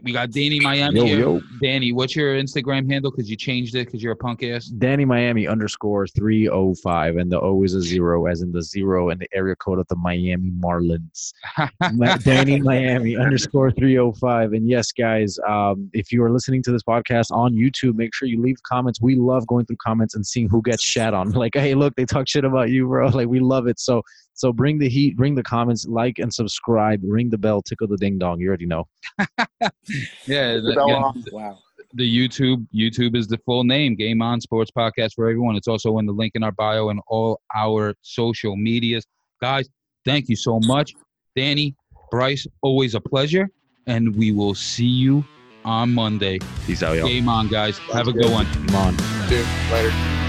[0.01, 1.19] we got Danny Miami yo, here.
[1.19, 1.41] Yo.
[1.61, 3.11] Danny, what's your Instagram handle?
[3.11, 4.65] Because you changed it because you're a punk ass.
[4.65, 8.61] Danny Miami underscore three oh five, and the O is a zero, as in the
[8.61, 11.33] zero and the area code of the Miami Marlins.
[12.23, 16.71] Danny Miami underscore three oh five, and yes, guys, um, if you are listening to
[16.71, 18.99] this podcast on YouTube, make sure you leave comments.
[19.01, 21.33] We love going through comments and seeing who gets shat on.
[21.43, 23.09] Like, hey, look, they talk shit about you, bro.
[23.13, 23.77] Like, we love it.
[23.77, 24.01] So
[24.33, 27.97] so bring the heat, bring the comments, like and subscribe, ring the bell, tickle the
[27.97, 28.39] ding dong.
[28.39, 28.87] You already know.
[30.25, 31.23] yeah, The bell again, on.
[31.31, 31.59] Wow.
[31.93, 32.65] the YouTube.
[32.73, 35.55] YouTube is the full name, Game On Sports Podcast for everyone.
[35.55, 39.05] It's also in the link in our bio and all our social medias.
[39.41, 39.69] Guys,
[40.05, 40.93] thank you so much.
[41.35, 41.75] Danny,
[42.11, 43.49] Bryce, always a pleasure.
[43.85, 45.25] And we will see you
[45.65, 46.39] on Monday.
[46.65, 47.07] Peace out, y'all.
[47.07, 47.77] Game on, guys.
[47.91, 48.45] Have a good one.
[48.45, 48.95] Come on.
[49.27, 50.22] Dude, later.